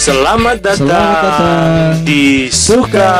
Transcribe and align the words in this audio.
Selamat 0.00 0.64
datang, 0.64 0.88
Selamat 0.88 1.20
datang 1.20 2.08
di 2.08 2.48
Suka 2.48 3.12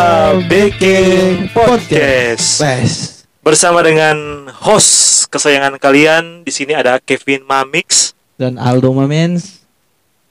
Baking 0.48 1.52
Podcast. 1.52 2.56
Wes. 2.56 3.20
Bersama 3.44 3.84
dengan 3.84 4.48
host 4.48 5.28
kesayangan 5.28 5.76
kalian 5.76 6.40
di 6.40 6.48
sini 6.48 6.72
ada 6.72 6.96
Kevin 6.96 7.44
Mamix. 7.44 8.16
Dan 8.40 8.56
Aldo 8.56 8.96
Mamens. 8.96 9.60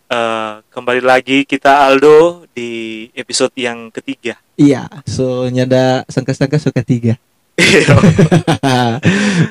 Eh, 0.09 0.53
kembali 0.73 1.05
lagi 1.05 1.45
kita 1.45 1.85
Aldo 1.85 2.49
di 2.57 3.05
episode 3.13 3.53
yang 3.53 3.93
ketiga. 3.93 4.41
Iya, 4.57 4.89
so 5.05 5.45
nyada 5.53 6.01
sangka-sangka 6.09 6.57
suka 6.57 6.81
tiga. 6.81 7.21
Iya. 7.61 7.93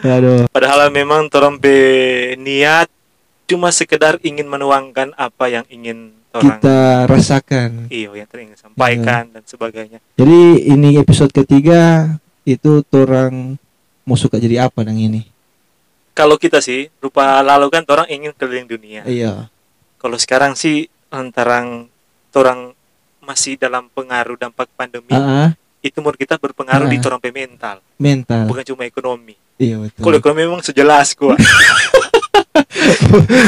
Aduh. 0.19 0.51
Padahal 0.51 0.91
memang 0.91 1.31
be 1.63 2.35
niat 2.43 2.91
cuma 3.47 3.71
sekedar 3.71 4.19
ingin 4.27 4.51
menuangkan 4.51 5.15
apa 5.15 5.47
yang 5.47 5.63
ingin 5.71 6.18
orang 6.31 6.59
Kita 6.59 6.79
rasakan. 7.07 7.71
iyo 7.89 8.13
yang 8.13 8.29
ingin 8.29 8.55
sampaikan 8.55 9.29
dan 9.31 9.43
sebagainya. 9.43 9.99
Jadi 10.15 10.41
ini 10.67 10.97
episode 10.97 11.33
ketiga 11.33 12.15
itu 12.43 12.85
orang 12.93 13.57
mau 14.03 14.17
suka 14.17 14.37
jadi 14.37 14.65
apa 14.65 14.81
nang 14.81 14.97
ini? 14.97 15.25
Kalau 16.13 16.35
kita 16.35 16.59
sih 16.59 16.91
rupa 16.99 17.39
lalu 17.41 17.71
kan 17.71 17.87
orang 17.87 18.09
ingin 18.09 18.33
keliling 18.33 18.67
dunia. 18.67 19.03
Iya. 19.05 19.47
Kalau 19.97 20.17
sekarang 20.17 20.55
sih 20.55 20.87
antara 21.09 21.63
orang 22.33 22.73
masih 23.19 23.55
dalam 23.55 23.87
pengaruh 23.89 24.35
dampak 24.35 24.67
pandemi, 24.73 25.11
Ah, 25.11 25.47
ah, 25.47 25.51
itu 25.81 25.99
menurut 25.99 26.17
kita 26.17 26.37
berpengaruh 26.37 26.87
di 26.87 26.97
Ah. 26.97 27.07
orang 27.07 27.21
pe 27.21 27.31
mental, 27.31 27.77
mental. 27.97 28.47
bukan 28.47 28.65
cuma 28.65 28.83
ekonomi. 28.83 29.37
Iya 29.59 29.75
Kalau 29.95 30.15
betul. 30.15 30.23
ekonomi 30.23 30.41
memang 30.45 30.63
sejelas 30.63 31.13
gua, 31.13 31.35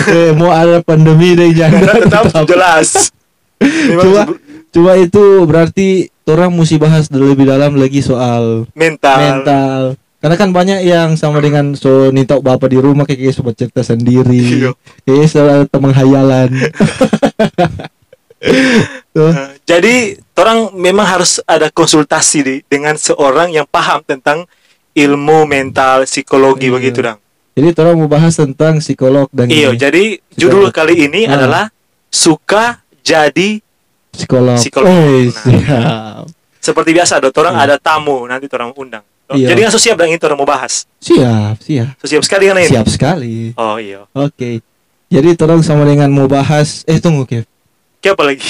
eh, 0.09 0.31
mau 0.33 0.51
ada 0.51 0.81
pandemi 0.81 1.35
deh 1.35 1.51
jangan. 1.51 1.83
tetap 2.05 2.25
jelas. 2.47 3.11
Cuma 4.01 4.23
cuma 4.71 4.93
itu 4.97 5.23
berarti 5.45 5.89
orang 6.25 6.55
mesti 6.55 6.79
bahas 6.79 7.11
lebih 7.11 7.43
dalam 7.45 7.75
lagi 7.75 8.01
soal 8.01 8.71
mental. 8.73 9.19
mental 9.19 9.81
karena 10.17 10.37
kan 10.37 10.55
banyak 10.55 10.81
yang 10.85 11.19
sama 11.19 11.43
dengan 11.43 11.75
so 11.75 12.09
nita 12.09 12.39
bapak 12.39 12.71
di 12.71 12.79
rumah 12.79 13.03
kayak 13.03 13.19
kayak 13.19 13.35
sobat 13.35 13.59
cerita 13.59 13.83
sendiri 13.83 14.63
Iya. 14.63 14.71
kayak 15.03 15.27
selalu 15.27 15.65
teman 15.67 15.91
hayalan 15.91 16.51
Tuh. 19.11 19.33
Eh, 19.35 19.49
jadi 19.67 19.95
orang 20.33 20.73
memang 20.73 21.05
harus 21.05 21.43
ada 21.45 21.69
konsultasi 21.69 22.39
di, 22.41 22.55
dengan 22.65 22.97
seorang 22.97 23.53
yang 23.53 23.67
paham 23.67 24.01
tentang 24.01 24.49
ilmu 24.95 25.45
mental 25.45 26.07
psikologi 26.07 26.71
Iya. 26.71 26.73
begitu 26.73 26.99
dong. 27.03 27.19
Jadi 27.53 27.75
orang 27.77 27.97
mau 27.97 28.07
bahas 28.07 28.35
tentang 28.35 28.79
psikolog 28.79 29.27
dan 29.31 29.47
Iya, 29.47 29.75
jadi 29.75 30.19
judul 30.33 30.71
kali 30.71 31.05
ini 31.05 31.25
Ah. 31.25 31.35
adalah 31.35 31.65
suka 32.07 32.79
jadi 33.01 33.59
psikolog 34.11 34.57
psikolog. 34.57 34.91
Eh, 34.91 35.31
Nah. 35.61 36.23
siap 36.23 36.27
seperti 36.61 36.91
biasa 36.93 37.19
dong. 37.19 37.33
Orang 37.33 37.55
Iya. 37.55 37.65
ada 37.65 37.77
tamu 37.77 38.23
nanti 38.25 38.47
orang 38.49 38.75
undang. 38.75 39.05
Oh, 39.27 39.35
Iya. 39.35 39.47
Jadi 39.49 39.61
langsung 39.63 39.79
siap 39.79 39.95
dan 39.95 40.09
itu 40.09 40.23
orang 40.23 40.37
mau 40.37 40.45
bahas. 40.45 40.91
siap 40.99 41.57
siap 41.59 41.95
So, 41.97 42.07
siap 42.07 42.23
sekali 42.23 42.45
kan 42.47 42.59
ini. 42.59 42.67
siap 42.67 42.87
sekali 42.87 43.55
Oh 43.55 43.79
iya. 43.79 44.03
oke 44.11 44.59
jadi 45.07 45.29
orang 45.39 45.63
sama 45.63 45.83
dengan 45.85 46.07
mau 46.09 46.27
bahas 46.27 46.83
eh 46.85 46.99
tunggu 46.99 47.25
Kev 47.25 47.47
Kayak 48.01 48.15
apa 48.15 48.25
lagi? 48.27 48.49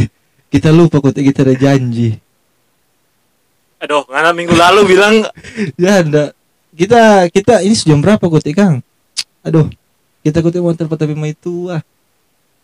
kita 0.48 0.68
lupa 0.70 0.98
kok 0.98 1.12
kita 1.12 1.42
ada 1.42 1.52
janji 1.52 2.16
Aduh, 3.78 4.02
karena 4.04 4.32
minggu 4.32 4.54
lalu 4.54 4.80
bilang 4.88 5.22
ya 5.78 6.00
enggak 6.00 6.34
kita 6.78 7.26
kita 7.28 7.54
ini 7.60 7.74
jam 7.74 7.98
berapa 7.98 8.22
kok 8.22 8.46
Kang? 8.54 8.78
Aduh 9.42 9.66
kita 10.22 10.38
kutip 10.38 10.62
mau 10.62 10.70
tempat 10.72 10.94
tapi 10.96 11.12
mah 11.12 11.26
itu 11.26 11.66
ah 11.66 11.82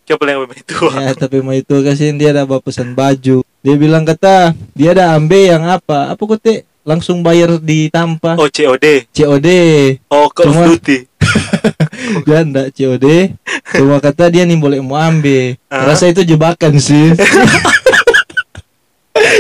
apa 0.05 0.21
yang 0.29 0.45
itu. 0.53 0.77
ya 0.95 1.17
tapi 1.17 1.41
mah 1.41 1.57
itu 1.57 1.75
kasihin 1.81 2.15
dia 2.15 2.31
ada 2.31 2.45
bawa 2.45 2.61
pesan 2.61 2.93
baju. 2.93 3.43
Dia 3.59 3.75
bilang 3.75 4.05
kata 4.05 4.55
dia 4.71 4.93
ada 4.93 5.17
ambe 5.17 5.49
yang 5.49 5.65
apa? 5.65 6.13
Apa 6.13 6.23
kutip 6.23 6.63
langsung 6.85 7.25
bayar 7.25 7.57
di 7.57 7.89
tanpa 7.89 8.37
Oh 8.37 8.45
COD. 8.47 9.09
COD 9.11 9.49
Oh 10.07 10.29
Call 10.29 10.45
of 10.45 10.55
Cuma- 10.55 10.69
Duty. 10.71 10.99
ya 12.29 12.45
enggak 12.45 12.77
COD 12.77 13.33
cuma 13.73 13.97
kata 13.97 14.29
dia 14.29 14.45
nih 14.45 14.61
boleh 14.61 14.79
mau 14.79 15.01
ambe 15.01 15.57
Ah. 15.67 15.89
rasa 15.89 16.07
itu 16.07 16.21
jebakan 16.21 16.77
sih 16.77 17.17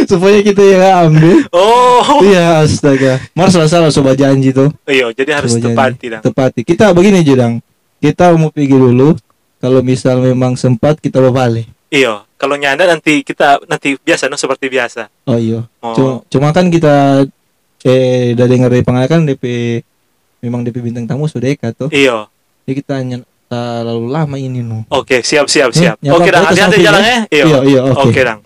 supaya 0.06 0.38
kita 0.38 0.60
yang 0.60 0.82
ambil 1.06 1.37
Oh. 1.50 2.20
iya 2.20 2.60
astaga 2.60 3.20
Mars 3.32 3.53
salah 3.53 3.66
salah 3.66 3.88
sobat 3.88 4.15
janji 4.15 4.50
tuh 4.50 4.69
Iya, 4.84 5.10
jadi 5.10 5.37
harus 5.37 5.54
Coba 5.54 5.91
tepati 5.91 6.06
dong. 6.09 6.22
tepati 6.22 6.60
kita 6.62 6.91
begini 6.91 7.20
Judang 7.20 7.59
kita 7.98 8.32
mau 8.32 8.48
pergi 8.48 8.72
dulu 8.72 9.16
kalau 9.56 9.81
misal 9.81 10.20
memang 10.20 10.54
sempat 10.54 10.97
kita 10.97 11.19
balik 11.26 11.65
Iya, 11.88 12.26
kalau 12.34 12.54
nyanda 12.54 12.84
nanti 12.84 13.20
kita 13.20 13.62
nanti 13.65 13.94
biasa 13.97 14.26
no 14.26 14.34
seperti 14.34 14.66
biasa. 14.66 15.06
oh 15.25 15.37
iya 15.37 15.62
Oh. 15.78 15.94
cuma, 15.94 16.12
cuma 16.26 16.48
kan 16.50 16.66
kita 16.66 17.25
eh 17.82 18.32
udah 18.32 18.47
dengar 18.47 18.69
dari 18.69 18.81
pengalaman 18.81 19.28
DP 19.28 19.44
memang 20.41 20.60
DP 20.60 20.81
bintang 20.82 21.04
tamu 21.06 21.25
sudah 21.25 21.47
eka 21.47 21.71
tuh 21.71 21.88
Iya. 21.88 22.26
jadi 22.62 22.75
kita 22.75 22.92
hanya 22.94 23.16
terlalu 23.44 24.09
lama 24.09 24.34
ini 24.34 24.59
no 24.59 24.88
Oke, 24.88 25.21
siap 25.21 25.47
siap 25.47 25.71
Hmm, 25.71 25.78
siap. 25.78 25.97
ya, 25.98 26.10
Oke, 26.10 26.26
Pak, 26.26 26.32
Dang, 26.32 26.44
hati-hati 26.47 26.81
jalannya. 26.81 27.19
Iya. 27.28 27.44
iya 27.44 27.59
iya 27.62 27.81
oke 27.86 28.16
Dang. 28.19 28.41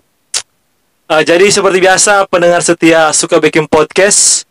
Eh, 1.09 1.25
jadi 1.25 1.49
seperti 1.49 1.81
biasa 1.81 2.29
pendengar 2.29 2.61
setia 2.61 3.09
suka 3.09 3.41
bikin 3.41 3.65
podcast. 3.65 4.45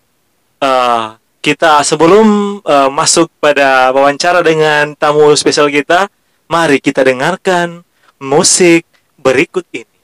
eh, 0.59 1.07
kita 1.39 1.87
sebelum 1.87 2.59
eh, 2.67 2.91
masuk 2.91 3.31
pada 3.39 3.95
wawancara 3.95 4.43
dengan 4.43 4.91
tamu 4.99 5.31
spesial 5.39 5.71
kita, 5.71 6.11
mari 6.51 6.83
kita 6.83 7.07
dengarkan 7.07 7.87
musik 8.19 8.83
berikut 9.23 9.63
ini. 9.71 9.98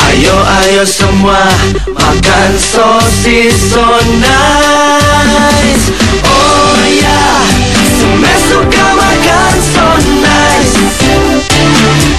Ayo 0.00 0.36
ayo 0.64 0.82
semua 0.88 1.44
makan 1.92 2.50
sosis 2.56 3.52
so 3.68 3.84
nice. 4.16 5.86
Oh 6.24 6.80
ya 6.88 7.20
semua 8.00 8.34
suka 8.48 8.84
makan 8.96 9.54
so 9.60 9.86
nice. 10.24 10.74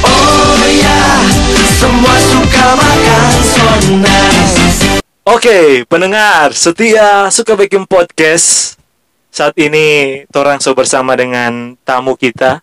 Oh 0.05 0.61
ya 0.69 1.01
semua 1.81 2.15
suka 2.29 2.67
makan 2.77 3.33
so 3.49 3.67
nice. 3.97 4.79
Oke, 5.25 5.89
pendengar 5.89 6.53
setia 6.53 7.33
suka 7.33 7.57
bikin 7.57 7.89
podcast. 7.89 8.77
Saat 9.33 9.57
ini 9.57 10.21
Torang 10.29 10.61
so 10.61 10.77
bersama 10.77 11.17
dengan 11.17 11.73
tamu 11.81 12.13
kita 12.13 12.61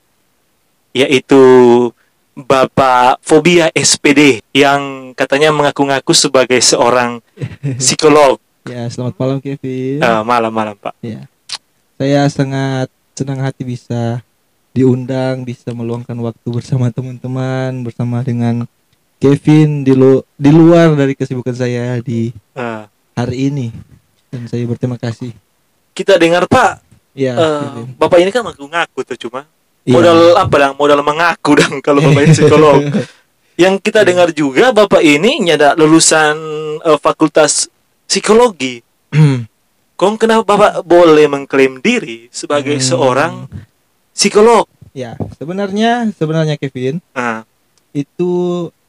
yaitu 0.95 1.43
Bapak 2.39 3.19
Fobia 3.19 3.67
SPD 3.75 4.47
yang 4.55 5.11
katanya 5.13 5.51
mengaku-ngaku 5.51 6.15
sebagai 6.15 6.63
seorang 6.63 7.19
psikolog. 7.83 8.39
ya 8.63 8.87
selamat 8.87 9.19
malam 9.19 9.39
Kevin. 9.41 9.99
Eh, 9.99 10.23
Malam-malam, 10.23 10.79
Pak. 10.79 10.95
ya. 11.03 11.27
Saya 11.99 12.31
sangat 12.31 12.87
senang 13.19 13.43
hati 13.43 13.67
bisa 13.67 14.23
diundang 14.71 15.43
bisa 15.43 15.75
meluangkan 15.75 16.15
waktu 16.15 16.47
bersama 16.47 16.95
teman-teman 16.95 17.83
bersama 17.83 18.23
dengan 18.23 18.63
Kevin 19.19 19.83
di 19.83 19.91
lu 19.91 20.23
di 20.39 20.55
luar 20.55 20.95
dari 20.95 21.19
kesibukan 21.19 21.51
saya 21.51 21.99
di 21.99 22.31
Eh, 22.55 22.85
hari 23.19 23.51
ini. 23.51 23.75
Dan 24.31 24.47
saya 24.47 24.63
berterima 24.63 24.95
kasih. 24.95 25.35
Kita 25.91 26.15
dengar, 26.15 26.47
Pak, 26.47 26.87
ya 27.19 27.35
Kevin. 27.35 27.99
Bapak 27.99 28.19
ini 28.23 28.31
kan 28.31 28.47
mengaku-ngaku 28.47 29.03
tuh 29.03 29.19
cuma 29.19 29.43
Iya. 29.89 29.95
modal 29.95 30.19
apa 30.37 30.55
dong? 30.61 30.75
Modal 30.77 31.01
mengaku 31.01 31.51
dong 31.57 31.75
kalau 31.87 31.99
Bapak 31.99 32.23
ini 32.23 32.31
psikolog. 32.31 32.81
Yang 33.59 33.75
kita 33.83 34.05
dengar 34.05 34.29
juga 34.31 34.71
Bapak 34.71 35.01
ini 35.01 35.41
nyada 35.43 35.73
lulusan 35.75 36.37
eh, 36.79 36.99
Fakultas 36.99 37.73
Psikologi. 38.05 38.85
Kong 39.95 40.15
kenapa 40.15 40.45
Bapak 40.47 40.73
boleh 40.83 41.27
mengklaim 41.27 41.81
diri 41.81 42.29
sebagai 42.31 42.77
Hmm. 42.77 42.85
seorang 42.85 43.33
psikolog? 44.13 44.69
ya 44.93 45.15
sebenarnya 45.35 46.11
sebenarnya 46.13 46.55
Kevin 46.55 46.99
itu 47.93 48.31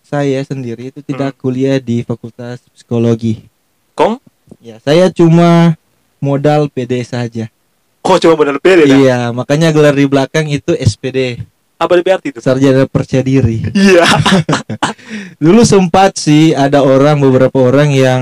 saya 0.01 0.41
sendiri 0.41 0.89
itu 0.89 0.99
tidak 1.01 1.33
Hmm. 1.33 1.39
kuliah 1.39 1.77
di 1.77 2.01
Fakultas 2.01 2.61
Psikologi 2.71 3.45
Kong? 3.93 4.17
ya 4.57 4.77
saya 4.79 5.09
cuma 5.09 5.77
modal 6.17 6.65
PD 6.67 7.01
saja 7.01 7.45
Kok 7.99 8.17
cuma 8.17 8.35
benar 8.35 8.57
pede 8.57 8.83
dah? 8.85 8.95
iya 8.95 9.19
makanya 9.29 9.69
gelar 9.69 9.91
di 9.91 10.05
belakang 10.05 10.47
itu 10.47 10.71
SPD 10.73 11.43
Apa 11.75 11.95
lebih 11.95 12.11
arti 12.11 12.31
itu? 12.31 12.39
sarjana 12.39 12.83
percaya 12.85 13.21
diri 13.21 13.63
Iya. 13.69 14.07
dulu 15.43 15.61
sempat 15.61 16.15
sih 16.15 16.51
ada 16.51 16.81
orang 16.81 17.19
beberapa 17.19 17.59
orang 17.61 17.89
yang 17.89 18.21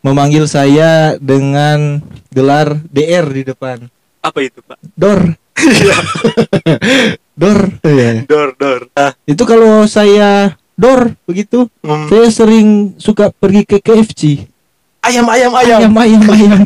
memanggil 0.00 0.44
saya 0.44 1.14
dengan 1.16 2.02
gelar 2.28 2.74
DR 2.86 3.24
di 3.26 3.42
depan 3.44 3.86
Apa 4.18 4.38
itu, 4.40 4.58
Pak? 4.60 4.78
Dor 4.92 5.34
Iya, 5.52 5.98
Dor 7.40 7.60
Iya. 7.82 8.24
dor 8.24 8.50
dor. 8.56 8.80
Ah, 8.92 9.12
itu 9.22 9.42
kalau 9.42 9.84
saya 9.84 10.56
Dor 10.72 11.12
begitu 11.22 11.68
hmm. 11.80 12.08
saya 12.08 12.28
sering 12.28 12.68
suka 12.96 13.28
pergi 13.30 13.62
ke 13.62 13.78
KFC 13.78 14.48
Ayam 15.02 15.26
ayam 15.26 15.50
ayam. 15.52 15.78
ayam 15.82 15.94
ayam 15.96 16.22
ayam 16.24 16.60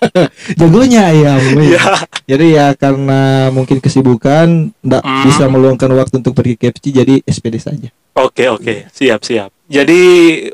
jagonya 0.58 1.00
ayam 1.06 1.40
Iya. 1.54 1.82
jadi 2.24 2.46
ya 2.50 2.66
karena 2.72 3.20
mungkin 3.50 3.76
kesibukan 3.78 4.72
nggak 4.78 5.02
Hmm. 5.02 5.22
bisa 5.22 5.44
meluangkan 5.46 5.92
waktu 5.92 6.14
untuk 6.16 6.32
pergi 6.32 6.54
ke 6.54 6.70
KFC 6.70 6.84
jadi 6.94 7.14
SPD 7.22 7.56
saja 7.58 7.88
Oke 8.14 8.46
oke 8.46 8.86
siap 8.88 9.20
siap. 9.20 9.50
Jadi 9.66 10.00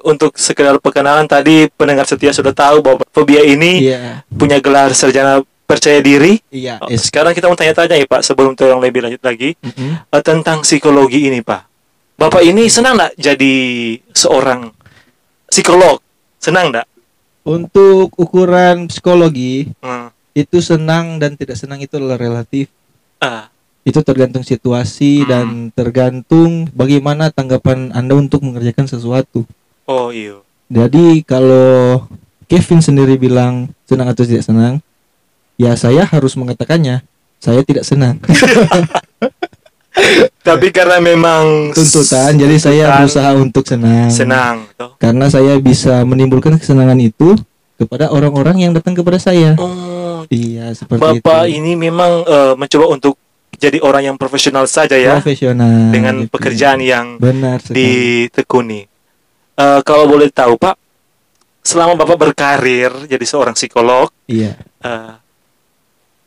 untuk 0.00 0.32
sekedar 0.34 0.78
perkenalan 0.78 1.26
tadi 1.26 1.68
pendengar 1.68 2.02
setia 2.02 2.30
sudah 2.30 2.50
tahu 2.50 2.80
bahwa 2.80 3.04
Fobia 3.06 3.42
ini 3.42 3.84
iya 3.84 4.24
punya 4.26 4.56
gelar 4.58 4.90
sarjana 4.90 5.44
percaya 5.62 6.00
diri. 6.00 6.40
iya 6.48 6.80
Oh, 6.80 6.88
sekarang 6.88 7.30
kita 7.30 7.46
mau 7.46 7.54
tanya-tanya 7.54 7.94
ya 7.94 8.06
Pak 8.06 8.24
sebelum 8.24 8.56
yang 8.56 8.80
lebih 8.80 9.04
lanjut 9.04 9.20
lagi 9.20 9.54
Mm-mm. 9.56 9.92
eh, 10.02 10.22
tentang 10.24 10.62
psikologi 10.62 11.28
ini 11.28 11.42
Pak. 11.42 11.62
Bapak 12.16 12.40
ini 12.40 12.64
senang 12.66 12.96
nggak 12.96 13.12
jadi 13.14 13.54
seorang 14.10 14.72
psikolog? 15.46 16.00
Senang 16.38 16.72
nggak? 16.72 16.86
Untuk 17.50 18.14
ukuran 18.14 18.86
psikologi 18.86 19.74
Hmm. 19.82 20.14
itu 20.30 20.62
senang 20.62 21.18
dan 21.18 21.34
tidak 21.34 21.58
senang 21.58 21.82
itu 21.82 21.98
adalah 21.98 22.14
relatif 22.14 22.70
Ah, 23.18 23.50
itu 23.82 23.98
tergantung 24.00 24.46
situasi 24.46 25.24
Hmm. 25.24 25.28
dan 25.28 25.46
tergantung 25.74 26.70
bagaimana 26.70 27.28
tanggapan 27.28 27.90
anda 27.90 28.14
untuk 28.14 28.40
mengerjakan 28.46 28.86
sesuatu 28.86 29.42
oh 29.84 30.08
iya. 30.14 30.38
jadi 30.70 31.20
kalau 31.26 32.06
Kevin 32.46 32.80
sendiri 32.80 33.14
bilang 33.14 33.70
senang 33.86 34.06
atau 34.06 34.22
tidak 34.22 34.46
senang 34.46 34.78
ya 35.54 35.74
saya 35.74 36.06
harus 36.06 36.34
mengatakannya 36.34 37.02
saya 37.38 37.60
tidak 37.66 37.82
senang 37.82 38.18
Tapi 40.40 40.72
karena 40.72 40.96
memang 41.04 41.76
tuntutan 41.76 42.32
jadi 42.32 42.56
saya 42.56 42.84
berusaha 42.96 43.36
untuk 43.36 43.68
senang 43.68 44.08
senang. 44.08 44.64
toh. 44.72 44.96
karena 44.96 45.28
saya 45.28 45.60
bisa 45.60 46.00
menimbulkan 46.08 46.56
kesenangan 46.56 46.96
itu 46.96 47.36
kepada 47.76 48.08
orang-orang 48.08 48.56
yang 48.64 48.72
datang 48.72 48.96
kepada 48.96 49.20
saya 49.20 49.52
Oh, 49.60 50.24
iya 50.32 50.72
seperti 50.72 51.20
Bapak 51.20 51.44
itu 51.48 51.60
ini 51.60 51.76
memang 51.76 52.24
eh, 52.24 52.52
mencoba 52.56 52.88
untuk 52.88 53.20
jadi 53.60 53.84
orang 53.84 54.12
yang 54.12 54.16
profesional 54.16 54.64
saja 54.64 54.96
ya 54.96 55.20
profesional 55.20 55.92
dengan 55.92 56.24
gitu. 56.24 56.32
pekerjaan 56.32 56.80
yang 56.80 57.20
benar 57.20 57.60
sekali 57.60 57.76
ditekuni. 58.28 58.88
Eh, 59.60 59.80
kalau 59.84 60.08
boleh 60.08 60.32
tahu 60.32 60.56
Pak, 60.56 60.76
selama 61.60 62.00
Bapak 62.00 62.16
berkarir 62.16 62.88
jadi 63.04 63.24
seorang 63.28 63.52
psikolog, 63.52 64.08
iya 64.24 64.56
eh, 64.80 65.12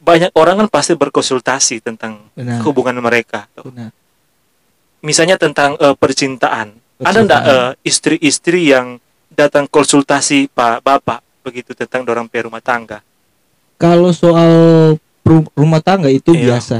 banyak 0.03 0.29
orang 0.37 0.61
kan 0.61 0.67
pasti 0.69 0.93
berkonsultasi 0.93 1.81
tentang 1.81 2.29
benar 2.37 2.61
hubungan 2.61 2.93
mereka. 3.01 3.49
benar 3.57 3.89
Misalnya 5.03 5.35
tentang 5.35 5.75
eh, 5.75 5.93
percintaan. 5.93 6.73
Ada 6.97 7.19
enggak 7.19 7.41
Percintaan. 7.41 7.75
eh, 7.75 7.81
istri-istri 7.83 8.61
yang 8.65 8.97
datang 9.29 9.65
konsultasi 9.65 10.47
Pak 10.47 10.79
Bapak 10.79 11.19
begitu 11.41 11.73
tentang 11.73 12.01
dorang 12.01 12.25
pe 12.25 12.39
rumah 12.39 12.61
tangga? 12.61 13.03
kalau 13.75 14.13
soal 14.13 14.53
ru- 15.21 15.51
rumah 15.51 15.81
tangga 15.81 16.07
itu 16.07 16.31
Iya. 16.31 16.55
biasa 16.55 16.77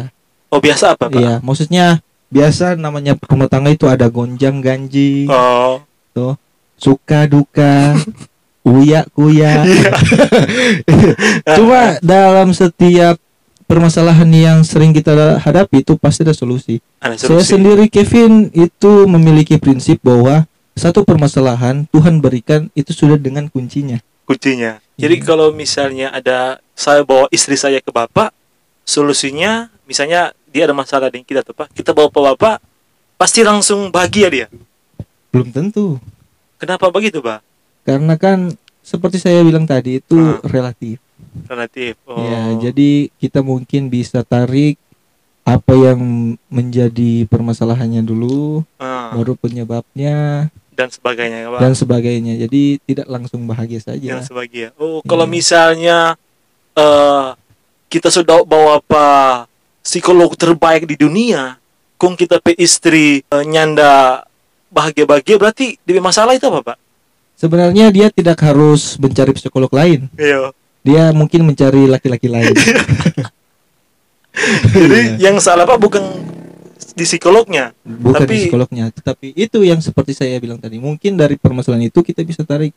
Oh 0.47 0.61
biasa 0.61 0.95
apa 0.95 1.09
Pak? 1.09 1.19
iya 1.19 1.33
maksudnya 1.39 1.99
biasa 2.29 2.77
namanya 2.77 3.17
rumah 3.19 3.49
tangga 3.49 3.67
itu 3.67 3.83
ada 3.85 4.07
gonjang 4.07 4.63
ganjing 4.63 5.27
Oh, 5.27 5.83
suka 6.77 7.25
duka 7.25 7.97
uya 8.63 9.03
kuya 9.11 9.65
Iya. 9.65 9.91
cuma 11.57 11.97
dalam 12.05 12.53
setiap 12.53 13.19
permasalahan 13.73 14.29
yang 14.29 14.59
sering 14.61 14.93
kita 14.93 15.41
hadapi 15.41 15.81
itu 15.81 15.97
pasti 15.97 16.21
ada 16.21 16.31
solusi 16.31 16.77
ada 17.01 17.17
saya 17.17 17.41
solusi. 17.41 17.57
sendiri 17.57 17.85
Kevin 17.89 18.53
itu 18.53 19.09
memiliki 19.09 19.57
prinsip 19.57 19.97
bahwa 19.99 20.45
satu 20.73 21.01
permasalahan 21.01 21.89
Tuhan 21.89 22.21
berikan 22.21 22.69
itu 22.73 22.93
sudah 22.93 23.17
dengan 23.17 23.49
kuncinya 23.49 23.97
kuncinya. 24.23 24.77
Jadi 24.95 25.19
Iya. 25.19 25.25
kalau 25.25 25.51
misalnya 25.51 26.07
ada 26.09 26.61
saya 26.71 27.03
bawa 27.03 27.27
istri 27.27 27.57
saya 27.57 27.81
ke 27.81 27.89
bapak, 27.89 28.31
solusinya 28.83 29.67
misalnya 29.83 30.31
dia 30.47 30.63
ada 30.63 30.71
masalah 30.71 31.11
dengan 31.11 31.25
kita 31.25 31.41
tuh 31.41 31.51
pak, 31.51 31.67
kita 31.73 31.91
bawa 31.91 32.07
ke 32.07 32.19
bapak, 32.21 32.55
pasti 33.15 33.41
langsung 33.41 33.89
bahagia 33.89 34.27
dia. 34.29 34.47
belum 35.27 35.49
tentu 35.49 35.97
Kenapa 36.55 36.87
begitu 36.87 37.19
pak? 37.19 37.43
karena 37.83 38.15
kan 38.15 38.55
seperti 38.79 39.19
saya 39.19 39.43
bilang 39.43 39.67
tadi 39.67 39.99
itu 39.99 40.15
Ah. 40.15 40.39
relatif 40.47 41.02
Relatif. 41.43 41.97
Oh. 42.03 42.17
ya 42.19 42.41
jadi 42.61 42.89
kita 43.13 43.39
mungkin 43.39 43.87
bisa 43.87 44.21
tarik 44.21 44.77
apa 45.43 45.73
yang 45.73 45.99
menjadi 46.47 47.27
permasalahannya 47.27 47.99
dulu 48.01 48.63
Ah, 48.77 49.11
baru 49.11 49.35
penyebabnya 49.35 50.47
dan 50.71 50.87
sebagainya 50.87 51.45
pak. 51.47 51.59
dan 51.59 51.73
sebagainya 51.73 52.33
jadi 52.39 52.61
tidak 52.81 53.07
langsung 53.07 53.43
bahagia 53.43 53.77
saja 53.77 54.17
Dan 54.17 54.23
sebagainya. 54.23 54.71
Oh 54.75 55.03
kalau 55.03 55.23
Iya. 55.23 55.33
misalnya 55.33 55.97
eh 56.73 57.27
kita 57.87 58.07
sudah 58.07 58.41
bawa 58.41 58.79
apa 58.79 59.05
psikolog 59.79 60.33
terbaik 60.33 60.87
di 60.87 60.95
dunia, 60.95 61.59
kung 61.93 62.15
kita 62.15 62.39
pe 62.39 62.55
istri 62.55 63.21
eh, 63.21 63.43
nyanda 63.43 64.23
bahagia-bahagia 64.69 65.35
berarti 65.35 65.77
dia 65.77 65.99
masalah 65.99 66.33
itu 66.33 66.45
apa 66.45 66.61
pak? 66.65 66.77
sebenarnya 67.35 67.89
dia 67.89 68.07
tidak 68.07 68.39
harus 68.39 68.95
mencari 68.95 69.33
psikolog 69.33 69.67
lain 69.69 70.07
Iya. 70.15 70.55
Dia 70.83 71.09
mungkin 71.11 71.43
mencari 71.43 71.87
laki-laki 71.87 72.27
lain 72.27 72.53
Jadi 74.73 74.99
Iya. 75.15 75.29
yang 75.29 75.37
salah 75.37 75.63
pak 75.63 75.77
bukan 75.77 76.01
di 76.93 77.03
psikolognya. 77.03 77.73
bukan 77.83 78.21
Tapi- 78.21 78.33
di 78.33 78.41
psikolognya 78.43 78.85
tetapi 78.89 79.27
itu 79.31 79.61
yang 79.61 79.77
seperti 79.79 80.11
saya 80.11 80.37
bilang 80.37 80.57
tadi 80.57 80.77
mungkin 80.77 81.15
dari 81.15 81.35
permasalahan 81.35 81.85
itu 81.85 81.99
kita 81.99 82.21
bisa 82.21 82.41
tarik 82.43 82.73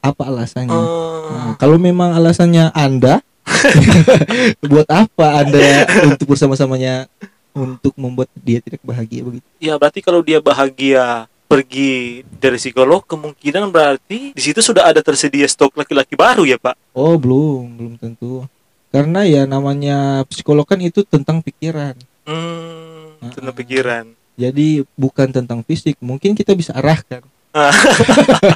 apa 0.00 0.22
alasannya 0.24 0.72
Nah, 0.72 0.88
Oh. 1.20 1.54
kalau 1.56 1.76
memang 1.76 2.12
alasannya 2.12 2.72
anda 2.72 3.20
buat 4.62 4.86
apa 4.86 5.40
anda 5.40 5.84
untuk 6.04 6.30
bersama-samanya 6.30 7.08
untuk 7.50 7.92
membuat 7.94 8.28
dia 8.34 8.58
tidak 8.58 8.80
bahagia 8.80 9.22
begitu 9.22 9.44
Ya 9.56 9.74
berarti 9.74 10.00
kalau 10.00 10.20
dia 10.20 10.38
bahagia 10.38 11.26
pergi 11.50 11.92
dari 12.32 12.54
psikolog 12.56 13.02
kemungkinan 13.02 13.68
berarti 13.68 14.30
di 14.30 14.40
situ 14.40 14.62
sudah 14.62 14.86
ada 14.86 15.02
tersedia 15.02 15.42
stok 15.44 15.74
laki-laki 15.74 16.14
baru 16.14 16.46
ya 16.46 16.54
pak. 16.56 16.78
oh 16.92 17.18
belum 17.18 17.74
belum 17.74 17.94
tentu 17.96 18.46
karena 18.88 19.26
ya 19.26 19.42
namanya 19.44 20.22
psikolog 20.24 20.62
kan 20.62 20.78
itu 20.78 21.02
tentang 21.02 21.42
pikiran 21.42 21.98
Hmm, 22.22 23.18
Ah, 23.18 23.34
tentang 23.34 23.50
ah. 23.50 23.58
pikiran. 23.58 24.04
jadi 24.34 24.66
bukan 24.94 25.28
tentang 25.28 25.60
fisik 25.60 25.98
mungkin 25.98 26.32
kita 26.32 26.54
bisa 26.54 26.70
arahkan 26.72 27.26
Ah. 27.50 27.74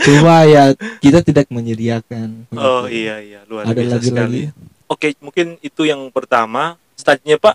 cuma 0.00 0.46
ya 0.46 0.72
kita 0.98 1.20
tidak 1.20 1.50
menyediakan 1.50 2.46
Oh 2.50 2.86
iya 2.86 3.18
iya 3.18 3.40
luar 3.44 3.66
ada 3.66 3.74
biasa 3.74 3.92
lagi 3.92 4.06
sekali. 4.06 4.40
lagi 4.46 4.68
Oke 4.86 5.14
mungkin 5.18 5.54
itu 5.60 5.82
yang 5.82 6.10
pertama. 6.10 6.74
Selanjutnya 6.94 7.38
pak 7.38 7.54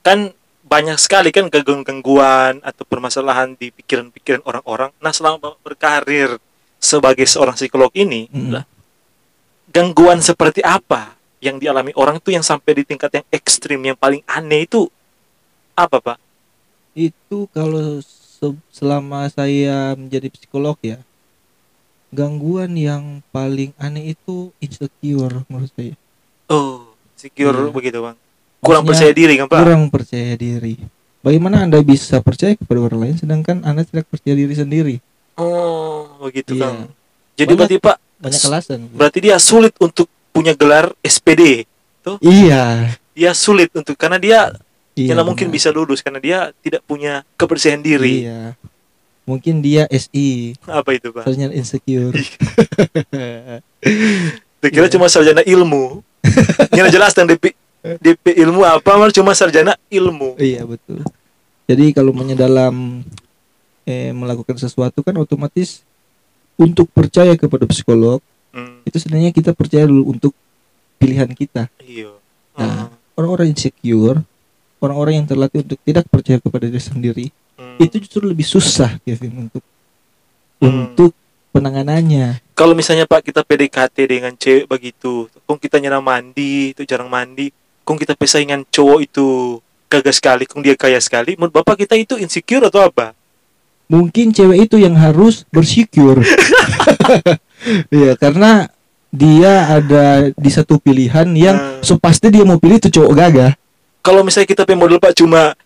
kan 0.00 0.30
banyak 0.70 0.94
sekali 0.96 1.34
kan 1.34 1.50
gangguan-gangguan 1.50 2.62
atau 2.62 2.86
permasalahan 2.86 3.58
di 3.58 3.74
pikiran-pikiran 3.74 4.46
orang-orang. 4.46 4.94
Nah 5.02 5.10
selama 5.10 5.58
berkarir 5.60 6.38
sebagai 6.78 7.26
seorang 7.26 7.58
psikolog 7.58 7.90
ini, 7.92 8.30
Mm. 8.30 8.54
lah, 8.54 8.64
gangguan 9.68 10.22
seperti 10.22 10.62
apa 10.62 11.18
yang 11.42 11.58
dialami 11.58 11.90
orang 11.92 12.16
itu 12.16 12.30
yang 12.30 12.40
sampai 12.40 12.70
di 12.72 12.84
tingkat 12.86 13.10
yang 13.12 13.26
ekstrim, 13.28 13.82
yang 13.82 13.98
paling 13.98 14.22
aneh 14.24 14.64
itu 14.64 14.86
apa 15.74 15.98
pak? 15.98 16.18
itu 16.90 17.46
kalau 17.48 18.02
se- 18.02 18.62
selama 18.68 19.30
saya 19.30 19.94
menjadi 19.94 20.26
psikolog 20.28 20.74
ya 20.82 20.98
gangguan 22.10 22.74
yang 22.74 23.22
paling 23.30 23.70
aneh 23.78 24.12
itu 24.12 24.50
insecure 24.58 25.46
menurut 25.46 25.70
saya 25.70 25.94
Oh, 26.50 26.90
secure 27.14 27.54
Iya. 27.54 27.70
begitu 27.70 27.98
bang. 28.02 28.18
Kurang 28.60 28.84
Maksudnya 28.84 29.08
percaya 29.08 29.12
diri 29.16 29.34
kan 29.34 29.46
pak? 29.46 29.58
kurang 29.58 29.82
percaya 29.88 30.32
diri 30.34 30.74
bagaimana 31.20 31.64
anda 31.64 31.80
bisa 31.80 32.20
percaya 32.20 32.52
kepada 32.54 32.80
orang 32.82 33.00
lain 33.02 33.16
sedangkan 33.16 33.60
anda 33.60 33.82
tidak 33.82 34.04
percaya 34.06 34.34
diri 34.34 34.52
sendiri 34.52 34.96
Oh, 35.34 36.20
begitu 36.20 36.52
Iya. 36.52 36.62
kan. 36.62 36.74
Jadi 37.32 37.48
Banyak- 37.48 37.56
berarti 37.56 37.76
pak, 37.78 37.96
banyak 38.18 38.42
alasan 38.44 38.80
berarti 38.90 39.18
dia 39.22 39.36
sulit 39.38 39.72
untuk 39.78 40.04
punya 40.30 40.52
gelar 40.52 40.92
SPD. 41.00 41.64
iya 42.20 42.92
Dia 43.10 43.32
sulit 43.32 43.72
untuk 43.72 43.96
karena 43.96 44.16
dia 44.16 44.52
iya 44.92 45.12
tidak 45.12 45.24
mungkin 45.24 45.48
bisa 45.48 45.68
lulus 45.68 46.00
karena 46.00 46.18
dia 46.18 46.38
tidak 46.60 46.84
punya 46.84 47.24
kepercayaan 47.34 47.80
diri. 47.80 48.24
iya 48.24 48.52
mungkin 49.24 49.60
dia 49.60 49.88
SI 49.88 50.52
Apa 50.66 50.92
itu 50.92 51.08
pak? 51.08 51.24
sarjana 51.24 51.54
insecure 51.54 52.12
Dikira 54.60 54.86
Iya. 54.86 54.92
cuma 54.92 55.08
sarjana 55.08 55.40
ilmu. 55.40 56.04
Yang 56.70 56.88
jelas 56.92 57.12
dan 57.14 57.24
DP 57.80 58.36
ilmu 58.44 58.60
apa 58.60 58.92
malah 58.92 59.08
cuma 59.10 59.32
sarjana 59.32 59.72
ilmu. 59.88 60.36
iya 60.36 60.64
betul 60.64 61.00
jadi 61.64 61.96
kalau 61.96 62.12
menyedalam 62.12 63.00
eh, 63.84 64.12
melakukan 64.12 64.60
sesuatu 64.60 65.00
kan 65.00 65.16
otomatis 65.16 65.80
untuk 66.54 66.90
percaya 66.90 67.34
kepada 67.34 67.64
psikolog 67.64 68.20
Hmm, 68.50 68.82
itu 68.82 68.98
sebenarnya 68.98 69.30
kita 69.30 69.54
percaya 69.54 69.86
dulu 69.86 70.10
untuk 70.10 70.34
pilihan 70.98 71.30
kita 71.30 71.70
iya. 71.78 72.10
Nah, 72.58 72.90
orang-orang 73.14 73.54
insecure 73.54 74.18
orang-orang 74.82 75.22
yang 75.22 75.26
terlatih 75.30 75.62
untuk 75.62 75.78
tidak 75.86 76.02
percaya 76.10 76.42
kepada 76.42 76.66
diri 76.66 76.82
sendiri 76.82 77.26
Hmm. 77.54 77.78
itu 77.78 78.02
justru 78.02 78.26
lebih 78.26 78.42
susah 78.42 78.98
Kevin 79.06 79.46
untuk 79.46 79.62
Hmm. 80.58 80.90
untuk 80.90 81.14
penanganannya 81.54 82.42
kalau 82.52 82.74
misalnya 82.74 83.06
Pak 83.06 83.24
kita 83.24 83.40
PDKT 83.40 83.96
dengan 84.04 84.36
cewek 84.36 84.68
begitu, 84.68 85.24
kok 85.32 85.56
kita 85.56 85.80
nyana 85.80 86.04
mandi, 86.04 86.76
itu 86.76 86.84
jarang 86.84 87.08
mandi, 87.08 87.48
kung 87.90 87.98
kita 87.98 88.14
pesaingan 88.14 88.62
cowok 88.70 89.02
itu 89.02 89.58
gagah 89.90 90.14
sekali, 90.14 90.46
kung 90.46 90.62
dia 90.62 90.78
kaya 90.78 91.02
sekali, 91.02 91.34
menurut 91.34 91.50
bapak 91.50 91.82
kita 91.82 91.98
itu 91.98 92.14
insecure 92.14 92.70
atau 92.70 92.86
apa? 92.86 93.18
mungkin 93.90 94.30
cewek 94.30 94.70
itu 94.70 94.78
yang 94.78 94.94
harus 94.94 95.42
bersyukur 95.50 96.22
Iya 97.90 98.14
karena 98.14 98.70
dia 99.10 99.66
ada 99.66 100.30
di 100.30 100.50
satu 100.54 100.78
pilihan 100.78 101.26
yang 101.34 101.58
Hmm. 101.58 101.82
so 101.82 101.98
pasti 101.98 102.30
dia 102.30 102.46
mau 102.46 102.54
pilih 102.62 102.78
itu 102.78 102.86
cowok 102.86 103.12
gagah 103.18 103.52
Kalau 104.00 104.22
misalnya 104.22 104.46
kita 104.46 104.62
punya 104.62 104.78
model 104.78 105.02
pak 105.02 105.18
cuma 105.18 105.58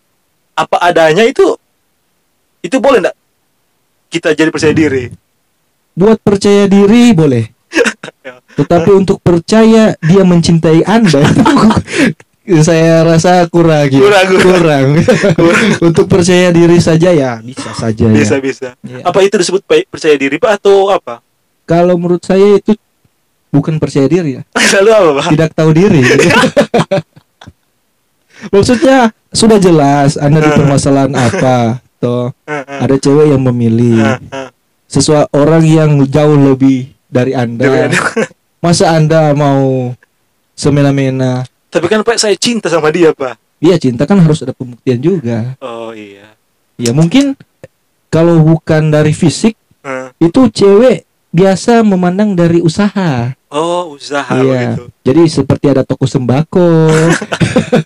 apa 0.57 0.77
adanya 0.81 1.21
itu, 1.21 1.53
itu 2.65 2.81
boleh 2.81 3.05
nggak 3.05 3.17
kita 4.09 4.33
jadi 4.33 4.49
percaya 4.49 4.73
diri? 4.73 5.13
buat 5.93 6.17
percaya 6.19 6.65
diri 6.67 7.13
boleh. 7.13 7.54
Tetapi 8.55 8.89
untuk 8.95 9.19
percaya 9.19 9.93
dia 9.99 10.23
mencintai 10.23 10.81
anda 10.87 11.21
saya 12.61 13.01
rasa 13.01 13.49
kurang 13.49 13.89
ya. 13.89 13.97
Kurang, 14.05 14.27
kurang. 14.37 14.87
untuk 15.89 16.05
percaya 16.05 16.53
diri 16.53 16.77
saja 16.77 17.09
ya 17.09 17.41
bisa 17.41 17.73
saja 17.73 18.05
Bisa 18.05 18.37
ya 18.37 18.41
bisa. 18.41 18.69
Iya. 18.85 19.01
Apa 19.01 19.25
itu 19.25 19.33
disebut 19.41 19.65
percaya 19.65 20.13
diri 20.13 20.37
pak 20.37 20.61
atau 20.61 20.93
apa? 20.93 21.25
kalau 21.65 21.97
menurut 21.97 22.21
saya 22.21 22.61
itu 22.61 22.77
bukan 23.49 23.81
percaya 23.81 24.05
diri 24.05 24.39
ya 24.39 24.41
Lalu 24.79 24.89
apa 24.93 25.09
pak? 25.19 25.25
tidak 25.33 25.49
tahu 25.57 25.69
diri 25.73 26.01
maksudnya 28.53 29.09
sudah 29.33 29.57
jelas 29.57 30.15
anda 30.21 30.39
di 30.39 30.51
permasalahan 30.53 31.13
apa 31.17 31.81
toh 31.97 32.29
ada 32.45 32.95
cewek 33.01 33.33
yang 33.33 33.41
memilih 33.41 34.21
sesuatu 34.85 35.27
orang 35.33 35.65
yang 35.65 35.91
jauh 36.05 36.37
lebih 36.37 36.94
dari 37.09 37.31
anda 37.37 37.91
masa 38.63 38.95
anda 38.97 39.31
mau 39.37 39.93
semena-mena 40.55 41.45
Tapi 41.69 41.85
kan 41.91 42.01
pak 42.07 42.15
saya 42.15 42.39
cinta 42.39 42.71
sama 42.71 42.87
dia 42.87 43.11
pak. 43.11 43.35
Iya 43.59 43.75
cinta 43.75 44.07
kan 44.07 44.19
harus 44.23 44.39
ada 44.43 44.55
pembuktian 44.55 44.99
juga 44.99 45.59
Oh 45.59 45.91
iya. 45.91 46.35
ya 46.79 46.91
mungkin 46.95 47.35
kalau 48.07 48.39
bukan 48.43 48.91
dari 48.91 49.11
fisik 49.11 49.55
Hah. 49.83 50.11
itu 50.19 50.47
cewek 50.51 51.03
biasa 51.35 51.83
memandang 51.83 52.31
dari 52.35 52.63
usaha 52.63 53.35
Oh 53.55 53.95
usaha 53.95 54.35
Iya. 54.35 54.75
Jadi 55.07 55.31
seperti 55.31 55.71
ada 55.71 55.87
toko 55.87 56.03
sembako, 56.03 56.91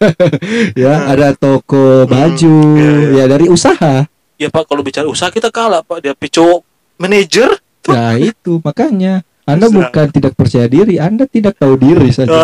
ya, 0.81 1.05
ada 1.13 1.37
toko 1.37 2.09
baju, 2.09 2.57
iya, 2.73 2.89
iya. 3.13 3.21
ya 3.21 3.23
dari 3.29 3.45
usaha. 3.45 4.09
Ya 4.39 4.47
pak 4.49 4.65
kalau 4.65 4.81
bicara 4.81 5.05
usaha 5.05 5.29
kita 5.29 5.53
kalah 5.53 5.85
pak 5.85 6.01
dia 6.01 6.17
cowok 6.17 6.65
manajer. 6.97 7.53
Nah 7.87 8.19
itu 8.31 8.59
makanya 8.59 9.23
Anda 9.47 9.71
bukan 9.71 10.13
tidak 10.13 10.37
percaya 10.37 10.69
diri, 10.69 11.01
Anda 11.01 11.25
tidak 11.25 11.57
tahu 11.57 11.79
diri 11.79 12.09
saja. 12.11 12.43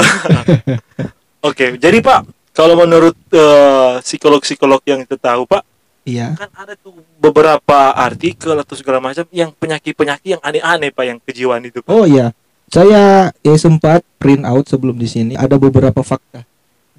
Oke 1.47 1.77
jadi 1.77 1.99
pak 2.01 2.25
kalau 2.55 2.79
menurut 2.79 3.13
eh, 3.33 3.93
psikolog-psikolog 4.01 4.81
yang 4.87 5.03
kita 5.03 5.19
tahu 5.19 5.45
pak 5.45 5.63
Iya. 6.05 6.37
kan 6.37 6.53
ada 6.53 6.77
tuh 6.77 6.93
beberapa 7.17 7.89
artikel 7.97 8.53
atau 8.53 8.77
segala 8.77 9.01
macam 9.01 9.25
yang 9.33 9.49
penyakit-penyakit 9.57 10.37
yang 10.37 10.41
aneh-aneh 10.45 10.93
pak 10.93 11.01
yang 11.09 11.17
kejiwaan 11.17 11.65
itu 11.65 11.81
pak. 11.81 11.89
Oh 11.89 12.05
iya, 12.05 12.29
saya 12.69 13.33
eh, 13.41 13.57
sempat 13.57 14.05
print 14.21 14.45
out 14.45 14.69
sebelum 14.69 14.93
di 15.01 15.09
sini 15.09 15.33
ada 15.33 15.57
beberapa 15.57 16.05
fakta 16.05 16.45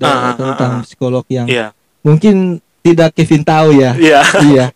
Ah, 0.02 0.10
ah, 0.10 0.34
tentang 0.36 0.72
ah, 0.74 0.78
ah. 0.78 0.84
psikolog 0.84 1.24
yang 1.30 1.46
Iya 1.48 1.70
mungkin 2.06 2.62
tidak 2.86 3.18
Kevin 3.18 3.42
tahu 3.42 3.74
ya. 3.74 3.98
iya. 3.98 4.22
iya. 4.46 4.66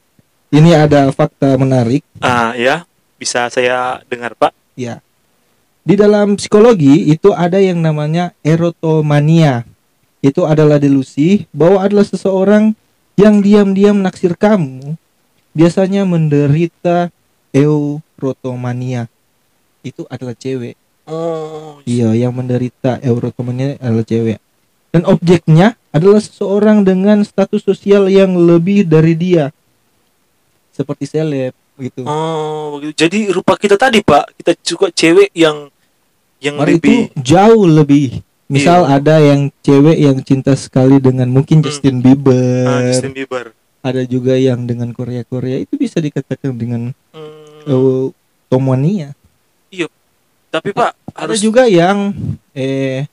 Ini 0.50 0.74
ada 0.74 1.14
fakta 1.14 1.54
menarik. 1.54 2.02
Ah 2.18 2.58
ya 2.58 2.82
bisa 3.20 3.52
saya 3.52 4.00
dengar 4.08 4.32
pak. 4.32 4.56
Ya. 4.72 5.04
Di 5.84 6.00
dalam 6.00 6.40
psikologi 6.40 7.12
itu 7.12 7.36
ada 7.36 7.60
yang 7.60 7.84
namanya 7.84 8.32
erotomania. 8.40 9.68
Itu 10.24 10.48
adalah 10.48 10.80
delusi 10.80 11.44
bahwa 11.52 11.84
adalah 11.84 12.08
seseorang 12.08 12.72
yang 13.20 13.44
diam-diam 13.44 14.00
naksir 14.00 14.32
kamu 14.40 14.96
biasanya 15.52 16.08
menderita 16.08 17.12
erotomania. 17.52 19.04
Itu 19.84 20.08
adalah 20.08 20.32
cewek. 20.32 20.76
Oh 21.08 21.80
Iya, 21.88 22.12
yang 22.16 22.36
menderita 22.36 23.00
erotomania 23.00 23.76
adalah 23.80 24.04
cewek. 24.04 24.38
Dan 24.90 25.02
objeknya 25.06 25.78
adalah 25.94 26.20
seseorang 26.20 26.82
dengan 26.82 27.22
status 27.22 27.62
sosial 27.62 28.10
yang 28.10 28.34
lebih 28.36 28.84
dari 28.84 29.14
dia. 29.16 29.54
Seperti 30.74 31.08
seleb 31.08 31.54
gitu. 31.80 32.04
Oh 32.04 32.76
begitu. 32.78 32.94
Jadi 33.06 33.18
rupa 33.32 33.56
kita 33.56 33.74
tadi 33.74 34.04
pak 34.04 34.36
kita 34.36 34.52
suka 34.60 34.92
cewek 34.92 35.32
yang 35.32 35.72
yang 36.40 36.56
Mari 36.56 36.76
lebih 36.76 37.08
itu 37.08 37.20
jauh 37.20 37.64
lebih. 37.64 38.20
Misal 38.50 38.82
Iya. 38.82 38.98
ada 38.98 39.16
yang 39.22 39.40
cewek 39.62 39.98
yang 39.98 40.18
cinta 40.26 40.52
sekali 40.58 40.98
dengan 40.98 41.30
mungkin 41.30 41.62
Hmm. 41.62 41.66
Justin 41.70 42.02
Bieber. 42.02 42.66
ah, 42.66 42.82
Justin 42.86 43.14
Bieber. 43.14 43.54
Ada 43.80 44.04
juga 44.04 44.36
yang 44.36 44.68
dengan 44.68 44.92
Korea 44.92 45.24
Korea 45.24 45.56
itu 45.56 45.78
bisa 45.78 46.02
dikatakan 46.02 46.52
dengan 46.52 46.92
Hmm, 47.16 47.64
uh, 47.66 48.06
tomania. 48.46 49.14
tapi 50.50 50.74
pak 50.74 50.98
Ada 51.14 51.30
harus 51.30 51.38
juga 51.38 51.70
yang 51.70 52.10
eh 52.50 53.06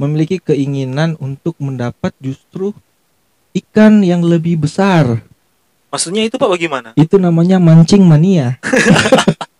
memiliki 0.00 0.40
keinginan 0.40 1.12
untuk 1.20 1.52
mendapat 1.60 2.16
justru 2.16 2.72
ikan 3.52 4.00
yang 4.00 4.24
lebih 4.24 4.56
besar. 4.64 5.20
Maksudnya 5.90 6.22
itu 6.24 6.38
pak 6.38 6.48
bagaimana? 6.48 6.94
Itu 6.96 7.18
namanya 7.18 7.58
mancing 7.58 8.02
mania. 8.06 8.56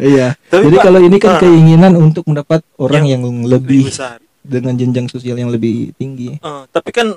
Iya. 0.00 0.32
Jadi 0.48 0.76
pak 0.80 0.84
kalau 0.88 1.00
ini 1.04 1.16
ah. 1.16 1.22
kan 1.22 1.32
keinginan 1.44 1.92
untuk 2.00 2.24
mendapat 2.24 2.64
orang 2.80 3.04
Yang 3.04 3.12
yang, 3.12 3.22
lebih 3.44 3.52
lebih 3.52 3.82
besar. 3.92 4.18
dengan 4.40 4.72
jenjang 4.80 5.06
sosial 5.12 5.36
yang 5.36 5.52
lebih 5.52 5.92
tinggi. 6.00 6.40
Eh, 6.40 6.62
tapi 6.72 6.90
kan 6.94 7.12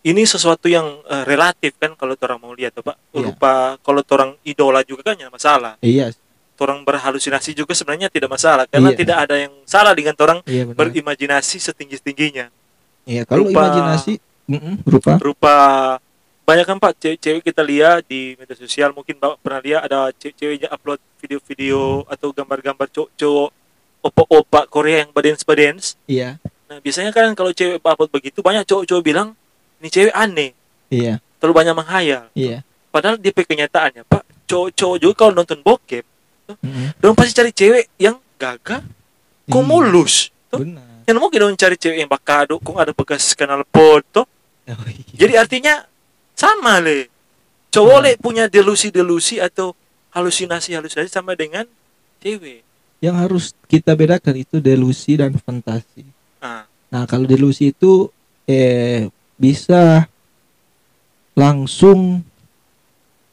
ini 0.00 0.22
sesuatu 0.24 0.64
yang 0.70 1.04
eh, 1.04 1.24
relatif 1.28 1.76
kan 1.76 1.92
kalau 1.98 2.16
orang 2.16 2.38
mau 2.40 2.56
lihat 2.56 2.72
pak. 2.80 2.96
Iya. 3.12 3.20
Rupa 3.28 3.76
kalau 3.84 4.00
orang 4.00 4.30
idola 4.48 4.80
juga 4.80 5.12
kan 5.12 5.16
ya 5.20 5.28
masalah. 5.28 5.76
Iya, 5.84 6.16
Orang 6.58 6.82
berhalusinasi 6.82 7.54
juga 7.54 7.70
sebenarnya 7.70 8.10
tidak 8.10 8.34
masalah 8.34 8.66
karena 8.66 8.90
Iya. 8.90 8.98
tidak 8.98 9.16
ada 9.28 9.34
yang 9.38 9.52
salah 9.62 9.94
dengan 9.94 10.18
orang 10.18 10.42
iya 10.42 10.66
benar. 10.66 10.90
berimajinasi 10.90 11.62
setinggi 11.62 12.02
tingginya. 12.02 12.50
Iya, 13.06 13.22
kalau 13.28 13.46
Rupa- 13.46 13.62
imajinasi 13.70 14.12
rupa 14.82 15.12
Rupa 15.22 15.54
banyak 16.48 16.64
kan 16.64 16.80
pak 16.80 16.96
cewek-cewek 16.96 17.44
kita 17.44 17.60
lihat 17.60 18.08
di 18.08 18.32
media 18.34 18.56
sosial 18.56 18.96
mungkin 18.96 19.20
bapak 19.20 19.36
pernah 19.44 19.60
lihat 19.60 19.80
ada 19.84 20.08
ce- 20.16 20.32
ceweknya 20.32 20.72
upload 20.72 20.96
video-video 21.20 22.08
atau 22.08 22.32
gambar-gambar 22.32 22.88
cowok-cowok 22.88 23.50
opa-opa 24.00 24.64
Korea 24.64 25.04
yang 25.04 25.12
badens-badens. 25.12 26.00
iya, 26.08 26.40
Nah 26.64 26.80
biasanya 26.80 27.12
kan 27.12 27.36
kalau 27.36 27.52
cewek 27.52 27.84
upload 27.84 28.08
begitu 28.08 28.40
banyak 28.40 28.64
cowok-cowok 28.64 29.02
bilang 29.04 29.36
ini 29.76 29.88
cewek 29.92 30.14
aneh, 30.16 30.56
iya, 30.88 31.20
terlalu 31.36 31.54
banyak 31.60 31.74
menghayal. 31.76 32.24
iya. 32.32 32.64
Padahal 32.88 33.20
di 33.20 33.28
kenyataannya 33.28 34.08
pak 34.08 34.24
cowok-cowok 34.48 34.96
juga 34.96 35.14
kalau 35.14 35.32
nonton 35.36 35.60
bokep, 35.60 36.04
Mm-mm. 36.48 36.96
dong 36.96 37.12
pasti 37.12 37.36
cari 37.36 37.52
cewek 37.52 37.92
yang 38.00 38.16
gagah, 38.40 38.80
kok 39.44 39.52
Iya, 39.52 39.68
mulus. 39.68 40.32
Tuh. 40.48 40.64
Benar. 40.64 41.04
Yang 41.04 41.20
mungkin 41.20 41.38
dong 41.44 41.60
cari 41.60 41.76
cewek 41.76 41.98
yang 42.00 42.08
bakado, 42.08 42.56
kok 42.56 42.76
ada 42.80 42.96
bekas 42.96 43.36
kenal 43.36 43.60
foto. 43.68 44.24
Oh, 44.64 44.88
iya. 44.88 45.28
Jadi 45.28 45.32
artinya 45.36 45.84
sama 46.38 46.78
le. 46.78 47.10
Cowok 47.68 47.98
Hmm. 47.98 48.06
le 48.06 48.12
punya 48.16 48.44
delusi-delusi 48.46 49.42
atau 49.42 49.74
halusinasi-halusinasi 50.14 51.10
sama 51.10 51.34
dengan 51.34 51.66
cewek. 52.22 52.62
Yang 53.02 53.16
harus 53.18 53.44
kita 53.66 53.94
bedakan 53.94 54.38
itu 54.38 54.62
delusi 54.62 55.18
dan 55.18 55.34
fantasi. 55.36 56.06
Ah, 56.38 56.64
Nah, 56.88 57.04
kalau 57.04 57.26
delusi 57.26 57.74
itu 57.74 58.08
eh 58.46 59.10
bisa 59.36 60.08
langsung 61.36 62.24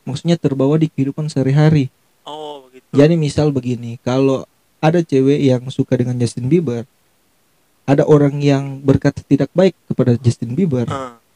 maksudnya 0.04 0.38
terbawa 0.38 0.78
di 0.78 0.86
kehidupan 0.86 1.26
sehari-hari. 1.26 1.90
oh 2.26 2.66
begitu. 2.68 2.86
Jadi 2.90 3.14
misal 3.16 3.50
begini, 3.50 3.98
kalau 4.02 4.46
ada 4.78 5.02
cewek 5.02 5.42
yang 5.42 5.62
suka 5.70 5.98
dengan 5.98 6.18
Justin 6.18 6.46
Bieber, 6.46 6.86
ada 7.86 8.06
orang 8.06 8.38
yang 8.42 8.82
berkata 8.82 9.22
tidak 9.22 9.50
baik 9.54 9.74
kepada 9.86 10.18
Justin 10.18 10.54
Bieber, 10.54 10.86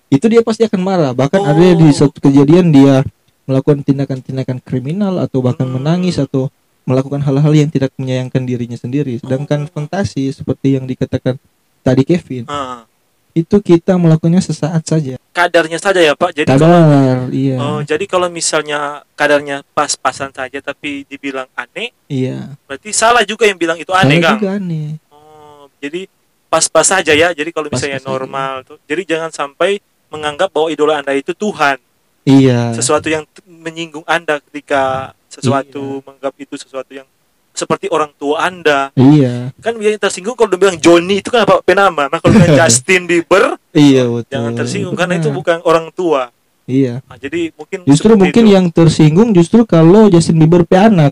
itu 0.09 0.25
dia 0.25 0.41
pasti 0.41 0.65
akan 0.65 0.81
marah. 0.81 1.11
Bahkan 1.13 1.41
ada 1.41 1.57
Oh. 1.61 1.77
di 1.77 1.87
suatu 1.89 2.17
kejadian 2.19 2.69
dia 2.69 3.05
melakukan 3.45 3.81
tindakan-tindakan 3.81 4.57
kriminal 4.59 5.17
atau 5.17 5.39
bahkan 5.39 5.65
Hmm. 5.65 5.77
menangis 5.77 6.17
atau 6.17 6.49
melakukan 6.83 7.21
hal-hal 7.21 7.53
yang 7.53 7.69
tidak 7.69 7.93
menyayangkan 7.95 8.41
dirinya 8.43 8.73
sendiri. 8.73 9.17
Sedangkan 9.17 9.65
Oh. 9.65 9.69
fantasi 9.69 10.29
seperti 10.29 10.75
yang 10.75 10.85
dikatakan 10.85 11.37
tadi 11.79 12.01
Kevin, 12.03 12.45
ah. 12.45 12.85
itu 13.31 13.57
kita 13.59 13.93
melakukannya 13.95 14.41
sesaat 14.41 14.81
saja. 14.83 15.17
Kadarnya 15.29 15.77
saja 15.77 16.01
ya 16.01 16.11
pak. 16.11 16.33
Jadi 16.33 16.49
kalau, 16.49 16.65
Kadar, 16.67 17.17
iya. 17.31 17.55
oh, 17.55 17.79
jadi 17.79 18.05
kalau 18.05 18.27
misalnya 18.27 19.05
kadarnya 19.13 19.61
pas-pasan 19.71 20.29
saja 20.29 20.59
tapi 20.59 21.05
dibilang 21.05 21.45
aneh, 21.53 21.93
iya. 22.05 22.57
berarti 22.65 22.89
salah 22.91 23.21
juga 23.21 23.45
yang 23.45 23.55
bilang 23.55 23.77
itu 23.77 23.93
aneh 23.93 24.17
Salah 24.17 24.25
kan? 24.25 24.35
juga 24.35 24.49
aneh. 24.57 24.89
Oh, 25.07 25.69
jadi 25.77 26.09
pas-pas 26.49 26.81
saja 26.83 27.13
ya. 27.13 27.29
Jadi 27.29 27.49
kalau 27.49 27.69
misalnya 27.69 27.97
Pas-pas 27.97 28.09
saja. 28.09 28.17
normal 28.17 28.53
tuh. 28.65 28.77
Jadi 28.83 29.01
jangan 29.05 29.29
sampai 29.29 29.77
menganggap 30.09 30.49
bahwa 30.49 30.67
idola 30.67 30.99
anda 30.99 31.13
itu 31.13 31.31
Tuhan. 31.31 31.77
Iya. 32.23 32.73
Sesuatu 32.73 33.07
yang 33.07 33.23
menyinggung 33.45 34.03
anda 34.03 34.37
ketika 34.41 35.13
sesuatu 35.25 35.79
Iya. 35.79 36.03
menganggap 36.03 36.33
itu 36.37 36.55
sesuatu 36.55 36.91
yang 36.91 37.07
seperti 37.49 37.85
orang 37.87 38.09
tua 38.15 38.39
anda 38.41 38.87
Iya, 38.93 39.51
kan 39.59 39.75
biasanya 39.75 39.99
tersinggung 39.99 40.31
kalau 40.33 40.47
dia 40.47 40.59
bilang 40.59 40.79
Johnny 40.79 41.19
itu 41.19 41.27
kan 41.27 41.43
apa 41.43 41.59
penama 41.59 42.07
nah 42.07 42.17
kalau 42.17 42.31
bilang 42.31 42.55
Justin 42.61 43.03
Bieber 43.03 43.59
iya 43.71 44.07
betul. 44.07 44.31
jangan 44.31 44.51
tersinggung 44.55 44.95
karena 44.95 45.13
itu 45.13 45.27
Benar. 45.27 45.35
bukan 45.35 45.57
orang 45.63 45.85
tua 45.91 46.31
Iya. 46.63 47.03
nah, 47.03 47.17
jadi 47.17 47.51
mungkin 47.51 47.83
Justru 47.83 48.15
mungkin 48.15 48.43
itu. 48.43 48.53
yang 48.53 48.65
tersinggung 48.69 49.29
justru 49.33 49.67
kalau 49.67 50.07
Justin 50.07 50.39
Bieber 50.39 50.63
pe 50.63 50.79
anak. 50.79 51.11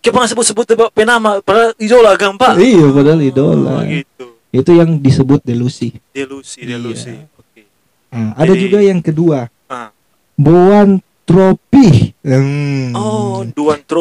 kita 0.00 0.12
nggak 0.12 0.30
sebut-sebut 0.30 0.64
penama 0.90 1.40
padahal 1.40 1.72
idola 1.76 2.12
gampang 2.14 2.56
Iya, 2.56 2.84
padahal 2.90 3.20
idola. 3.20 3.72
oh, 3.74 3.82
gitu 3.82 4.26
Itu 4.50 4.70
yang 4.72 4.98
disebut 4.98 5.40
delusi. 5.40 5.94
delusi 6.10 6.58
Iya. 6.60 6.76
delusi 6.76 7.14
oke 7.32 7.62
Nah, 8.10 8.34
ada 8.34 8.50
Jadi- 8.50 8.62
juga 8.66 8.78
yang 8.82 8.98
kedua, 8.98 9.46
Ah. 9.66 9.94
boantropi. 10.34 12.10
Hmm. 12.20 12.90
oh 12.92 13.46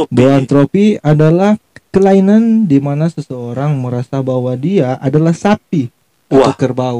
Boantropi 0.09 0.97
adalah 0.99 1.55
kelainan 1.89 2.65
di 2.65 2.77
mana 2.77 3.07
seseorang 3.07 3.73
merasa 3.75 4.19
bahwa 4.19 4.51
dia 4.53 4.97
adalah 4.97 5.31
sapi 5.31 5.87
atau 6.27 6.41
Wah. 6.43 6.53
kerbau. 6.53 6.99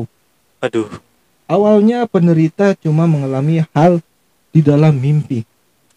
aduh 0.60 0.88
Awalnya 1.46 2.06
penderita 2.06 2.78
cuma 2.78 3.04
mengalami 3.04 3.66
hal 3.74 4.06
di 4.50 4.62
dalam 4.62 4.94
mimpi. 4.94 5.42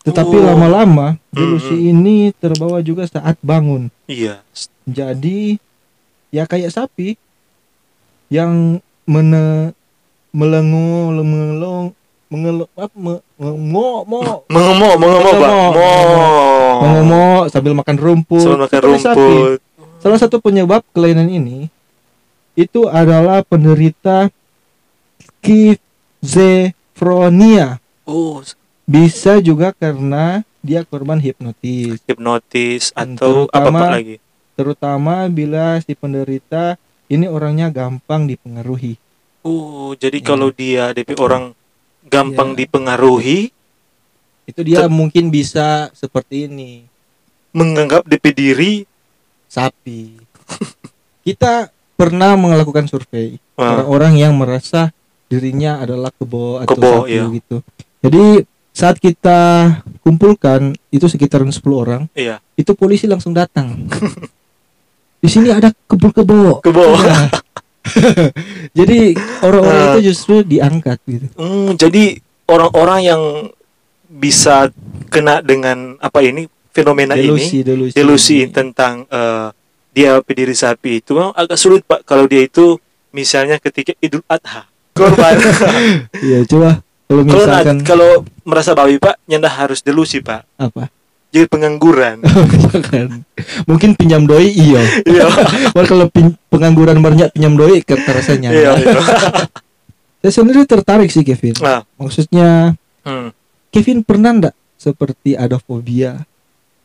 Tetapi 0.01 0.33
Oh. 0.35 0.45
lama-lama 0.49 1.21
delusi 1.29 1.77
ini 1.87 2.33
terbawa 2.35 2.81
juga 2.81 3.05
saat 3.05 3.37
bangun. 3.39 3.93
iya 4.07 4.41
Jadi 4.83 5.61
ya 6.29 6.43
kayak 6.43 6.73
sapi 6.73 7.21
yang 8.33 8.81
mene 9.05 9.77
melengu 10.33 11.13
melong 11.21 11.93
mengelo 12.33 12.65
apa 12.73 12.97
me, 12.97 13.21
mo. 13.37 14.09
Mo 14.09 14.25
pak. 14.25 14.49
Mengemok. 14.49 14.97
mo. 14.97 15.05
Mengemok 16.81 17.53
sambil 17.53 17.77
makan 17.77 18.01
rumput. 18.01 18.41
Selalu 18.41 18.65
makan 18.65 18.81
rumput. 18.89 19.61
Salah 20.01 20.17
satu 20.17 20.41
penyebab 20.41 20.81
kelainan 20.97 21.29
ini 21.29 21.69
itu 22.57 22.89
adalah 22.89 23.45
penderita 23.45 24.33
schizophrenia. 25.21 27.77
oh. 28.09 28.41
Bisa 28.83 29.39
juga 29.39 29.71
karena 29.77 30.43
dia 30.59 30.83
korban 30.83 31.23
hipnotis, 31.23 32.03
hipnotis 32.07 32.91
atau 32.95 33.47
apa 33.51 33.67
terutama- 33.67 33.83
pak 33.83 33.91
lagi? 33.95 34.19
terutama 34.53 35.25
bila 35.33 35.81
si 35.81 35.97
penderita 35.97 36.77
ini 37.13 37.29
orangnya 37.29 37.69
gampang 37.69 38.25
dipengaruhi. 38.25 38.97
oh 39.45 39.93
jadi 39.93 40.19
Iya. 40.19 40.27
kalau 40.27 40.49
dia 40.49 40.85
DP 40.91 41.19
orang 41.21 41.53
gampang 42.07 42.57
Iya. 42.57 42.65
dipengaruhi 42.65 43.41
Itu 44.43 44.67
dia 44.67 44.91
mungkin 44.91 45.31
bisa 45.31 45.93
seperti 45.95 46.51
ini, 46.51 46.83
menganggap 47.55 48.03
DP 48.03 48.25
diri 48.35 48.73
sapi. 49.47 50.19
Kita 51.27 51.71
pernah 51.95 52.35
melakukan 52.35 52.91
survei 52.91 53.39
orang-orang 53.55 54.19
yang 54.19 54.35
merasa 54.35 54.91
dirinya 55.31 55.79
adalah 55.79 56.11
kebo 56.11 56.59
atau 56.59 56.75
Kebo, 56.75 56.91
sapi 57.07 57.15
iya. 57.15 57.25
gitu. 57.31 57.63
Jadi 58.03 58.25
saat 58.75 58.99
kita 58.99 59.39
kumpulkan 60.03 60.75
itu 60.91 61.07
sekitaran 61.07 61.53
10 61.55 61.63
orang, 61.71 62.03
iya 62.19 62.43
itu 62.59 62.75
polisi 62.75 63.07
langsung 63.07 63.31
datang. 63.31 63.79
Di 65.23 65.29
sini 65.29 65.49
ada 65.49 65.71
kebo-kebo. 65.87 66.59
kebo 66.61 66.99
Iya. 66.99 67.31
Jadi 68.79 69.15
orang-orang 69.41 69.79
Ah. 69.81 69.91
itu 69.93 70.01
justru 70.09 70.43
diangkat 70.43 70.99
gitu. 71.05 71.27
Hmm, 71.35 71.75
jadi 71.75 72.19
orang-orang 72.45 73.01
yang 73.03 73.23
bisa 74.05 74.71
kena 75.09 75.41
dengan 75.41 75.99
apa 75.99 76.21
ini 76.21 76.47
fenomena 76.71 77.15
ini 77.15 77.33
Delusi, 77.33 77.59
delusi. 77.61 77.95
delusi 77.95 78.39
tentang 78.49 79.05
eh, 79.05 79.49
dia 79.91 80.21
pediri 80.21 80.53
sapi 80.53 80.99
itu 80.99 81.13
memang 81.13 81.33
agak 81.33 81.57
sulit 81.57 81.83
pak 81.83 82.01
kalau 82.03 82.25
dia 82.25 82.41
itu 82.41 82.77
misalnya 83.11 83.59
ketika 83.59 83.93
Idul 83.99 84.25
Adha 84.27 84.69
korban 84.93 85.37
Iya, 86.23 86.45
coba 86.47 86.81
kalau 87.05 87.23
misalkan 87.25 87.77
kalau 87.83 88.11
merasa 88.43 88.73
bawi 88.73 88.97
pak 88.97 89.21
nyanda 89.27 89.49
harus 89.49 89.81
delusi 89.81 90.21
pak 90.21 90.45
apa? 90.55 90.89
Jadi 91.33 91.49
pengangguran 91.53 92.21
mungkin 93.65 93.97
pinjam 93.97 94.23
doi 94.23 94.53
iya. 94.53 94.83
iya 95.03 95.25
Wah 95.75 95.85
kalau 95.85 96.07
pin- 96.07 96.37
pengangguran 96.47 97.01
banyak 97.01 97.33
pinjam 97.33 97.57
doi 97.57 97.81
ke 97.81 97.97
rasanya. 97.97 98.53
iya 98.53 98.77
iya. 98.77 99.01
Saya 100.23 100.39
sendiri 100.39 100.63
tertarik 100.63 101.11
sih 101.11 101.27
Kevin. 101.27 101.57
nah 101.59 101.83
Maksudnya 101.99 102.77
hmm. 103.03 103.33
Kevin 103.73 104.05
pernah 104.05 104.31
ndak 104.31 104.55
seperti 104.77 105.35
ada 105.35 105.57
fobia? 105.57 106.23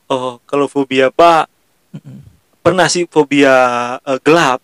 oh 0.07 0.39
kalau 0.47 0.71
fobia 0.71 1.11
pak 1.11 1.51
Mm-mm. 1.91 2.23
pernah 2.63 2.87
sih 2.87 3.03
fobia 3.05 3.55
eh, 3.99 4.19
gelap 4.23 4.63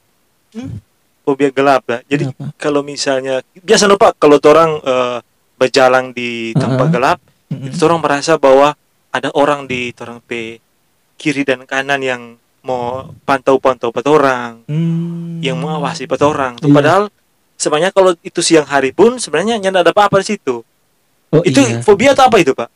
Hmm. 0.53 0.77
fobia 1.25 1.49
gelap 1.49 1.81
lah 1.89 2.05
jadi 2.05 2.29
Kenapa? 2.29 2.53
kalau 2.55 2.85
misalnya 2.85 3.41
biasa 3.57 3.89
pak 3.89 4.21
kalau 4.21 4.37
orang 4.37 4.77
eh, 4.79 5.17
berjalan 5.57 6.13
di 6.13 6.53
tempat 6.53 6.87
Uh-uh. 6.87 6.93
gelap 6.93 7.17
Mm-mm. 7.49 7.73
orang 7.73 7.99
merasa 7.99 8.37
bahwa 8.37 8.77
ada 9.13 9.29
orang 9.37 9.69
di 9.69 9.93
orang 10.01 10.19
pe 10.19 10.57
kiri 11.15 11.45
dan 11.45 11.63
kanan 11.69 12.01
yang 12.01 12.21
mau 12.65 13.13
pantau-pantau 13.23 13.93
orang 14.17 14.65
Hmm. 14.65 15.37
yang 15.39 15.59
mengawasi 15.59 16.09
orang 16.09 16.57
Iya. 16.57 16.73
padahal 16.73 17.03
sebenarnya 17.55 17.91
kalau 17.93 18.11
itu 18.19 18.41
siang 18.41 18.65
hari 18.65 18.89
pun 18.91 19.19
sebenarnya 19.21 19.61
nyanda 19.61 19.85
ada 19.85 19.93
apa-apa 19.93 20.19
di 20.19 20.35
situ 20.35 20.65
Oh, 21.33 21.41
itu 21.41 21.61
iya. 21.61 21.81
fobia 21.81 22.13
atau 22.13 22.29
apa 22.29 22.37
itu 22.41 22.53
pak 22.53 22.69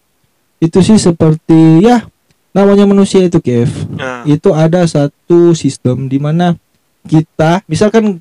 itu 0.58 0.80
sih 0.82 0.97
seperti 0.97 1.86
ya 1.86 2.06
namanya 2.50 2.89
manusia 2.89 3.21
itu 3.21 3.38
Kev. 3.38 3.69
nah, 3.93 4.26
Itu 4.26 4.50
ada 4.58 4.82
satu 4.89 5.54
sistem 5.54 6.10
di 6.10 6.17
mana 6.17 6.58
kita 7.06 7.62
misalkan 7.69 8.17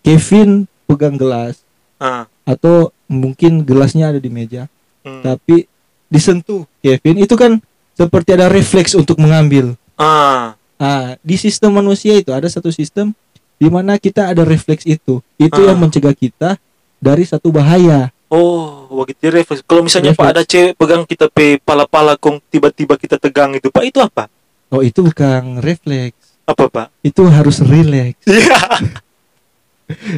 Kevin 0.00 0.70
pegang 0.86 1.18
gelas 1.18 1.60
ah, 1.98 2.24
atau 2.46 2.94
mungkin 3.10 3.66
gelasnya 3.66 4.14
ada 4.14 4.22
di 4.22 4.30
meja 4.30 4.70
hmm, 5.02 5.20
tapi 5.20 5.66
disentuh 6.10 6.66
Kevin 6.78 7.16
itu 7.18 7.32
kan 7.32 7.62
seperti 7.94 8.34
ada 8.34 8.46
refleks 8.46 8.92
untuk 8.92 9.16
mengambil. 9.16 9.78
ah, 9.94 10.58
Ah, 10.76 11.12
di 11.20 11.36
sistem 11.36 11.76
manusia 11.76 12.16
itu 12.16 12.32
ada 12.32 12.46
satu 12.46 12.68
sistem 12.68 13.12
di 13.56 13.68
mana 13.68 13.94
kita 13.94 14.26
ada 14.26 14.40
refleks 14.42 14.82
itu. 14.82 15.20
Itu 15.36 15.60
Ah. 15.60 15.68
yang 15.68 15.78
mencegah 15.78 16.12
kita 16.12 16.56
dari 16.96 17.22
satu 17.22 17.48
bahaya. 17.48 18.08
oh 18.26 18.86
begitu 18.96 19.26
refleks 19.28 19.60
kalau 19.60 19.82
misalnya 19.82 20.10
pak 20.10 20.22
Refleks. 20.22 20.32
ada 20.32 20.42
cewek 20.42 20.72
pegang 20.74 21.02
kita 21.02 21.26
pe 21.26 21.58
pala-pala 21.58 22.14
kong 22.14 22.38
tiba-tiba 22.44 22.94
kita 22.94 23.16
tegang 23.16 23.52
itu 23.52 23.68
pak 23.68 23.84
itu 23.84 23.98
apa 23.98 24.30
Oh, 24.68 24.80
itu 24.80 25.02
bukan 25.02 25.58
refleks. 25.58 26.38
apa 26.44 26.64
pak 26.66 26.86
Itu 27.00 27.26
harus 27.26 27.58
rileks. 27.60 28.22
Iya. 28.30 28.56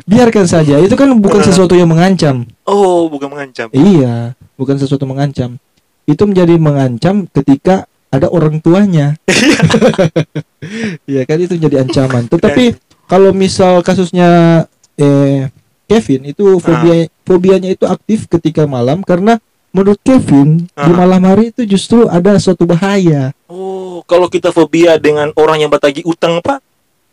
Biarkan 0.05 0.45
saja. 0.45 0.77
Itu 0.77 0.93
kan 0.93 1.09
bukan 1.17 1.41
Ah. 1.41 1.47
sesuatu 1.49 1.73
yang 1.73 1.89
mengancam. 1.89 2.45
oh 2.63 3.09
bukan 3.09 3.27
mengancam 3.27 3.73
Iya, 3.73 4.37
bukan 4.55 4.77
sesuatu 4.77 5.03
mengancam. 5.03 5.57
Itu 6.05 6.27
menjadi 6.27 6.57
mengancam 6.57 7.27
ketika 7.27 7.87
ada 8.09 8.29
orang 8.29 8.59
tuanya. 8.59 9.17
Iya 11.05 11.23
kan 11.29 11.39
itu 11.39 11.55
jadi 11.57 11.83
ancaman. 11.83 12.27
Tetapi 12.27 12.77
kalau 13.07 13.31
misal 13.33 13.81
kasusnya 13.81 14.65
eh 14.95 15.49
Kevin 15.85 16.25
itu 16.27 16.57
fobia 16.57 17.05
fobianya 17.23 17.71
itu 17.71 17.85
aktif 17.85 18.25
ketika 18.27 18.65
malam 18.65 19.01
karena 19.01 19.37
menurut 19.71 20.01
Kevin 20.01 20.65
di 20.65 20.73
Ah. 20.75 20.93
malam 20.95 21.21
hari 21.23 21.49
itu 21.49 21.65
justru 21.67 22.05
ada 22.07 22.37
suatu 22.37 22.65
bahaya. 22.65 23.33
oh 23.47 24.01
kalau 24.03 24.27
kita 24.27 24.49
fobia 24.49 24.97
dengan 24.97 25.33
orang 25.35 25.61
yang 25.61 25.69
batagi 25.69 26.01
utang 26.03 26.41
pak 26.41 26.61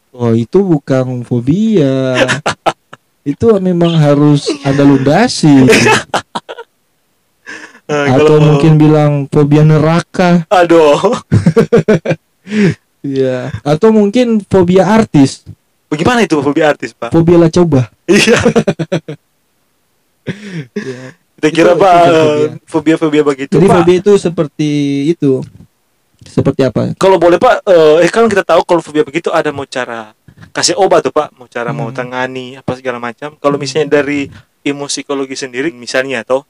Oh, 0.10 0.34
itu 0.34 0.58
bukan 0.60 1.22
fobia. 1.22 2.18
itu 3.24 3.46
memang 3.60 3.94
harus 3.94 4.48
ada 4.64 4.82
lundasi 4.82 5.70
Eh, 7.90 8.06
atau 8.08 8.38
kalau- 8.38 8.46
mungkin 8.46 8.78
bilang 8.78 9.12
fobia 9.26 9.64
neraka. 9.64 10.46
aduh 10.48 10.94
Iya, 13.02 13.50
atau 13.62 13.90
mungkin 13.90 14.44
fobia 14.44 14.84
artis, 14.84 15.48
bagaimana 15.88 16.20
itu 16.20 16.36
fobia 16.38 16.70
artis 16.70 16.92
pak 16.92 17.10
fobia 17.10 17.38
lah 17.38 17.48
coba. 17.48 17.88
iya 18.06 18.38
Iya. 20.76 21.02
kita 21.34 21.48
kira 21.50 21.72
Itu- 21.74 21.80
pak 21.80 21.96
eh, 22.06 22.46
fobia-fobia 22.66 23.24
begitu 23.24 23.52
Jadi 23.52 23.66
pak 23.66 23.76
fobia 23.80 23.96
itu 23.98 24.14
seperti 24.16 24.70
itu. 25.08 25.42
Seperti 26.20 26.62
apa? 26.62 26.92
kalau 26.94 27.16
boleh 27.16 27.40
pak 27.40 27.64
eh 27.64 28.04
eh, 28.04 28.10
kan 28.10 28.28
kita 28.28 28.44
tahu 28.44 28.62
kalau 28.64 28.84
fobia 28.84 29.02
begitu 29.02 29.32
ada 29.32 29.50
mau 29.50 29.64
cara 29.64 30.12
kasih 30.52 30.76
obat 30.76 31.00
tuh 31.02 31.16
pak 31.16 31.32
mau 31.34 31.48
cara 31.48 31.72
mau 31.72 31.88
Hmm. 31.88 31.96
tangani 31.96 32.54
apa 32.54 32.76
segala 32.76 33.00
macam 33.00 33.34
kalau 33.36 33.56
misalnya 33.56 33.98
dari 33.98 34.28
ilmu 34.62 34.86
psikologi 34.86 35.34
sendiri 35.34 35.72
misalnya 35.72 36.22
atau 36.22 36.44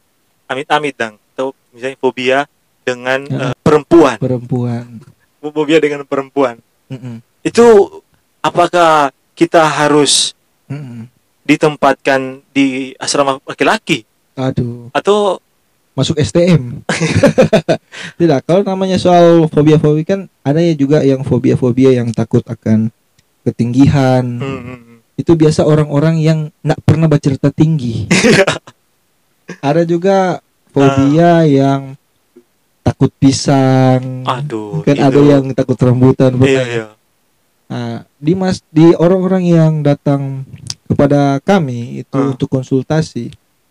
amit-amit 0.46 0.98
dang 0.98 1.22
atau 1.40 1.56
misalnya 1.72 1.96
fobia 2.04 2.40
dengan 2.84 3.24
eh, 3.32 3.56
perempuan 3.64 4.20
Perempuan. 4.20 5.00
fobia 5.40 5.80
dengan 5.80 6.04
perempuan 6.04 6.60
Mm-mm. 6.92 7.24
itu 7.48 7.64
apakah 8.44 9.16
kita 9.40 9.64
harus 9.64 10.36
Mm-mm. 10.68 11.08
ditempatkan 11.48 12.44
di 12.52 12.92
asrama 13.00 13.40
laki-laki 13.48 14.04
Aduh, 14.36 14.92
atau 14.96 15.40
masuk 16.00 16.16
STM. 16.16 16.80
Tidak, 18.20 18.40
kalau 18.48 18.64
namanya 18.64 18.96
soal 18.96 19.52
fobia-fobia 19.52 20.08
kan 20.08 20.22
ada 20.48 20.64
ya 20.64 20.72
juga 20.72 21.04
yang 21.04 21.28
fobia-fobia 21.28 21.92
yang 22.00 22.16
takut 22.16 22.40
akan 22.48 22.88
ketinggian. 23.44 24.40
Hmm, 24.40 24.60
hmm, 24.64 24.80
hmm. 24.80 24.98
Itu 25.20 25.36
biasa 25.36 25.68
orang-orang 25.68 26.24
yang 26.24 26.40
nggak 26.64 26.80
pernah 26.88 27.12
bercerita 27.12 27.52
tinggi. 27.52 28.08
ada 29.60 29.84
juga 29.84 30.40
fobia 30.80 31.32
yang 31.44 31.82
takut 32.82 33.12
pisang. 33.14 34.24
Aduh. 34.24 34.82
kan 34.82 34.96
itu. 34.96 35.04
ada 35.04 35.20
yang 35.22 35.44
takut 35.52 35.78
rambutan. 35.78 36.32
Iya, 36.38 36.48
ya? 36.50 36.64
iya. 36.66 36.88
Nah, 37.68 37.94
di 38.16 38.34
mas 38.34 38.64
di 38.68 38.82
orang-orang 38.94 39.44
yang 39.46 39.74
datang 39.80 40.42
kepada 40.84 41.38
kami 41.40 42.02
itu 42.02 42.18
Hmm. 42.18 42.34
untuk 42.34 42.50
konsultasi, 42.50 43.30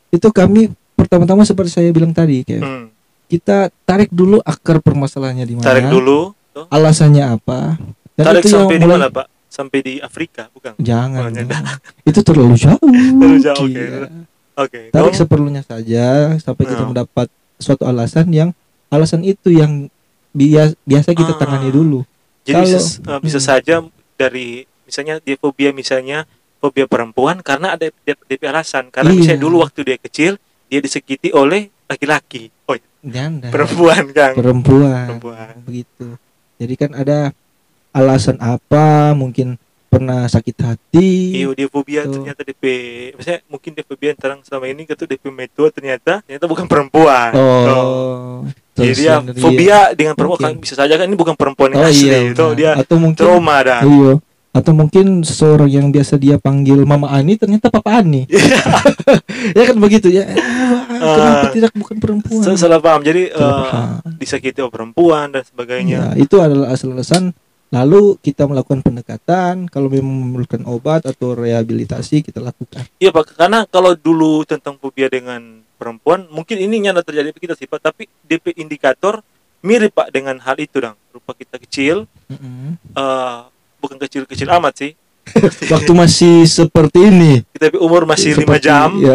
itu 0.08 0.28
kami 0.30 0.68
pertama-tama 0.94 1.42
seperti 1.42 1.70
saya 1.72 1.90
bilang 1.90 2.12
tadi, 2.12 2.42
kayak 2.42 2.62
Hmm. 2.62 2.86
kita 3.26 3.74
tarik 3.82 4.06
dulu 4.08 4.38
akar 4.40 4.78
permasalahannya 4.78 5.42
di 5.42 5.54
mana, 5.54 5.66
Tarik 5.66 5.86
dulu. 5.88 6.30
tuh. 6.48 6.66
alasannya 6.68 7.24
apa, 7.28 7.74
dan 8.14 8.24
Tarik 8.24 8.40
itu 8.40 8.48
yang 8.48 8.60
sampai 8.60 8.76
di 8.76 8.84
mulai- 8.84 8.98
mana, 9.00 9.08
Pak? 9.12 9.26
Sampai 9.48 9.78
di 9.80 9.94
Afrika, 9.98 10.46
bukan? 10.48 10.76
Jangan, 10.76 11.24
Oh, 11.24 11.32
jangan. 11.32 11.62
itu 12.04 12.20
terlalu 12.20 12.54
jauh. 12.54 12.78
Terlalu 13.18 13.38
jauh, 13.40 13.64
oke. 13.64 13.74
Gila. 13.74 14.08
Oke. 14.58 14.90
Tarik 14.90 15.14
Kamu- 15.14 15.20
seperlunya 15.22 15.62
saja 15.62 16.34
sampai 16.36 16.64
kita 16.66 16.82
Hmm. 16.82 16.90
mendapat 16.90 17.30
suatu 17.56 17.86
alasan 17.86 18.26
yang 18.28 18.50
alasan 18.88 19.22
itu 19.22 19.48
yang 19.48 19.86
biasa 20.30 20.74
biasa 20.82 21.08
kita 21.14 21.32
Ah. 21.34 21.38
tangani 21.38 21.70
dulu. 21.70 22.02
Jadi 22.42 22.54
Kalau- 22.54 22.66
bisa, 22.66 22.80
uh, 23.06 23.20
bisa 23.22 23.38
Hmm. 23.38 23.48
saja 23.48 23.74
dari 24.14 24.66
misalnya 24.82 25.20
dia 25.20 25.36
fobia 25.36 25.70
misalnya 25.70 26.26
fobia 26.58 26.84
perempuan 26.84 27.38
karena 27.38 27.78
ada 27.78 27.86
DP, 27.86 28.42
alasan 28.42 28.90
karena 28.90 29.14
Iya. 29.14 29.18
misalnya 29.22 29.42
dulu 29.42 29.56
waktu 29.62 29.80
dia 29.84 29.96
kecil 29.96 30.32
dia 30.66 30.80
disakiti 30.82 31.30
oleh 31.30 31.70
laki-laki. 31.86 32.50
Oh, 32.66 32.74
iya, 32.74 33.30
perempuan 33.48 34.10
kan. 34.10 34.34
perempuan. 34.34 35.06
Perempuan. 35.06 35.54
begitu 35.62 36.18
jadi 36.58 36.74
kan 36.74 36.90
ada 36.92 37.30
alasan 37.90 38.36
apa 38.38 39.14
mungkin 39.14 39.56
pernah 39.88 40.24
sakit 40.24 40.56
hati 40.58 41.08
Iyo 41.34 41.52
dia 41.52 41.66
fobia 41.66 42.04
Tuh. 42.04 42.12
ternyata 42.14 42.40
DP 42.40 42.62
misalnya 43.12 43.40
mungkin 43.46 43.70
dia 43.72 43.82
fobia 43.82 44.12
terang 44.12 44.40
selama 44.40 44.66
ini 44.66 44.84
gitu 44.84 45.02
DP 45.02 45.24
metua 45.28 45.68
ternyata 45.68 46.20
ternyata 46.20 46.44
bukan 46.44 46.64
perempuan. 46.64 47.30
Tuh. 47.30 47.40
oh 47.66 48.36
Jadi 48.74 48.84
terus 48.86 48.98
dia 48.98 49.14
fobia 49.34 49.78
dengan 49.92 50.14
perempuan 50.14 50.40
kan 50.40 50.52
bisa 50.54 50.74
saja 50.74 50.94
kan 50.94 51.04
ini 51.04 51.14
bukan 51.14 51.34
perempuan 51.34 51.72
yang 51.72 51.80
oh 51.80 51.88
asli 51.88 52.06
iya 52.06 52.18
itu 52.22 52.36
benar. 52.38 52.54
dia 52.54 52.70
atau 52.76 52.96
mungkin 52.96 53.18
trauma 53.18 53.56
dah. 53.60 53.80
iya 53.80 54.12
atau 54.48 54.72
mungkin 54.72 55.06
seseorang 55.22 55.68
yang 55.68 55.86
biasa 55.88 56.16
dia 56.16 56.36
panggil 56.36 56.82
Mama 56.82 57.08
Ani 57.08 57.34
ternyata 57.34 57.68
Papa 57.68 57.96
Ani 57.96 58.24
ya 59.56 59.62
kan 59.64 59.76
begitu 59.76 60.08
ya 60.10 60.24
Ah, 60.90 61.14
kenapa 61.14 61.38
Ah. 61.40 61.52
tidak 61.54 61.72
bukan 61.72 61.96
perempuan 61.96 62.42
Sa- 62.42 62.58
Salah 62.58 62.76
paham. 62.76 63.00
Jadi 63.00 63.30
paham. 63.30 64.02
disakiti 64.18 64.58
oleh 64.58 64.68
perempuan 64.68 65.30
dan 65.30 65.42
sebagainya. 65.42 66.12
ya, 66.12 66.18
itu 66.18 66.36
adalah 66.36 66.74
asal-alasan 66.74 67.30
lalu 67.68 68.16
kita 68.18 68.48
melakukan 68.48 68.80
pendekatan 68.80 69.68
kalau 69.68 69.92
memang 69.92 70.08
memerlukan 70.24 70.64
obat 70.64 71.04
atau 71.04 71.36
rehabilitasi 71.36 72.24
kita 72.24 72.40
lakukan 72.40 72.88
Iya 72.96 73.12
pak, 73.12 73.36
karena 73.36 73.68
kalau 73.68 73.92
dulu 73.92 74.40
tentang 74.48 74.80
fobia 74.80 75.12
dengan 75.12 75.60
perempuan, 75.76 76.24
mungkin 76.32 76.56
ini 76.58 76.80
nyata 76.80 77.04
terjadi 77.04 77.30
kita 77.30 77.54
sih 77.54 77.68
pak. 77.68 77.78
Tapi 77.78 78.08
DP 78.24 78.56
indikator 78.56 79.20
mirip 79.60 79.92
pak 79.92 80.08
dengan 80.10 80.40
hal 80.40 80.56
itu 80.56 80.80
dong. 80.80 80.96
Rupa 81.12 81.36
kita 81.36 81.60
kecil, 81.60 82.08
Mm-mm. 82.26 82.80
eh 82.96 83.38
bukan 83.78 83.96
kecil-kecil 84.00 84.48
amat 84.58 84.74
sih. 84.74 84.92
waktu 85.68 85.92
masih 85.92 86.48
seperti 86.48 87.12
ini 87.12 87.44
Kita 87.52 87.76
umur 87.84 88.08
masih 88.08 88.32
lima 88.32 88.56
jam. 88.56 88.96
ya 88.96 89.12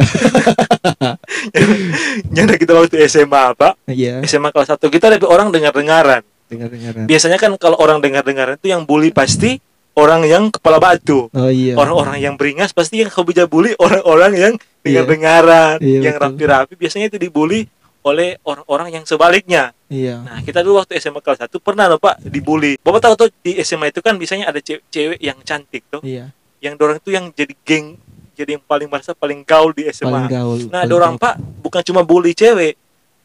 Nyata 2.29 2.53
kita 2.61 2.77
waktu 2.77 3.01
SMA 3.09 3.57
pak. 3.57 3.73
iya 3.89 4.21
SMA 4.23 4.53
kelas 4.53 4.69
satu 4.69 4.93
kita 4.93 5.09
DP 5.09 5.25
orang 5.25 5.49
dengar-dengaran. 5.49 6.21
Dengar-dengaran 6.53 7.03
Biasanya 7.05 7.37
kan 7.37 7.51
kalau 7.57 7.77
orang 7.77 7.99
dengar-dengaran 7.99 8.55
itu 8.55 8.69
yang 8.69 8.83
bully 8.83 9.09
pasti 9.09 9.57
orang 9.93 10.25
yang 10.25 10.49
kepala 10.49 10.77
batu. 10.77 11.29
oh 11.29 11.49
iya 11.49 11.73
Orang-orang 11.73 12.17
yang 12.17 12.33
beringas 12.33 12.73
pasti 12.73 12.99
yang 12.99 13.09
hobi 13.09 13.33
bully 13.45 13.73
orang-orang 13.77 14.31
yang 14.33 14.53
dengar-dengaran, 14.83 15.79
Iya, 15.79 15.99
yang 16.03 16.15
rapi-rapi 16.17 16.73
biasanya 16.75 17.07
itu 17.07 17.17
dibully 17.17 17.65
oleh 18.03 18.35
orang-orang 18.43 18.91
yang 18.91 19.03
sebaliknya. 19.03 19.71
iya 19.87 20.19
Nah, 20.19 20.43
kita 20.43 20.59
dulu 20.59 20.83
waktu 20.83 20.99
SMA 20.99 21.23
kelas 21.23 21.47
1 21.47 21.55
pernah 21.63 21.87
loh 21.87 21.97
Pak 21.97 22.19
dibully. 22.21 22.75
Bapak 22.77 22.99
tahu 23.01 23.13
tuh 23.15 23.29
di 23.39 23.55
SMA 23.63 23.89
itu 23.89 24.03
kan 24.03 24.19
biasanya 24.19 24.51
ada 24.51 24.59
ce- 24.59 24.83
cewek 24.85 25.19
yang 25.19 25.39
cantik 25.41 25.87
tuh, 25.87 26.03
iya 26.03 26.35
yang 26.59 26.75
dorang 26.75 26.95
itu 26.95 27.11
yang 27.11 27.27
jadi 27.29 27.51
geng, 27.63 27.95
jadi 28.35 28.55
yang 28.55 28.63
paling 28.63 28.87
merasa 28.87 29.11
paling 29.11 29.43
gaul 29.43 29.71
di 29.71 29.87
SMA. 29.87 30.07
paling 30.09 30.27
gaul 30.27 30.59
Nah, 30.67 30.83
paling 30.83 30.89
dorang 30.89 31.13
gaul. 31.15 31.23
Pak 31.23 31.33
bukan 31.61 31.81
cuma 31.83 32.01
bully 32.03 32.31
cewek. 32.31 32.75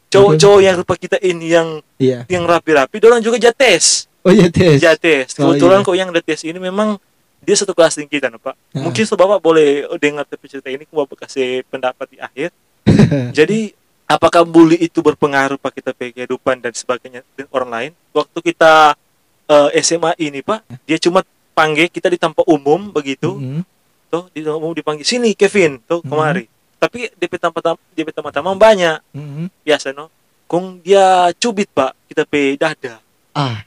Cowok-cowok 0.09 0.59
yang 0.59 0.75
rupa 0.77 0.93
kita 0.97 1.17
ini 1.21 1.53
yang 1.53 1.67
iya 1.97 2.25
yang 2.25 2.43
rapi-rapi, 2.43 2.97
dorang 2.97 3.21
juga 3.21 3.37
jates. 3.37 4.09
oh 4.19 4.33
iya 4.33 4.49
tes 4.49 4.81
Jates. 4.81 5.37
Oh, 5.37 5.53
Kebetulan 5.53 5.79
iya. 5.79 5.85
kok 5.85 5.95
yang 5.95 6.09
jates 6.11 6.41
ini 6.43 6.57
memang 6.57 6.97
dia 7.39 7.55
satu 7.55 7.71
kelas 7.71 7.95
tinggi 7.95 8.19
kita, 8.19 8.33
Pak. 8.33 8.51
Ah. 8.75 8.83
Mungkin 8.83 9.03
so 9.05 9.15
Bapak 9.15 9.39
boleh 9.39 9.87
dengar 9.97 10.27
tapi 10.27 10.49
cerita 10.49 10.67
ini, 10.67 10.83
Bapak 10.83 11.23
kasih 11.23 11.63
pendapat 11.69 12.09
di 12.09 12.17
akhir. 12.19 12.49
Jadi 13.37 13.71
apakah 14.05 14.43
bully 14.43 14.75
itu 14.75 14.99
berpengaruh 14.99 15.55
pak 15.55 15.71
kita 15.71 15.93
kehidupan 15.93 16.59
dan 16.59 16.73
sebagainya 16.73 17.21
dengan 17.37 17.49
orang 17.53 17.69
lain? 17.69 17.91
Waktu 18.11 18.39
kita 18.43 18.97
eh, 19.45 19.69
SMA 19.79 20.17
ini 20.19 20.41
pak, 20.41 20.65
dia 20.83 20.97
cuma 20.97 21.21
panggil 21.53 21.87
kita 21.87 22.09
di 22.09 22.17
tempat 22.17 22.43
umum 22.43 22.89
begitu, 22.89 23.37
Mm-mm. 23.37 23.61
tuh 24.09 24.25
di 24.29 24.41
tempat 24.41 24.57
umum 24.57 24.73
dipanggil 24.73 25.05
sini 25.05 25.31
Kevin, 25.31 25.79
tuh 25.85 26.01
Mhm. 26.01 26.09
kemari. 26.09 26.45
Tapi 26.79 27.11
di 27.11 27.25
tempat 27.27 27.63
di 27.91 28.01
teman-teman 28.01 28.55
banyak 28.55 28.97
Mm-mm. 29.11 29.45
biasa 29.61 29.91
no. 29.91 30.07
Kong 30.47 30.79
dia 30.79 31.29
cubit 31.35 31.69
pak 31.69 31.93
kita 32.07 32.23
pe 32.23 32.55
dada. 32.55 32.97
ah 33.31 33.61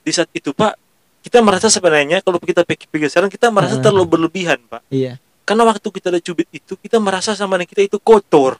Di 0.00 0.10
saat 0.10 0.30
itu 0.30 0.50
pak 0.50 0.78
kita 1.20 1.38
merasa 1.38 1.66
sebenarnya 1.66 2.18
kalau 2.18 2.38
kita 2.38 2.62
pikir-pikir 2.62 3.06
sekarang 3.06 3.28
kita 3.28 3.50
merasa 3.50 3.76
Ah. 3.76 3.82
terlalu 3.82 4.06
berlebihan 4.08 4.58
pak. 4.64 4.80
iya 4.88 5.18
Karena 5.42 5.66
waktu 5.66 5.84
kita 5.84 6.08
ada 6.08 6.18
cubit 6.18 6.46
itu 6.48 6.72
kita 6.76 6.96
merasa 6.96 7.34
sama 7.34 7.54
dengan 7.54 7.68
kita 7.68 7.82
itu 7.82 7.98
kotor. 7.98 8.56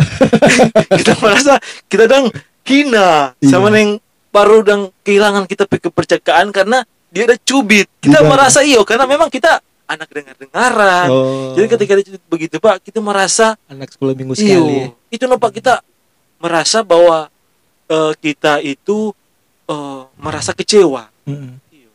kita 0.96 1.12
merasa 1.18 1.58
kita 1.86 2.06
dang 2.06 2.30
hina 2.64 3.34
Iya. 3.36 3.50
sama 3.50 3.68
yang 3.72 3.98
baru 4.30 4.62
dang 4.62 4.82
kehilangan 5.02 5.44
kita 5.44 5.66
pe 5.66 5.76
kepercayaan 5.76 6.48
karena 6.50 6.82
dia 7.10 7.26
ada 7.26 7.36
cubit. 7.36 7.90
Kita 7.98 8.22
Iya. 8.22 8.26
merasa 8.26 8.62
iyo 8.62 8.86
karena 8.86 9.04
memang 9.04 9.26
kita 9.26 9.58
anak 9.90 10.08
dengar-dengaran. 10.08 11.06
oh 11.08 11.52
Jadi 11.52 11.66
ketika 11.68 11.92
cubit 12.00 12.22
begitu 12.26 12.56
Pak, 12.56 12.78
kita 12.80 12.98
merasa 12.98 13.58
anak 13.66 13.90
sekolah 13.90 14.14
minggu 14.14 14.32
sekali 14.32 14.50
ya. 14.50 14.86
iyo. 14.86 14.94
Itu 15.08 15.24
no 15.24 15.34
Pak 15.34 15.50
kita 15.52 15.82
merasa 16.36 16.80
bahwa 16.80 17.26
eh, 17.86 18.12
kita 18.16 18.58
itu 18.60 19.10
eh, 19.66 20.02
merasa 20.16 20.50
kecewa. 20.52 21.10
Iyo. 21.68 21.90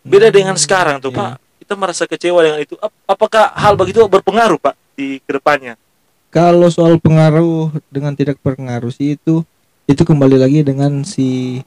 Beda 0.00 0.26
Hmm, 0.26 0.36
dengan 0.36 0.54
sekarang 0.54 0.98
tuh 0.98 1.10
iya. 1.10 1.18
Pak. 1.18 1.30
Kita 1.58 1.74
merasa 1.74 2.04
kecewa 2.04 2.38
dengan 2.40 2.60
itu. 2.60 2.78
Ap- 2.78 2.94
Apakah 3.08 3.50
hal 3.52 3.74
begitu 3.74 3.98
berpengaruh 4.00 4.56
Pak 4.56 4.74
di 4.94 5.18
ke 5.18 5.34
depannya? 5.34 5.74
kalau 6.26 6.68
soal 6.68 6.96
pengaruh 6.96 7.72
dengan 7.88 8.12
tidak 8.12 8.36
berpengaruh 8.38 8.92
sih 8.92 9.16
itu 9.16 9.40
itu 9.84 10.02
kembali 10.02 10.36
lagi 10.36 10.60
dengan 10.60 11.00
si 11.00 11.62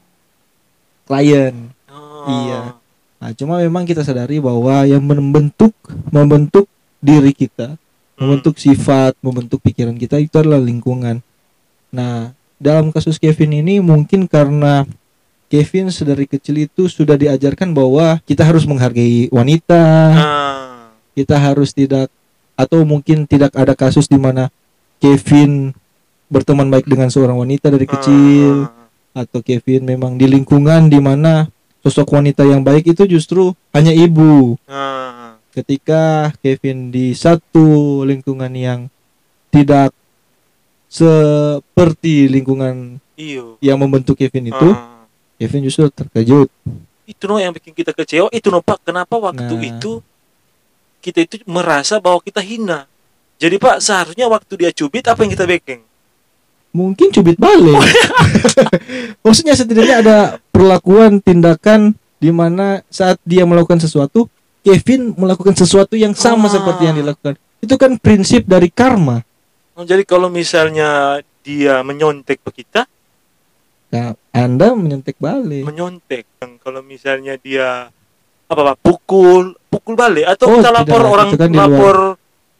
klien 1.04 1.74
Oh. 1.90 2.28
Iya. 2.28 2.60
Nah, 3.20 3.36
cuma 3.36 3.60
memang 3.60 3.84
kita 3.84 4.00
sadari 4.00 4.40
bahwa 4.40 4.88
yang 4.88 5.04
membentuk 5.04 5.76
membentuk 6.08 6.64
diri 7.04 7.36
kita, 7.36 7.76
Hmm. 8.16 8.16
membentuk 8.16 8.56
sifat, 8.56 9.12
membentuk 9.20 9.60
pikiran 9.60 9.96
kita 9.96 10.16
itu 10.16 10.32
adalah 10.36 10.56
lingkungan. 10.56 11.20
Nah, 11.92 12.32
dalam 12.56 12.88
kasus 12.88 13.20
Kevin 13.20 13.60
ini 13.60 13.80
mungkin 13.80 14.24
karena 14.24 14.88
Kevin 15.50 15.90
sedari 15.90 16.24
kecil 16.24 16.64
itu 16.64 16.86
sudah 16.86 17.18
diajarkan 17.18 17.74
bahwa 17.74 18.22
kita 18.22 18.46
harus 18.46 18.64
menghargai 18.64 19.28
wanita, 19.28 19.82
Ah. 20.16 20.94
kita 21.12 21.36
harus 21.36 21.74
tidak 21.74 22.08
atau 22.54 22.84
mungkin 22.84 23.24
tidak 23.24 23.52
ada 23.52 23.72
kasus 23.72 24.06
di 24.06 24.16
mana 24.16 24.48
Kevin 24.96 25.72
berteman 26.30 26.70
baik 26.70 26.86
dengan 26.86 27.10
seorang 27.10 27.36
wanita 27.36 27.68
dari 27.68 27.84
kecil 27.84 28.70
Ah. 29.12 29.26
atau 29.26 29.42
Kevin 29.42 29.84
memang 29.84 30.14
di 30.16 30.24
lingkungan 30.24 30.86
di 30.86 31.02
mana 31.02 31.50
sosok 31.80 32.12
wanita 32.12 32.44
yang 32.44 32.60
baik 32.60 32.92
itu 32.92 33.04
justru 33.06 33.52
hanya 33.72 33.90
ibu. 33.90 34.56
Ah. 34.64 35.36
Ketika 35.50 36.30
Kevin 36.38 36.88
di 36.88 37.10
satu 37.12 37.66
lingkungan 38.02 38.52
yang 38.52 38.80
tidak 39.50 39.90
seperti 40.86 42.26
lingkungan 42.26 42.98
Iyo. 43.14 43.56
yang 43.58 43.78
membentuk 43.78 44.14
Kevin 44.14 44.50
itu, 44.50 44.68
Ah. 44.70 45.06
Kevin 45.36 45.64
justru 45.64 45.88
terkejut. 45.88 46.50
itu 47.02 47.26
no 47.26 47.42
yang 47.42 47.50
bikin 47.50 47.74
kita 47.74 47.90
kecewa 47.90 48.30
itu 48.30 48.54
no 48.54 48.62
pak 48.62 48.86
kenapa 48.86 49.18
waktu 49.18 49.50
Nah. 49.50 49.66
itu 49.66 49.98
kita 51.02 51.26
itu 51.26 51.42
merasa 51.42 51.98
bahwa 51.98 52.22
kita 52.22 52.38
hina 52.38 52.86
jadi 53.34 53.58
pak 53.58 53.82
seharusnya 53.82 54.30
waktu 54.30 54.54
dia 54.54 54.70
cubit 54.70 55.02
apa 55.10 55.18
yang 55.18 55.34
kita 55.34 55.42
bikin 55.42 55.82
Mungkin 56.70 57.10
cubit 57.10 57.34
balik. 57.34 57.76
Maksudnya 59.26 59.58
setidaknya 59.58 59.96
ada 60.02 60.18
perlakuan 60.54 61.18
tindakan 61.18 61.98
di 62.20 62.30
mana 62.30 62.84
saat 62.86 63.18
dia 63.26 63.42
melakukan 63.42 63.82
sesuatu, 63.82 64.30
Kevin 64.62 65.16
melakukan 65.16 65.56
sesuatu 65.56 65.98
yang 65.98 66.14
sama 66.14 66.46
Ah. 66.46 66.52
seperti 66.54 66.82
yang 66.86 66.96
dilakukan. 66.96 67.34
Itu 67.58 67.74
kan 67.74 67.98
prinsip 67.98 68.46
dari 68.46 68.70
karma. 68.70 69.24
Oh, 69.74 69.82
jadi 69.82 70.04
kalau 70.04 70.28
misalnya 70.28 71.18
dia 71.40 71.80
menyontek 71.80 72.44
ke 72.44 72.62
kita 72.62 72.84
Nah, 73.90 74.14
anda 74.30 74.76
menyontek 74.76 75.16
balik 75.18 75.64
menyontek 75.66 76.28
kalau 76.60 76.78
misalnya 76.78 77.34
dia 77.40 77.88
apa 78.44 78.60
pak 78.60 78.76
pukul 78.84 79.56
pukul 79.66 79.96
balik 79.96 80.30
atau 80.30 80.46
Oh, 80.46 80.54
kita 80.60 80.68
tidak, 80.70 80.76
lapor 80.84 81.02
orang 81.10 81.28
itu 81.32 81.38
kan 81.40 81.50
di 81.50 81.56
luar 81.58 81.66
lapor 81.66 81.96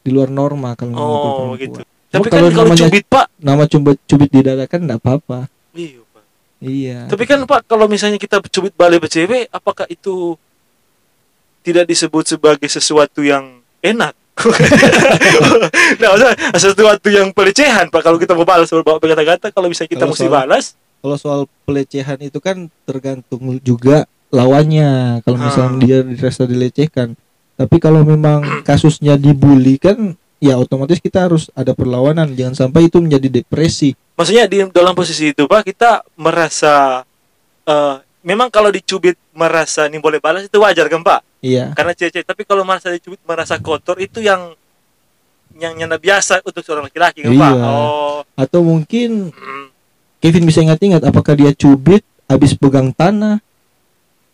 di 0.00 0.10
luar 0.10 0.28
norma 0.32 0.70
kalau 0.74 0.96
oh 0.96 1.52
gitu 1.54 1.84
tapi 2.10 2.26
kan 2.26 2.32
kalau 2.36 2.50
kalau 2.50 2.66
namanya- 2.68 2.82
cubit 2.84 3.04
pak. 3.06 3.26
nama 3.38 3.62
cubit 3.64 3.98
cubit 4.04 4.28
di 4.28 4.40
dada 4.40 4.64
kan 4.64 4.80
enggak 4.80 4.98
apa-apa. 4.98 5.46
Iya 5.72 6.02
pak. 6.04 6.24
Iya. 6.60 6.98
Tapi 7.06 7.24
kan 7.24 7.38
pak 7.44 7.60
kalau 7.64 7.86
misalnya 7.86 8.16
kita 8.16 8.42
cubit 8.44 8.74
balik 8.74 9.02
ke 9.02 9.08
cewek 9.10 9.46
apakah 9.48 9.86
itu 9.86 10.34
tidak 11.60 11.86
disebut 11.86 12.24
sebagai 12.26 12.66
sesuatu 12.66 13.20
yang 13.20 13.46
enak? 13.80 14.12
Nah 15.96 16.06
maksudnya 16.08 16.34
sesuatu 16.54 17.08
yang 17.08 17.28
pelecehan 17.30 17.88
pak 17.88 18.00
kalau 18.00 18.16
kita 18.16 18.32
mau 18.32 18.44
balas 18.44 18.70
bawa 18.70 18.96
kata-kata 18.96 19.50
kalau 19.50 19.68
bisa 19.68 19.84
kita 19.84 20.00
Kalau 20.00 20.12
mesti 20.12 20.24
soal- 20.24 20.34
balas. 20.34 20.64
kalau 21.00 21.16
soal 21.16 21.40
pelecehan 21.64 22.18
itu 22.18 22.38
kan 22.38 22.56
tergantung 22.84 23.40
juga 23.60 24.04
lawannya. 24.30 25.20
Kalau 25.20 25.38
misalnya 25.38 25.76
dia 25.78 25.98
dirasa 26.02 26.44
dilecehkan. 26.44 27.16
Tapi 27.54 27.76
kalau 27.76 28.00
memang 28.00 28.40
kasusnya 28.62 29.14
dibully 29.14 29.76
kan 29.76 30.16
ya 30.40 30.56
otomatis 30.56 30.98
kita 30.98 31.28
harus 31.28 31.52
ada 31.52 31.76
perlawanan. 31.76 32.32
Jangan 32.32 32.66
sampai 32.66 32.88
itu 32.88 32.98
menjadi 32.98 33.28
depresi. 33.28 33.92
Maksudnya 34.16 34.48
di 34.48 34.64
dalam 34.72 34.96
posisi 34.96 35.30
itu 35.30 35.44
pak 35.44 35.68
kita 35.68 36.02
merasa 36.16 37.04
eh, 37.68 37.96
memang 38.24 38.48
kalau 38.48 38.72
dicubit 38.72 39.16
merasa 39.36 39.86
ini 39.86 40.00
boleh 40.00 40.18
balas 40.18 40.48
itu 40.48 40.56
wajar 40.60 40.88
kan 40.88 41.04
pak? 41.04 41.20
Iya. 41.44 41.76
Karena 41.76 41.92
cewek 41.92 42.24
tapi 42.24 42.42
kalau 42.48 42.64
merasa 42.64 42.88
dicubit 42.92 43.20
merasa 43.24 43.60
kotor 43.60 44.00
itu 44.00 44.24
yang 44.24 44.56
yang 45.60 45.76
nyanda 45.76 46.00
biasa 46.00 46.40
untuk 46.44 46.64
seorang 46.64 46.88
laki-laki 46.88 47.24
kan 47.24 47.32
pak? 47.36 47.52
Iya. 47.52 47.64
oh. 47.68 48.20
Atau 48.36 48.60
mungkin 48.64 49.32
mm, 49.32 49.64
Kevin 50.20 50.44
bisa 50.48 50.64
ingat-ingat 50.64 51.04
apakah 51.04 51.36
dia 51.36 51.52
cubit 51.56 52.04
habis 52.28 52.56
pegang 52.56 52.92
tanah? 52.92 53.40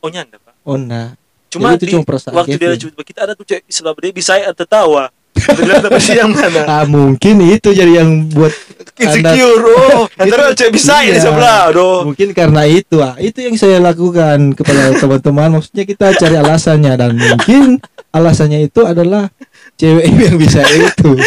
Oh 0.03 0.11
nyanda 0.11 0.39
pak. 0.39 0.55
Oh 0.67 0.79
nah. 0.79 1.15
Cuma 1.47 1.75
Jadi 1.75 1.79
itu 1.79 1.85
di, 1.87 1.93
cuma 1.95 2.03
perasaan 2.03 2.35
waktu 2.35 2.59
dia 2.59 2.75
Kevin. 2.75 2.79
cubit 2.91 3.07
kita 3.07 3.21
ada 3.23 3.33
tuh 3.39 3.47
cewek 3.47 3.63
sebelah 3.71 3.95
dia 4.03 4.15
bisa 4.15 4.33
tertawa 4.55 5.15
Tapi 5.47 5.99
sih 5.99 6.15
yang 6.15 6.31
mana? 6.31 6.63
Ah 6.67 6.85
mungkin 6.85 7.39
itu 7.43 7.71
jadi 7.71 8.03
yang 8.03 8.27
buat 8.29 8.51
insecure 8.97 9.63
oh. 9.63 10.05
Antara 10.15 10.51
cewek 10.51 10.75
bisa 10.75 11.01
Iya. 11.01 11.21
sebelah 11.21 11.71
aduh. 11.71 12.05
Mungkin 12.05 12.33
karena 12.33 12.65
itu 12.65 12.99
ah. 12.99 13.15
Itu 13.17 13.41
yang 13.41 13.55
saya 13.55 13.79
lakukan 13.79 14.53
kepada 14.53 14.91
teman-teman. 15.01 15.61
Maksudnya 15.61 15.85
kita 15.85 16.07
cari 16.13 16.37
alasannya. 16.37 16.93
Dan 16.95 17.11
mungkin 17.15 17.79
alasannya 18.11 18.65
itu 18.65 18.83
adalah 18.83 19.31
cewek 19.75 20.05
yang 20.07 20.37
bisa 20.37 20.61
itu. 20.67 21.11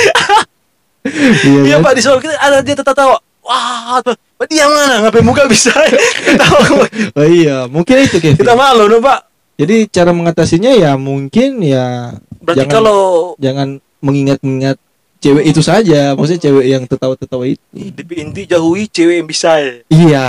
Iya 1.41 1.79
kan? 1.79 1.81
pak 1.81 1.93
di 1.95 2.01
sebelah 2.03 2.21
kita 2.21 2.35
ada 2.35 2.57
dia 2.59 2.75
tertawa 2.75 3.17
wah 3.39 3.97
tuh 4.03 4.13
Pak, 4.35 4.47
dia 4.47 4.67
mana? 4.67 5.03
Ngapain 5.03 5.23
muka 5.23 5.47
bisa 5.47 5.71
ketawa 5.71 6.85
oh 7.17 7.25
iya. 7.25 7.67
Mungkin 7.67 7.95
itu 8.03 8.19
Kevin. 8.19 8.35
Kita 8.35 8.53
malu 8.53 8.87
no 8.87 8.99
pak. 8.99 9.27
Jadi 9.55 9.87
cara 9.87 10.11
mengatasinya 10.11 10.71
ya 10.71 10.95
mungkin 10.95 11.59
ya 11.59 12.15
berarti 12.39 12.63
Jangan- 12.63 12.71
kalau 12.71 12.99
jangan 13.35 13.67
mengingat-ingat 13.99 14.77
cewek 15.19 15.51
itu 15.51 15.59
saja 15.59 16.15
maksudnya 16.15 16.47
cewek 16.47 16.65
yang 16.71 16.83
tertawa-tertawa 16.87 17.43
itu 17.43 17.59
di 17.75 18.03
inti 18.23 18.47
jauhi 18.47 18.87
cewek 18.87 19.15
yang 19.19 19.27
bisa 19.27 19.59
ya 19.59 19.73
Iya. 20.09 20.27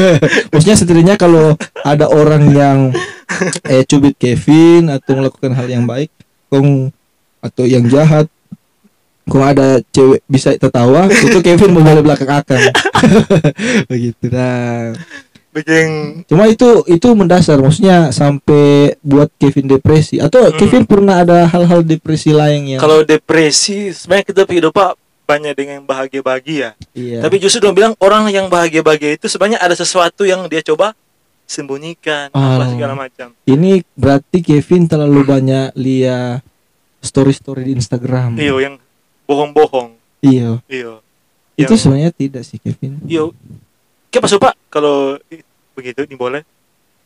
Maksudnya 0.54 0.78
setidaknya 0.78 1.14
kalau 1.18 1.58
ada 1.82 2.06
orang 2.08 2.54
yang 2.54 2.78
eh 3.66 3.82
cubit 3.84 4.16
Kevin 4.16 4.88
atau 4.88 5.18
melakukan 5.18 5.52
hal 5.52 5.66
yang 5.68 5.84
baik, 5.84 6.08
kong 6.48 6.94
atau 7.42 7.64
yang 7.66 7.84
jahat, 7.90 8.30
kong 9.26 9.44
ada 9.44 9.82
cewek 9.92 10.24
bisa 10.30 10.54
tertawa, 10.56 11.10
itu 11.10 11.38
Kevin 11.42 11.74
mau 11.74 11.84
balik 11.84 12.06
belakang 12.06 12.30
akan. 12.30 12.60
Begitu 13.90 14.24
dah. 14.30 14.94
Bikin 15.50 15.86
Cuma 16.24 16.46
itu 16.46 16.86
itu 16.86 17.08
mendasar, 17.10 17.58
maksudnya 17.58 18.10
sampai 18.10 18.94
buat 19.00 19.26
Kevin 19.34 19.66
depresi 19.68 20.16
atau 20.16 20.46
Hmm. 20.46 20.56
Kevin 20.56 20.84
pernah 20.84 21.20
ada 21.20 21.44
hal-hal 21.44 21.82
depresi 21.82 22.30
lain 22.30 22.76
yang 22.76 22.80
kalau 22.80 23.02
depresi 23.02 23.90
sebenarnya 23.90 24.24
kita 24.24 24.42
hidup 24.46 24.70
pak 24.70 24.94
banyak 25.26 25.54
dengan 25.54 25.72
yang 25.76 25.86
bahagia-bahagia 25.86 26.74
iya. 26.90 27.18
tapi 27.20 27.38
justru 27.38 27.58
dong 27.60 27.70
bilang 27.70 27.94
orang 27.98 28.26
yang 28.28 28.46
bahagia-bahagia 28.46 29.14
itu 29.14 29.26
sebenarnya 29.26 29.58
ada 29.58 29.74
sesuatu 29.74 30.22
yang 30.22 30.42
dia 30.46 30.58
coba 30.60 30.90
sembunyikan 31.44 32.30
apa 32.30 32.62
Oh. 32.62 32.70
segala 32.70 32.94
macam 32.94 33.30
ini 33.44 33.82
berarti 33.94 34.38
Kevin 34.40 34.86
terlalu 34.86 35.22
banyak 35.22 35.74
lihat 35.74 36.42
story-story 36.98 37.64
di 37.64 37.72
Instagram. 37.74 38.34
iyo 38.36 38.58
yang 38.58 38.74
bohong-bohong 39.24 39.94
Iya. 40.20 40.60
iyo 40.66 40.98
Itu 41.54 41.74
sebenarnya 41.74 42.10
tidak 42.10 42.42
sih 42.42 42.56
Kevin. 42.56 42.98
iyo 43.04 43.30
kayak 44.10 44.26
pak 44.42 44.54
kalau 44.68 45.16
begitu 45.74 46.04
ini 46.04 46.16
boleh 46.18 46.42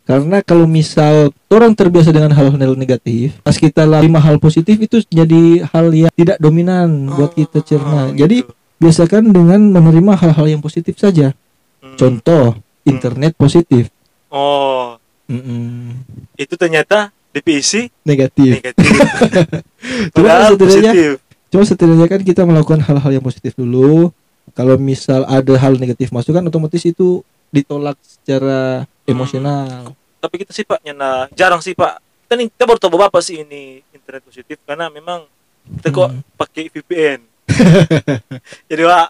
Karena 0.05 0.45
kalau 0.45 0.69
misal 0.69 1.33
orang 1.49 1.73
terbiasa 1.73 2.13
dengan 2.13 2.29
hal-hal 2.37 2.77
negatif, 2.77 3.41
pas 3.41 3.57
kita 3.57 3.89
lima 3.89 4.21
hal 4.21 4.37
positif 4.37 4.77
itu 4.77 5.01
jadi 5.09 5.65
hal 5.65 5.89
yang 5.97 6.13
tidak 6.13 6.37
dominan 6.37 7.09
buat 7.09 7.33
kita 7.33 7.65
cerna. 7.65 8.13
Oh, 8.13 8.13
Jadi 8.13 8.45
gitu. 8.45 8.53
biasakan 8.85 9.33
dengan 9.33 9.65
menerima 9.73 10.13
hal-hal 10.21 10.45
yang 10.45 10.61
positif 10.61 11.01
saja. 11.01 11.33
Hmm. 11.81 11.97
Contoh, 11.97 12.53
internet 12.85 13.33
positif. 13.33 13.89
oh 14.29 15.01
Mm-mm. 15.25 16.05
itu 16.37 16.53
ternyata 16.61 17.09
DPC 17.33 17.89
Negatif. 18.05 18.61
negatif 18.61 18.89
Cuma 20.15 20.53
setidaknya, 20.53 20.93
positif 20.93 21.11
cuma 21.49 21.65
setidaknya 21.65 22.07
kan 22.13 22.21
kita 22.21 22.43
melakukan 22.45 22.81
hal-hal 22.85 23.11
yang 23.15 23.25
positif 23.25 23.57
dulu. 23.57 24.13
Kalau 24.53 24.77
misal 24.77 25.25
ada 25.25 25.55
hal 25.55 25.75
negatif 25.75 26.11
masuk 26.11 26.33
kan 26.33 26.45
otomatis 26.45 26.83
itu 26.83 27.25
ditolak 27.49 27.97
secara 28.01 28.85
emosional. 29.05 29.95
tapi 30.17 30.35
kita 30.39 30.51
sih 30.51 30.63
pak 30.63 30.81
nyana 30.81 31.29
jarang 31.31 31.61
sih 31.61 31.73
pak 31.73 31.97
kita 32.25 32.35
nih 32.35 32.49
kita 32.49 32.65
baru 32.65 32.79
tahu 32.79 32.97
bapak 32.99 33.21
sih 33.21 33.41
ini 33.41 33.63
internet 33.91 34.21
positif 34.23 34.57
karena 34.63 34.89
memang 34.89 35.29
kita 35.77 35.89
kok 35.91 36.09
Hmm. 36.09 36.25
pakai 36.35 36.67
VPN 36.67 37.21
jadi 38.69 38.83
pak 38.83 39.07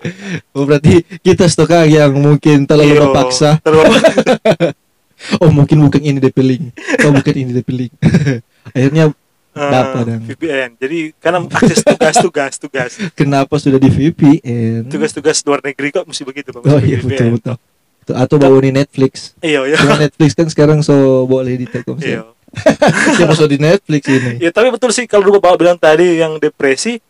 Oh 0.50 0.64
berarti 0.64 0.94
kita 1.20 1.46
stokang 1.46 1.86
yang 1.86 2.10
mungkin 2.12 2.62
terlalu 2.64 2.94
iyo, 2.94 3.02
memaksa. 3.06 3.58
terlalu 3.60 3.94
Oh 5.40 5.48
mungkin 5.48 5.78
bukan 5.80 6.02
ini 6.02 6.18
DP 6.18 6.38
link. 6.42 6.64
Oh 7.00 7.10
bukan 7.10 7.32
ini 7.32 7.50
DP 7.54 7.68
link. 7.72 7.92
Akhirnya 8.76 9.08
eh, 9.54 9.70
Dapat 9.70 10.02
dan- 10.04 10.24
VPN 10.24 10.70
jadi 10.76 10.98
karena 11.16 11.38
akses 11.44 11.80
tugas 11.80 12.16
tugas 12.58 12.90
kenapa 13.18 13.54
sudah 13.56 13.76
di 13.76 13.88
VPN? 13.88 14.86
tugas-tugas 14.86 15.38
luar 15.42 15.60
negeri 15.60 15.88
kok 15.90 16.04
mesti 16.04 16.22
begitu 16.22 16.50
pak 16.50 16.62
Oh 16.62 16.78
iya 16.78 16.98
VPN. 16.98 17.08
betul 17.08 17.28
betul. 17.34 17.56
Tuh, 18.04 18.12
Atau 18.14 18.36
bawa 18.36 18.58
di 18.58 18.68
Netflix. 18.70 19.32
iya 19.38 19.64
iya 19.64 19.74
Cuma 19.74 19.96
Netflix 19.96 20.30
kan 20.32 20.46
sekarang 20.46 20.78
so 20.80 20.92
boleh 21.24 21.54
di 21.54 21.64
Telkomsel. 21.64 22.04
iya 22.04 22.22
Siapa 23.16 23.32
so 23.32 23.46
di 23.46 23.56
Netflix 23.56 24.02
ini? 24.04 24.38
ya 24.38 24.50
tapi 24.50 24.68
betul 24.68 24.90
sih 24.90 25.04
kalau 25.04 25.32
bapak 25.32 25.56
bilang 25.56 25.74
tadi 25.74 26.18
yang 26.18 26.36
depresi 26.36 27.00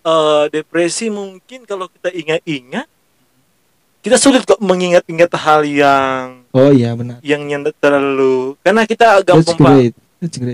eh 0.00 0.44
depresi 0.48 1.06
mungkin 1.06 1.62
kalau 1.62 1.86
kita 1.86 2.08
ingat-ingat 2.10 2.88
kita 4.00 4.16
sulit 4.16 4.42
kok 4.42 4.56
mengingat-ingat 4.58 5.28
hal 5.36 5.60
yang 5.62 6.40
Oh 6.50 6.68
iya 6.68 6.92
benar. 6.92 7.20
yang 7.20 7.44
yang 7.46 7.62
terlalu 7.76 8.56
karena 8.58 8.82
kita 8.84 9.20
gampang 9.20 9.54
pak. 9.54 9.92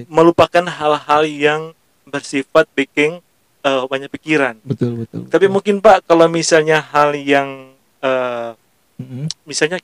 Melupakan 0.06 0.64
hal-hal 0.64 1.22
yang 1.24 1.62
bersifat 2.04 2.70
bikin 2.72 3.18
eh, 3.60 3.82
banyak 3.82 4.06
pikiran. 4.08 4.58
Betul 4.62 5.02
betul. 5.02 5.26
Tapi 5.26 5.46
betul. 5.46 5.54
mungkin 5.54 5.74
Pak 5.80 6.06
kalau 6.06 6.26
misalnya 6.26 6.78
hal 6.80 7.14
yang 7.14 7.74
eh, 7.98 8.50
Mm-mm. 8.96 9.26
misalnya 9.42 9.82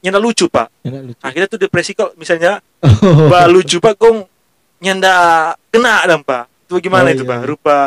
nyanda 0.00 0.18
lucu 0.18 0.48
Pak. 0.48 0.68
Enak 0.82 1.02
lucu. 1.06 1.20
Nah, 1.20 1.30
kita 1.30 1.46
tuh 1.46 1.58
depresi 1.58 1.92
kalau 1.92 2.12
misalnya 2.14 2.58
Oh. 2.80 3.28
Pak 3.28 3.44
lucu 3.48 3.76
Pak 3.76 3.92
kong 3.96 4.24
nyanda 4.80 5.12
kena 5.68 6.00
dan 6.08 6.24
Pak. 6.24 6.48
Itu 6.64 6.80
bagaimana 6.80 7.08
Oh, 7.08 7.14
itu 7.14 7.24
iya. 7.24 7.30
Pak? 7.30 7.40
Rupa 7.44 7.78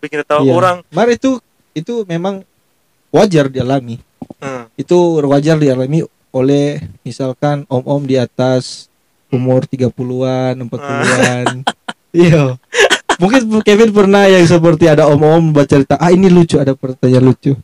bikin 0.00 0.20
tahu 0.24 0.42
Iya. 0.44 0.52
orang 0.52 0.76
Mari 0.92 1.16
itu 1.16 1.40
itu 1.72 2.04
memang 2.04 2.44
wajar 3.08 3.48
dialami. 3.48 3.96
eh, 4.40 4.64
Itu 4.76 5.24
wajar 5.24 5.56
dialami 5.56 6.04
oleh 6.30 6.78
misalkan 7.00 7.64
om-om 7.66 8.04
di 8.04 8.14
atas 8.14 8.89
umur 9.32 9.66
30-an, 9.66 10.54
40-an. 10.66 11.46
Iya. 12.10 12.58
Mungkin 13.22 13.62
Kevin 13.62 13.94
pernah 13.94 14.26
yang 14.26 14.42
seperti 14.42 14.90
ada 14.90 15.06
om-om 15.06 15.54
bercerita, 15.54 15.94
ah 15.94 16.10
ini 16.10 16.26
lucu, 16.26 16.58
ada 16.58 16.74
pertanyaan 16.74 17.22
lucu. 17.22 17.54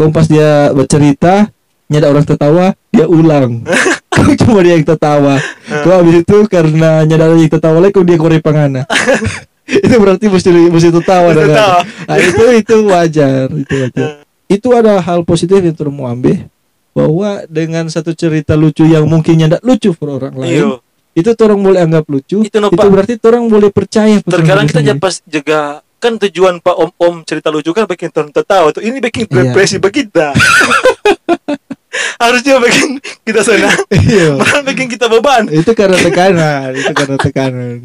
Kau 0.00 0.08
pas 0.08 0.24
dia 0.24 0.72
bercerita, 0.72 1.52
nyada 1.92 2.08
orang 2.08 2.24
tertawa, 2.24 2.72
dia 2.88 3.04
ulang. 3.04 3.68
Kau 4.16 4.32
cuma 4.32 4.64
dia 4.64 4.80
yang 4.80 4.86
tertawa. 4.88 5.36
Kau 5.84 5.92
habis 5.92 6.24
itu 6.24 6.36
karena 6.48 7.04
nyada 7.04 7.28
orang 7.28 7.44
yang 7.44 7.52
tertawa 7.52 7.84
lagi, 7.84 8.00
dia 8.00 8.16
korek 8.16 8.40
pangana. 8.40 8.88
itu 9.84 9.94
berarti 10.00 10.26
mesti 10.32 10.50
mesti 10.72 10.88
tertawa 10.88 11.36
tertawa. 11.36 11.84
Nah, 11.84 12.16
itu 12.16 12.44
itu 12.56 12.76
wajar, 12.88 13.46
itu 13.52 13.74
wajar. 13.76 14.08
Itu 14.48 14.68
ada 14.72 15.04
hal 15.04 15.26
positif 15.28 15.60
yang 15.60 15.76
terus 15.76 15.92
mau 15.92 16.08
ambil 16.08 16.48
bahwa 16.92 17.42
dengan 17.48 17.88
satu 17.88 18.12
cerita 18.12 18.52
lucu 18.52 18.84
yang 18.84 19.08
mungkin 19.08 19.40
nyanda 19.40 19.58
lucu 19.64 19.96
for 19.96 20.20
orang 20.20 20.36
lain, 20.36 20.52
iyo. 20.52 20.70
Itu 21.12 21.28
orang 21.38 21.60
boleh 21.60 21.80
anggap 21.84 22.04
lucu. 22.08 22.40
Itu 22.40 22.56
no, 22.58 22.72
itu 22.72 22.86
berarti 22.88 23.14
orang 23.22 23.44
boleh 23.46 23.68
percaya. 23.68 24.16
Terkadang 24.20 24.64
kita 24.64 24.80
aja 24.80 24.94
pas 24.96 25.20
juga 25.22 25.60
kan 25.96 26.18
tujuan 26.18 26.58
Pak 26.58 26.74
Om 26.74 26.90
Om 26.98 27.14
cerita 27.22 27.46
lucu 27.46 27.70
kan 27.70 27.86
bikin 27.86 28.10
orang 28.10 28.34
tertawa 28.34 28.74
tuh 28.74 28.82
ini 28.82 28.98
bikin 28.98 29.22
Iya. 29.30 29.54
depresi 29.54 29.78
kita 29.78 30.34
harusnya 32.22 32.58
bikin 32.58 32.98
kita 33.22 33.40
senang 33.46 33.78
Iya. 33.86 34.34
malah 34.40 34.66
bikin 34.66 34.90
kita 34.90 35.06
beban 35.06 35.46
itu 35.46 35.70
karena 35.70 35.94
tekanan 35.94 36.74
itu 36.74 36.90
karena 36.90 37.16
tekanan 37.22 37.78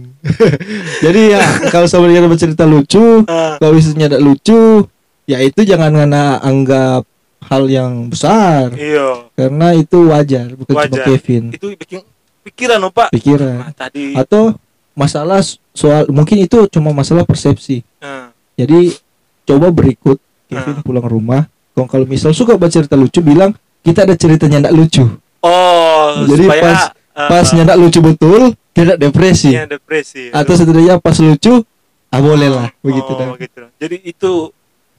jadi 1.05 1.21
ya 1.37 1.41
kalau 1.69 1.85
sama 1.85 2.09
dia 2.09 2.25
bercerita 2.25 2.65
lucu 2.65 3.21
Ah, 3.29 3.61
kalau 3.61 3.77
misalnya 3.77 4.09
tidak 4.09 4.25
lucu 4.25 4.89
ya 5.29 5.37
itu 5.37 5.61
jangan 5.61 5.93
ngana 5.93 6.41
anggap 6.41 7.05
hal 7.45 7.63
yang 7.69 8.09
besar 8.09 8.73
iya 8.73 9.29
karena 9.37 9.77
itu 9.77 10.09
wajar 10.09 10.57
bukan 10.57 10.73
cuma 10.73 10.81
Wajar. 10.89 11.05
Kevin 11.05 11.43
itu 11.53 11.67
bikin 11.77 12.01
pikiran 12.47 12.79
loh 12.79 12.91
Pak. 12.91 13.11
Pikiran. 13.11 13.67
Nah, 13.67 13.73
tadi. 13.75 14.15
Atau 14.15 14.55
masalah 14.95 15.43
soal 15.71 16.07
mungkin 16.09 16.41
itu 16.41 16.65
cuma 16.71 16.89
masalah 16.89 17.27
persepsi. 17.27 17.83
Ah, 17.99 18.31
jadi 18.55 18.95
coba 19.43 19.69
berikut 19.69 20.17
Kevin 20.47 20.79
Ah. 20.79 20.83
pulang 20.83 21.05
rumah 21.05 21.41
kalau 21.75 21.85
kalau 21.85 22.05
misal 22.09 22.31
suka 22.33 22.57
baca 22.57 22.71
cerita 22.73 22.97
lucu 22.97 23.21
bilang 23.21 23.53
kita 23.83 24.07
ada 24.07 24.15
ceritanya 24.17 24.63
tidak 24.65 24.73
lucu. 24.73 25.05
Oh 25.45 26.25
Jadi 26.25 26.43
supaya 26.49 26.63
pas- 26.65 26.89
ah, 27.13 27.29
pas 27.29 27.47
nyendak 27.53 27.77
lucu 27.77 27.99
betul 28.01 28.41
tidak 28.73 28.97
depresi. 28.97 29.53
Iya, 29.53 29.69
depresi. 29.69 30.33
Atau 30.33 30.57
setidaknya 30.57 30.97
pas 30.97 31.15
lucu 31.21 31.61
ah 32.07 32.19
boleh 32.23 32.49
lah 32.49 32.67
begitu 32.79 33.11
oh, 33.11 33.19
dah. 33.19 33.35
gitu. 33.35 33.67
jadi 33.75 33.97
itu 33.99 34.31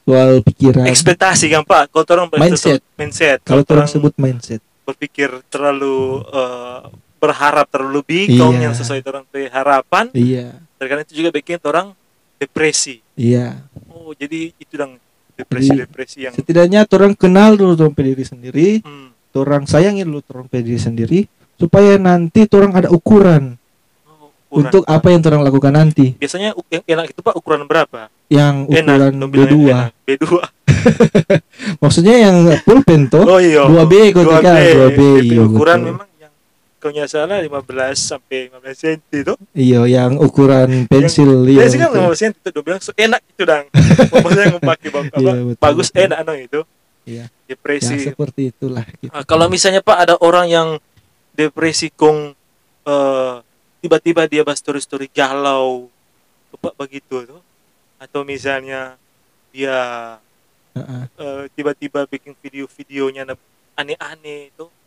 soal 0.05 0.41
pikiran. 0.45 0.85
ekspektasi 0.87 1.49
kan 1.49 1.65
Pak. 1.65 1.89
Kalau 1.91 2.05
orang 2.05 2.27
Mindset. 2.37 2.79
mindset. 2.95 3.41
Kalau 3.43 3.65
orang 3.67 3.89
sebut 3.89 4.13
mindset. 4.15 4.61
berpikir 4.87 5.29
terlalu 5.53 6.25
eh, 6.33 6.81
berharap 7.19 7.67
terlalu 7.67 8.01
bingkong 8.07 8.55
Iya. 8.57 8.63
yang 8.65 8.73
sesuai 8.73 9.03
orang 9.05 9.25
harapan 9.51 10.05
iya. 10.15 10.57
Terkadang 10.79 11.03
itu 11.03 11.13
juga 11.19 11.29
bikin 11.35 11.59
orang 11.67 11.91
depresi. 12.39 13.03
Iya. 13.19 13.67
Oh 13.91 14.15
jadi 14.15 14.55
itu 14.55 14.73
dong 14.79 14.95
depresi 15.39 15.71
depresi 15.71 16.17
yang 16.27 16.33
setidaknya 16.35 16.83
orang 16.83 17.15
kenal 17.15 17.55
dulu 17.55 17.71
orang 17.79 17.95
diri 17.95 18.27
sendiri 18.27 18.67
hmm, 18.83 19.39
orang 19.39 19.63
sayangi 19.63 20.03
dulu 20.03 20.19
orang 20.35 20.51
diri 20.51 20.75
sendiri 20.75 21.19
supaya 21.55 21.95
nanti 21.95 22.43
orang 22.51 22.75
ada 22.75 22.91
ukuran 22.91 23.55
oh, 24.03 24.31
ukuran. 24.51 24.59
untuk 24.67 24.83
apa 24.83 25.07
yang 25.11 25.21
orang 25.23 25.43
lakukan 25.47 25.73
nanti. 25.75 26.15
Biasanya 26.19 26.55
yang 26.71 26.83
enak 26.83 27.15
itu 27.15 27.19
Pak 27.23 27.35
ukuran 27.39 27.63
berapa? 27.67 28.11
Yang 28.27 28.55
ukuran 28.67 29.11
dong 29.15 29.29
bilangnya 29.31 29.55
B2 29.55 29.71
enak. 29.71 29.91
B2 30.07 30.25
maksudnya 31.83 32.15
yang 32.15 32.35
pulpen 32.63 33.11
toh 33.11 33.25
oh 33.25 33.39
iya. 33.41 33.67
2B 33.67 34.15
kau 34.15 34.23
2B. 34.23 34.31
tekan 34.39 34.55
2B 34.55 34.79
DP 34.79 34.99
iya 35.27 35.41
ukuran 35.43 35.79
memang 35.83 36.07
yang 36.07 36.08
kalau 36.79 36.95
nggak 36.95 37.11
salah 37.11 37.37
15 37.37 37.59
sampai 37.93 38.47
15 38.49 38.71
cm 38.73 38.99
itu 39.13 39.33
iya 39.51 39.83
yang 39.85 40.15
ukuran 40.15 40.87
pensil 40.87 41.43
iya 41.45 41.67
biasanya 41.67 41.85
kan 41.85 41.91
betul. 41.93 42.07
15 42.09 42.17
cm 42.17 42.31
itu 42.33 42.49
dia 42.49 42.63
bilang 42.63 42.79
so 42.79 42.91
enak 42.95 43.21
itu 43.21 43.43
dang 43.43 43.65
maksudnya 44.15 44.45
yang 44.47 44.57
bang 44.57 44.79
apa 44.79 45.19
Iya, 45.19 45.33
betul, 45.45 45.59
bagus 45.59 45.87
betul. 45.89 46.03
enak 46.03 46.19
no 46.23 46.33
itu 46.33 46.61
Iya. 47.03 47.25
ya 47.25 47.47
depresi 47.49 47.95
seperti 47.99 48.41
itulah 48.49 48.85
gitu. 48.95 49.09
Ah, 49.09 49.25
kalau 49.25 49.49
misalnya 49.49 49.81
Pak 49.81 49.97
ada 49.97 50.15
orang 50.19 50.45
yang 50.45 50.69
depresi 51.33 51.89
kong 51.89 52.31
eh, 52.85 53.33
tiba-tiba 53.79 54.25
dia 54.25 54.43
bahas 54.43 54.59
story-story 54.59 55.09
galau 55.09 55.89
Pak 56.55 56.75
begitu 56.75 57.23
tuh 57.25 57.41
atau 57.97 58.21
misalnya 58.23 58.95
dia 59.49 59.77
Heeh. 60.73 61.03
eh, 61.17 61.43
tiba-tiba 61.51 62.05
bikin 62.05 62.37
video-videonya 62.37 63.25
na- 63.25 63.41
aneh-aneh 63.73 64.49
itu 64.49 64.65
ba 64.65 64.78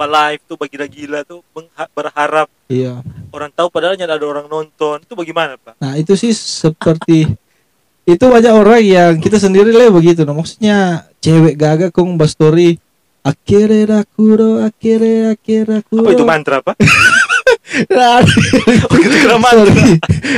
live 0.00 0.42
tuh 0.48 0.56
bagi 0.56 0.76
gila 0.80 1.22
tuh 1.28 1.44
berharap 1.92 2.48
iya 2.72 3.04
orang 3.30 3.50
tahu 3.54 3.68
padahal 3.70 3.94
nyata 3.94 4.18
ada 4.18 4.26
orang 4.26 4.46
nonton 4.50 5.02
itu 5.02 5.14
bagaimana 5.14 5.54
Pak? 5.56 5.78
Nah 5.78 5.94
itu 5.96 6.12
sih 6.18 6.34
seperti 6.34 7.30
itu 8.12 8.24
banyak 8.26 8.52
orang 8.52 8.82
yang 8.82 9.12
kita 9.22 9.38
sendiri 9.38 9.70
lah 9.70 9.92
begitu. 9.92 10.26
Nah, 10.26 10.34
maksudnya 10.34 11.06
cewek 11.22 11.54
gagah 11.54 11.90
kong 11.94 12.18
bahas 12.18 12.34
story 12.34 12.80
akhirnya 13.20 14.02
kuro 14.16 14.64
akhirnya 14.64 15.36
akhirnya 15.36 15.80
kuro. 15.86 16.02
Apa 16.02 16.10
itu 16.16 16.24
mantra 16.26 16.58
Pak? 16.64 16.76
Nah, 17.70 18.18
Oh, 19.30 19.78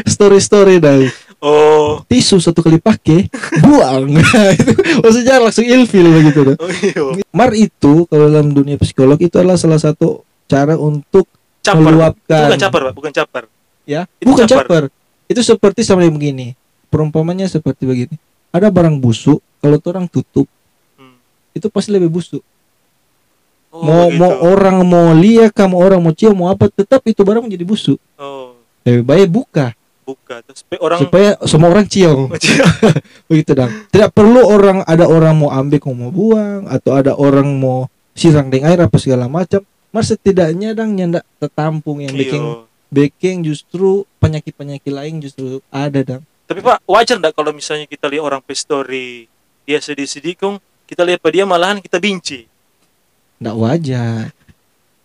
story 0.05 0.37
story 0.37 0.77
dah. 0.77 1.01
Oh, 1.43 2.07
Tisu 2.07 2.39
satu 2.39 2.63
kali 2.63 2.79
pakai 2.79 3.27
buang. 3.59 4.15
itu 4.55 4.73
maksudnya 5.03 5.43
langsung 5.43 5.67
ilfil 5.67 6.07
begitu 6.07 6.41
dah. 6.47 6.57
oh 6.63 6.71
iya. 6.71 7.03
Mar 7.35 7.51
itu 7.51 8.07
kalau 8.07 8.31
dalam 8.31 8.55
dunia 8.55 8.79
psikolog 8.79 9.19
itu 9.19 9.35
adalah 9.35 9.59
salah 9.59 9.83
satu 9.83 10.23
cara 10.47 10.79
untuk 10.79 11.27
Caper. 11.59 11.83
Meluapkan. 11.83 12.47
Bukan 12.47 12.59
caper 12.59 12.81
Pak, 12.83 12.95
bukan 12.95 13.13
caper. 13.13 13.45
ya 13.83 14.07
Itu 14.19 14.31
bukan 14.31 14.47
caper. 14.47 14.67
caper. 14.67 14.85
Itu 15.27 15.41
seperti 15.43 15.83
sama 15.83 16.03
yang 16.03 16.15
begini. 16.15 16.55
Perumpamannya 16.91 17.47
seperti 17.47 17.87
begini. 17.87 18.15
Ada 18.51 18.71
barang 18.71 18.99
busuk 18.99 19.43
kalau 19.59 19.83
orang 19.83 20.07
tutup 20.07 20.47
Hmm. 20.95 21.19
itu 21.55 21.67
pasti 21.71 21.91
lebih 21.91 22.07
busuk. 22.07 22.43
Oh, 23.71 23.83
mau 23.83 24.07
begitu. 24.07 24.21
mau 24.21 24.33
orang 24.43 24.77
mau 24.83 25.11
lihat 25.11 25.51
kamu 25.51 25.75
orang 25.75 25.99
mau 25.99 26.13
cium 26.13 26.35
mau 26.35 26.51
apa 26.51 26.69
tetap 26.69 27.03
itu 27.03 27.23
barang 27.23 27.47
menjadi 27.47 27.65
busuk. 27.65 27.99
Oh, 28.15 28.55
Lebih 28.87 29.03
baik 29.03 29.29
buka 29.31 29.75
buka 30.03 30.43
terus 30.43 30.67
pe- 30.67 30.83
orang 30.83 30.99
supaya 31.01 31.39
semua 31.47 31.69
orang 31.71 31.87
cium. 31.87 32.29
Begitu 33.31 33.53
dong. 33.55 33.71
Tidak 33.89 34.11
perlu 34.11 34.43
orang 34.45 34.83
ada 34.85 35.07
orang 35.07 35.35
mau 35.39 35.51
ambil 35.51 35.81
mau 35.95 36.11
buang 36.11 36.67
atau 36.67 36.93
ada 36.99 37.15
orang 37.15 37.49
mau 37.57 37.87
sirang 38.13 38.53
dengan 38.53 38.75
air 38.75 38.81
apa 38.85 38.97
segala 38.99 39.31
macam. 39.31 39.63
Mas 39.93 40.09
setidaknya 40.09 40.73
dang 40.73 40.97
nyandak 40.97 41.25
tertampung 41.37 42.01
yang 42.01 42.17
bikin 42.17 42.41
Iya. 42.41 42.65
bikin 42.93 43.37
justru 43.45 44.05
penyakit-penyakit 44.21 44.93
lain 44.93 45.21
justru 45.21 45.61
ada 45.69 46.01
dang. 46.01 46.23
Tapi 46.49 46.61
Pak, 46.61 46.85
wajar 46.85 47.17
enggak 47.17 47.33
kalau 47.33 47.53
misalnya 47.53 47.89
kita 47.89 48.09
lihat 48.09 48.25
orang 48.25 48.41
pe 48.45 48.53
story 48.53 49.29
dia 49.65 49.79
sedih-sedih 49.81 50.37
kong 50.37 50.57
kita 50.85 51.07
lihat 51.07 51.21
pada 51.25 51.33
dia 51.33 51.47
malahan 51.49 51.81
kita 51.81 51.97
benci. 51.97 52.45
Nggak 53.41 53.57
wajar. 53.57 54.25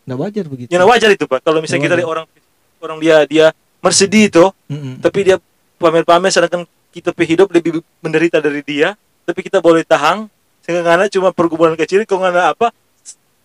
Nggak 0.08 0.20
wajar 0.20 0.46
begitu. 0.48 0.70
Ya 0.72 0.84
wajar 0.84 1.10
itu 1.12 1.26
Pak. 1.28 1.40
Kalau 1.44 1.60
misalnya 1.60 1.84
kita 1.88 1.96
lihat 2.00 2.10
orang 2.10 2.26
orang 2.80 2.98
dia 3.04 3.18
dia 3.28 3.46
bersedih 3.80 4.28
itu, 4.28 4.46
Mm-mm. 4.68 5.00
tapi 5.00 5.24
dia 5.24 5.38
pamer-pamer 5.78 6.30
sedangkan 6.30 6.66
kita 6.90 7.13
hidup 7.16 7.48
lebih 7.50 7.80
menderita 8.00 8.38
dari 8.38 8.62
dia, 8.62 8.98
tapi 9.24 9.42
kita 9.42 9.60
boleh 9.60 9.84
tahan 9.84 10.26
sehingga 10.62 10.84
ngana 10.84 11.08
cuma 11.08 11.30
pergumulan 11.32 11.76
kecil 11.76 12.04
kok 12.04 12.18
ngana 12.18 12.52
apa 12.52 12.76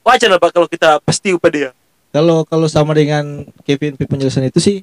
wajar 0.03 0.27
lah 0.27 0.41
Pak 0.41 0.51
kalau 0.51 0.67
kita 0.67 0.99
pasti 1.01 1.31
pada 1.37 1.55
dia. 1.55 1.71
Kalau 2.11 2.43
kalau 2.45 2.67
sama 2.67 2.93
dengan 2.93 3.47
Kevin 3.63 3.95
penjelasan 3.95 4.45
itu 4.45 4.59
sih 4.59 4.77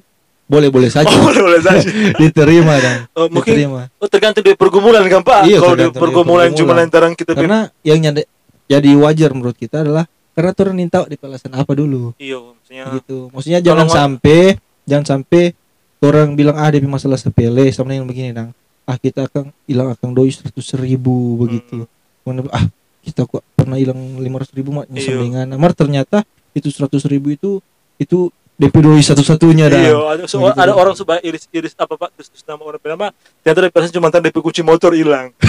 boleh-boleh 0.46 0.90
saja. 0.90 1.06
Oh, 1.12 1.28
boleh 1.28 1.42
boleh 1.44 1.60
saja. 1.60 1.84
Diterima 2.20 2.74
dan 2.80 3.06
Oh, 3.18 3.28
mungkin 3.28 3.54
diterima. 3.54 3.86
oh, 3.92 4.08
tergantung 4.08 4.42
dari 4.42 4.56
pergumulan 4.56 5.04
kan 5.06 5.22
Pak. 5.22 5.46
Iya, 5.46 5.58
kalau 5.60 5.76
dari 5.76 5.92
pergumulan 5.92 6.50
cuma 6.56 6.72
lantaran 6.74 7.12
kita 7.12 7.36
Karena 7.36 7.68
yang 7.84 8.00
nyade, 8.00 8.24
jadi 8.66 8.90
wajar 8.96 9.30
menurut 9.30 9.54
kita 9.54 9.84
adalah 9.84 10.06
karena 10.30 10.50
turun 10.54 10.74
minta 10.78 11.02
di 11.04 11.18
alasan 11.20 11.52
apa 11.52 11.74
dulu 11.74 12.14
iya 12.16 12.38
maksudnya 12.38 12.84
gitu. 12.96 13.28
Maksudnya 13.34 13.60
jangan 13.60 13.84
nggak- 13.84 13.98
sampai 13.98 14.40
jangan 14.90 15.06
sampai 15.06 15.54
orang 16.00 16.34
bilang 16.34 16.56
ah 16.56 16.66
dia 16.66 16.82
masalah 16.82 17.14
sepele 17.14 17.70
sama 17.70 17.94
yang 17.94 18.04
begini 18.04 18.34
dang. 18.34 18.50
Ah 18.82 18.96
kita 18.96 19.24
akan 19.24 19.54
hilang 19.64 19.94
akan 19.94 20.08
doi 20.10 20.28
seratus 20.28 20.74
ribu 20.74 21.38
begitu. 21.38 21.86
Kemudian, 22.20 22.50
ah 22.50 22.66
kita 23.00 23.24
kok 23.24 23.46
pernah 23.54 23.78
hilang 23.78 23.96
lima 24.18 24.42
ratus 24.42 24.50
ribu 24.52 24.74
mak 24.74 24.90
Iya. 24.90 25.14
nyesel 25.22 25.54
Mar 25.54 25.72
ternyata 25.72 26.26
itu 26.50 26.68
seratus 26.68 27.06
ribu 27.06 27.30
itu 27.30 27.62
itu 27.96 28.28
DP 28.56 28.76
doi 28.76 29.00
satu-satunya 29.00 29.68
dah. 29.68 29.80
Iya, 29.80 29.96
ada, 30.10 30.22
so- 30.26 30.42
Begitu. 30.42 30.58
ada 30.58 30.72
orang 30.74 30.92
supaya 30.92 31.16
iris 31.22 31.48
iris 31.48 31.72
apa 31.74 31.96
pak 31.96 32.12
terus, 32.12 32.28
terus 32.28 32.44
nama 32.44 32.60
orang 32.60 32.76
nama 32.82 33.06
ternyata 33.40 33.58
dari 33.62 33.72
persen 33.72 33.88
cuma 33.90 34.12
tanda 34.12 34.28
DP 34.28 34.36
kunci 34.38 34.60
motor 34.60 34.92
hilang. 34.92 35.32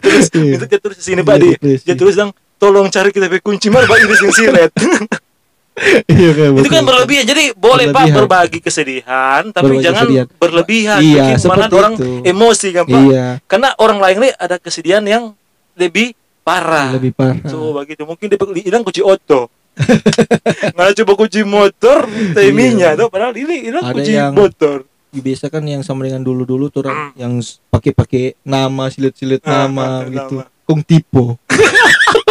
terus 0.00 0.26
Iya. 0.32 0.56
itu 0.56 0.64
dia 0.66 0.80
tulis 0.80 0.96
di 0.96 1.04
sini 1.04 1.20
pak 1.20 1.36
di 1.38 1.48
Depresi. 1.54 1.84
dia 1.84 1.94
tulis 1.94 2.14
dong 2.14 2.30
tolong 2.56 2.88
cari 2.88 3.10
kita 3.10 3.26
DP 3.26 3.40
kunci 3.40 3.68
mar 3.68 3.84
pak 3.84 3.98
iris 3.98 4.20
yang 4.20 4.32
silet. 4.32 4.70
Iya, 6.04 6.30
kayak 6.32 6.50
itu 6.54 6.68
kan 6.68 6.84
berlebihan 6.84 7.24
jadi 7.24 7.44
boleh 7.54 7.88
pak 7.88 8.04
Berlebihan. 8.04 8.16
berbagi 8.18 8.58
kesedihan 8.60 9.42
tapi 9.48 9.72
Berbagi 9.72 9.82
jangan 9.82 10.04
kesedihan. 10.04 10.26
berlebihan 10.36 10.98
Iya, 11.00 11.24
bikin 11.32 11.72
orang 11.72 11.94
emosi 12.22 12.68
kan 12.70 12.84
pak 12.84 13.00
Iya, 13.02 13.26
karena 13.44 13.68
orang 13.76 13.98
lain 13.98 14.16
nih 14.20 14.32
ada 14.36 14.56
kesedihan 14.56 15.00
yang 15.02 15.32
lebih 15.72 16.12
parah. 16.42 16.92
lebih 16.92 17.10
parah. 17.10 17.40
So 17.46 17.72
begitu 17.72 18.02
mungkin 18.02 18.26
dia 18.26 18.36
hilang 18.60 18.82
kunci 18.82 19.00
oto. 19.00 19.48
Nggak 20.74 20.92
coba 21.00 21.12
kunci 21.16 21.40
motor, 21.42 22.04
timingnya 22.34 22.92
tuh 22.92 23.08
padahal 23.08 23.32
ini 23.32 23.64
hilang 23.64 23.84
kunci 23.88 24.12
yang- 24.12 24.32
motor. 24.32 24.84
biasa 25.10 25.48
kan 25.48 25.60
yang 25.62 25.80
sama 25.80 26.04
dengan 26.04 26.20
dulu-dulu 26.20 26.68
tuh 26.68 26.84
orang 26.84 27.12
yang 27.14 27.36
s- 27.36 27.60
pakai-pakai 27.66 28.32
nama 28.42 28.88
silet-silet 28.88 29.40
Ah, 29.42 29.64
nama 29.64 30.00
pakai 30.02 30.08
gitu. 30.10 30.36
nama. 30.38 30.44
Kong 30.62 30.80
tipe. 30.82 31.24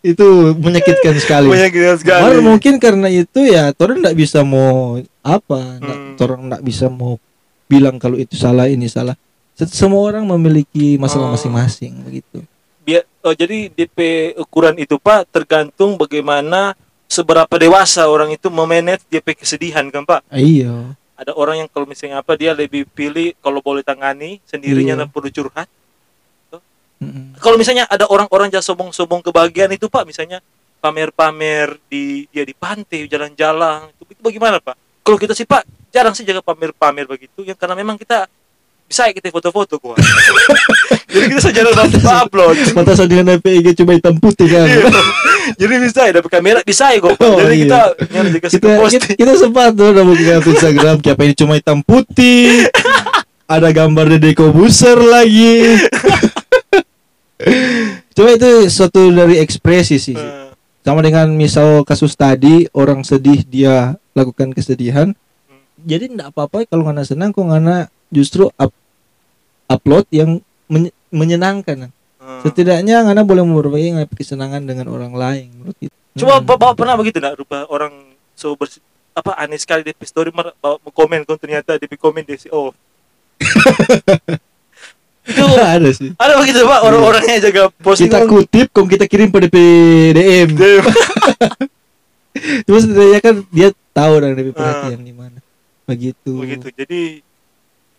itu 0.00 0.26
menyakitkan 0.56 1.14
sekali. 1.20 1.48
Gila 1.50 1.94
sekali. 2.00 2.40
Mungkin 2.40 2.80
karena 2.80 3.08
itu 3.08 3.40
ya 3.44 3.72
orang 3.76 4.00
nggak 4.00 4.16
bisa 4.16 4.40
mau 4.44 4.96
apa, 5.20 5.60
Hmm. 5.80 6.16
orang 6.16 6.40
nggak 6.52 6.62
bisa 6.64 6.88
mau 6.88 7.20
bilang 7.68 8.00
kalau 8.00 8.16
itu 8.16 8.34
salah 8.36 8.66
ini 8.66 8.88
salah. 8.88 9.14
Semua 9.56 10.00
orang 10.08 10.24
memiliki 10.24 10.96
masalah 10.96 11.28
Oh. 11.28 11.32
masing-masing 11.36 11.92
begitu. 12.00 12.40
Biar, 12.80 13.04
oh, 13.20 13.36
jadi 13.36 13.68
DP 13.68 13.98
ukuran 14.40 14.80
itu 14.80 14.96
Pak 14.96 15.28
tergantung 15.28 16.00
bagaimana 16.00 16.72
seberapa 17.04 17.50
dewasa 17.58 18.06
orang 18.08 18.32
itu 18.32 18.48
memanage 18.48 19.02
punya 19.10 19.34
kesedihan 19.34 19.82
kan 19.90 20.06
pak 20.06 20.22
Iya. 20.30 20.94
ada 21.18 21.34
orang 21.34 21.66
yang 21.66 21.68
kalau 21.68 21.82
misalnya 21.82 22.22
apa 22.22 22.38
dia 22.38 22.54
lebih 22.54 22.86
pilih 22.86 23.34
kalau 23.42 23.58
boleh 23.58 23.82
tangani 23.82 24.38
sendirinya 24.46 24.94
Iya. 24.94 25.00
dan 25.02 25.08
perlu 25.10 25.26
curhat 25.26 25.66
Mm-mm. 27.00 27.40
kalau 27.40 27.56
misalnya 27.56 27.88
ada 27.88 28.04
orang-orang 28.06 28.52
yang 28.52 28.60
sombong-sombong 28.60 29.24
kebahagiaan 29.24 29.72
itu 29.72 29.88
pak 29.88 30.04
misalnya 30.04 30.44
pamer-pamer 30.80 31.76
di 31.88 32.28
dia 32.32 32.44
di 32.44 32.52
pantai 32.56 33.08
jalan-jalan 33.08 33.88
itu, 33.96 34.02
itu 34.16 34.20
bagaimana 34.20 34.60
pak 34.60 34.76
kalau 35.00 35.16
kita 35.16 35.32
sih 35.32 35.48
pak 35.48 35.64
jarang 35.88 36.12
sih 36.12 36.28
jaga 36.28 36.44
pamer-pamer 36.44 37.08
begitu 37.08 37.40
ya 37.44 37.56
karena 37.56 37.74
memang 37.76 37.96
kita 37.96 38.28
bisa 38.90 39.06
ya 39.06 39.14
kita 39.14 39.30
foto-foto 39.30 39.78
gua 39.78 39.94
jadi 41.14 41.24
kita 41.30 41.40
sejarah 41.46 41.72
upload 42.26 42.56
Pantasan 42.74 43.06
dengan 43.06 43.38
PIG 43.38 43.74
cuma 43.78 43.94
hitam 43.94 44.18
putih 44.18 44.50
kan. 44.50 44.66
Iya. 44.66 44.90
jadi 45.58 45.74
bisa 45.78 46.00
ya 46.06 46.12
dapat 46.18 46.30
kamera 46.30 46.58
bisa 46.66 46.90
ya 46.90 46.98
kok 46.98 47.14
Oh, 47.18 47.38
jadi 47.38 47.54
iya. 47.54 47.64
kita 47.66 47.80
kita, 48.42 48.46
kita, 48.50 48.68
posting 48.82 49.02
kita 49.14 49.32
sempat 49.38 49.74
tuh 49.78 49.94
udah 49.94 50.04
buka 50.06 50.42
Instagram 50.42 50.94
siapa 51.02 51.22
ini 51.22 51.34
cuma 51.38 51.54
hitam 51.54 51.78
putih 51.86 52.66
ada 53.46 53.70
gambar 53.70 54.18
Deddy 54.18 54.34
Kobuser 54.34 54.98
lagi 54.98 55.78
coba 58.12 58.30
itu 58.32 58.50
suatu 58.68 59.08
dari 59.08 59.38
ekspresi 59.38 59.96
sih. 59.96 60.14
Eh, 60.14 60.52
sama 60.80 61.00
dengan 61.00 61.28
misal 61.30 61.82
kasus 61.82 62.12
tadi 62.12 62.68
orang 62.72 63.00
sedih 63.00 63.42
dia 63.42 63.94
lakukan 64.12 64.50
kesedihan. 64.50 65.12
Jadi 65.80 66.12
tidak 66.12 66.32
apa-apa 66.32 66.64
kalau 66.64 66.84
ngana 66.84 67.02
senang 67.02 67.32
kok 67.32 67.42
ngana 67.42 67.88
justru 68.08 68.48
up- 68.54 68.76
upload 69.66 70.04
yang 70.10 70.40
menye- 70.66 70.92
menyenangkan. 71.08 71.88
Eh. 71.88 71.92
setidaknya 72.40 73.00
ngana 73.00 73.24
boleh 73.24 73.42
berbagi 73.42 73.90
kesenangan 74.12 74.62
dengan 74.62 74.92
orang 74.92 75.12
lain 75.12 75.50
menurut 75.56 75.76
itu 75.80 75.96
coba 76.20 76.38
Hmm. 76.38 76.46
bapak 76.46 76.72
pernah 76.76 76.94
begitu 76.94 77.16
nak 77.16 77.34
rupa 77.34 77.64
orang 77.66 77.90
so 78.32 78.52
bersih 78.54 78.78
apa 79.12 79.34
aneh 79.34 79.56
sekali 79.56 79.82
di 79.82 79.92
story 80.04 80.28
mar 80.30 80.52
bawa 80.56 80.78
komen 80.84 81.24
kon 81.24 81.36
ternyata 81.36 81.74
di 81.74 81.88
komen 81.90 82.22
dia 82.22 82.36
si 82.36 82.46
oh 82.48 82.70
itu 85.30 85.44
ada 85.78 85.90
sih. 85.94 86.10
Ada 86.18 86.34
begitu 86.42 86.66
pak. 86.66 86.80
Orang-orangnya 86.82 87.38
jaga 87.38 87.62
posting 87.78 88.10
kita 88.10 88.26
kutip 88.26 88.66
kom 88.74 88.90
kita 88.90 89.06
kirim 89.06 89.30
pada 89.30 89.46
PDM 89.46 90.50
terus 92.66 92.86
setidaknya 92.86 93.20
kan 93.20 93.34
dia 93.50 93.68
tahu 93.90 94.12
dan 94.22 94.30
lebih 94.38 94.54
perhatian 94.54 95.00
di 95.02 95.14
mana. 95.14 95.38
Begitu. 95.86 96.32
Begitu. 96.38 96.66
Jadi 96.74 97.00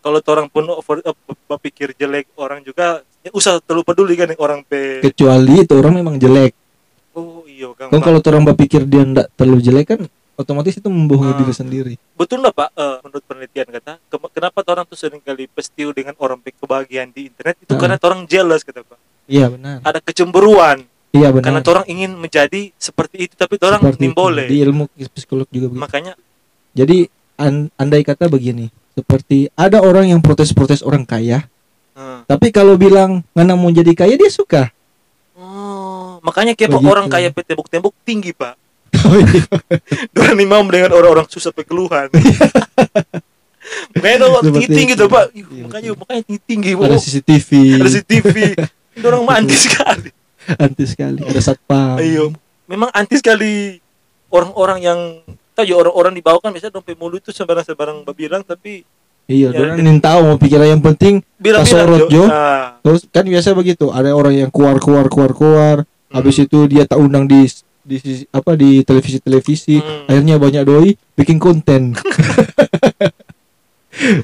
kalau 0.01 0.19
orang 0.23 0.47
pun 0.47 0.63
over 0.71 1.03
eh, 1.03 1.15
berpikir 1.45 1.93
jelek 1.93 2.31
orang 2.39 2.63
juga 2.63 3.03
ya 3.21 3.29
usah 3.35 3.61
terlalu 3.61 3.85
peduli 3.85 4.13
kan 4.17 4.33
orang 4.41 4.65
pe 4.65 5.03
kecuali 5.03 5.61
itu 5.61 5.73
orang 5.77 5.93
memang 6.01 6.15
jelek. 6.17 6.55
Oh 7.11 7.43
iya 7.43 7.69
kan 7.75 7.91
gampang 7.91 8.01
kalau 8.01 8.19
orang 8.23 8.43
berpikir 8.55 8.87
dia 8.87 9.03
ndak 9.03 9.27
terlalu 9.35 9.61
jelek 9.61 9.85
kan 9.93 10.01
otomatis 10.41 10.73
itu 10.73 10.85
membohongi 10.85 11.33
Ah. 11.33 11.39
diri 11.39 11.53
sendiri. 11.53 11.93
Betul 12.13 12.41
nggak 12.41 12.53
pak. 12.53 12.69
Eh, 12.73 12.97
menurut 13.01 13.23
penelitian 13.23 13.67
kata 13.69 13.93
ke- 14.01 14.31
kenapa 14.31 14.59
orang 14.65 14.83
tuh 14.83 14.97
sering 14.97 15.21
kali 15.21 15.45
pestiu 15.45 15.89
dengan 15.91 16.17
orang 16.17 16.41
kebahagiaan 16.41 17.09
di 17.09 17.29
internet? 17.29 17.55
Itu 17.59 17.73
Ah. 17.73 17.79
karena 17.79 17.95
orang 17.97 18.25
jealous 18.25 18.61
kata 18.61 18.81
pak. 18.81 18.97
Iya 19.25 19.47
benar. 19.47 19.79
Ada 19.81 19.99
kecemburuan. 20.01 20.83
Iya 21.11 21.27
karena 21.29 21.59
benar 21.59 21.71
orang 21.71 21.85
ingin 21.87 22.11
menjadi 22.13 22.71
seperti 22.73 23.27
itu 23.27 23.33
tapi 23.35 23.59
orang 23.59 23.83
nimbole. 23.95 24.47
Di 24.47 24.57
ilmu 24.59 24.87
psikolog 25.11 25.47
juga 25.47 25.67
begitu. 25.67 25.81
Makanya 25.81 26.13
jadi 26.71 27.11
an- 27.35 27.67
andai 27.75 28.01
kata 28.01 28.27
begini 28.27 28.71
seperti 28.91 29.51
ada 29.53 29.79
orang 29.79 30.07
yang 30.07 30.19
protes-protes 30.19 30.79
orang 30.81 31.03
kaya 31.03 31.47
eh, 31.91 32.19
tapi 32.23 32.47
kalau 32.49 32.75
bilang 32.75 33.23
ngana 33.31 33.53
mau 33.53 33.67
jadi 33.67 33.91
kaya 33.91 34.15
dia 34.15 34.27
suka. 34.27 34.71
Oh, 35.33 36.19
makanya 36.21 36.53
kayak 36.53 36.71
Begitu. 36.71 36.87
orang 36.87 37.07
kaya 37.07 37.27
tembok-tembok 37.31 37.93
tinggi 38.03 38.31
pak 38.31 38.55
iya. 39.09 39.43
Orang 40.17 40.35
nih 40.37 40.47
mau 40.47 40.63
dengan 40.67 40.91
orang-orang 40.93 41.27
susah 41.27 41.51
pe 41.51 41.65
keluhan 41.65 42.09
makanya 43.95 44.17
dong 44.25 44.33
Seperti 44.35 44.51
tinggi-tinggi 44.51 44.93
itu. 44.95 45.01
tuh 45.01 45.07
pak. 45.11 45.25
Iya, 45.31 45.63
makanya 45.67 45.89
makanya 45.95 46.21
tinggi-tinggi 46.27 46.71
ada 46.75 46.95
oh, 46.95 47.01
CCTV. 47.01 47.49
Ada 47.79 47.89
CCTV. 47.91 48.35
Orang 49.05 49.21
mah 49.23 49.35
anti 49.39 49.55
sekali. 49.55 50.09
Anti 50.65 50.83
sekali. 50.89 51.21
Ada 51.21 51.53
satpam. 51.53 52.01
Ayo, 52.01 52.33
memang 52.65 52.89
anti 52.91 53.15
sekali 53.21 53.77
orang-orang 54.33 54.79
yang 54.81 54.99
tahu 55.53 55.65
ya 55.67 55.75
orang-orang 55.77 56.17
di 56.17 56.23
bawah 56.23 56.41
kan 56.41 56.49
biasanya 56.49 56.73
dompet 56.79 56.97
mulut 56.97 57.21
itu 57.21 57.29
sembarang-sembarang 57.35 58.07
bilang 58.15 58.41
tapi 58.41 58.87
iya 59.29 59.53
Ya, 59.53 59.75
orang 59.75 60.01
tahu 60.01 60.19
mau 60.33 60.37
pikiran 60.39 60.67
yang 60.67 60.81
penting 60.81 61.21
bilang-bilang 61.37 61.87
Kasorot, 61.87 62.09
Jo. 62.09 62.23
Ah, 62.25 62.79
terus 62.81 63.05
kan 63.11 63.27
biasa 63.27 63.53
begitu 63.53 63.91
ada 63.93 64.15
orang 64.15 64.33
yang 64.33 64.49
keluar 64.49 64.79
keluar 64.81 65.05
keluar 65.11 65.31
keluar 65.35 65.75
habis 66.09 66.35
itu 66.41 66.65
dia 66.67 66.87
tak 66.87 66.99
undang 66.99 67.27
di 67.27 67.47
di 67.81 67.97
sisi- 67.97 68.29
apa 68.29 68.53
di 68.53 68.85
televisi 68.85 69.17
televisi 69.19 69.75
Hmm. 69.77 70.07
akhirnya 70.07 70.35
banyak 70.37 70.63
doi 70.63 70.89
bikin 71.17 71.37
konten. 71.37 71.91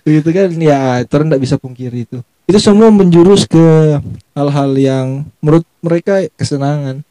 Begitu 0.06 0.30
kan? 0.32 0.50
Ya 0.58 1.04
orang 1.04 1.28
tidak 1.30 1.42
bisa 1.44 1.56
pungkiri 1.60 2.08
itu. 2.08 2.20
Itu 2.48 2.60
semua 2.64 2.88
menjurus 2.88 3.44
ke 3.44 4.00
hal-hal 4.32 4.72
yang 4.80 5.08
menurut 5.44 5.68
mereka 5.84 6.24
kesenangan. 6.40 7.04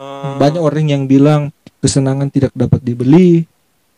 Ah, 0.00 0.40
banyak 0.40 0.62
orang 0.64 0.88
yang 0.88 1.04
bilang 1.04 1.52
kesenangan 1.84 2.32
tidak 2.32 2.56
dapat 2.56 2.80
dibeli. 2.80 3.44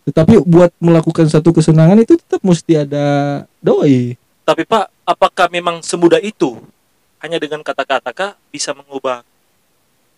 Tetapi 0.03 0.43
buat 0.43 0.75
melakukan 0.83 1.31
satu 1.31 1.55
kesenangan 1.55 1.95
itu 2.03 2.19
tetap 2.19 2.43
mesti 2.43 2.83
ada 2.83 3.07
doi. 3.63 4.19
Tapi 4.43 4.67
pak 4.67 4.91
apakah 5.07 5.47
memang 5.47 5.79
semudah 5.79 6.19
itu? 6.19 6.59
Hanya 7.23 7.39
dengan 7.39 7.63
kata-kata 7.63 8.11
kah 8.11 8.35
bisa 8.51 8.75
mengubah 8.75 9.23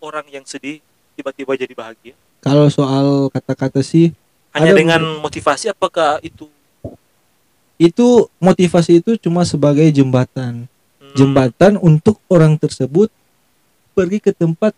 orang 0.01 0.25
yang 0.33 0.41
sedih 0.41 0.81
tiba-tiba 1.15 1.55
jadi 1.55 1.73
bahagia? 1.73 2.13
Kalau 2.43 2.67
soal 2.69 3.31
kata-kata 3.31 3.81
sih 3.81 4.11
hanya 4.51 4.71
Ada- 4.75 4.79
dengan 4.79 5.01
motivasi 5.23 5.71
apakah 5.71 6.19
itu? 6.21 6.51
Itu 7.75 8.31
motivasi 8.39 9.03
itu 9.03 9.19
cuma 9.19 9.43
sebagai 9.43 9.83
jembatan. 9.91 10.67
Hmm, 10.67 11.13
jembatan 11.15 11.75
untuk 11.79 12.19
orang 12.31 12.55
tersebut 12.55 13.11
pergi 13.95 14.19
ke 14.19 14.31
tempat 14.31 14.71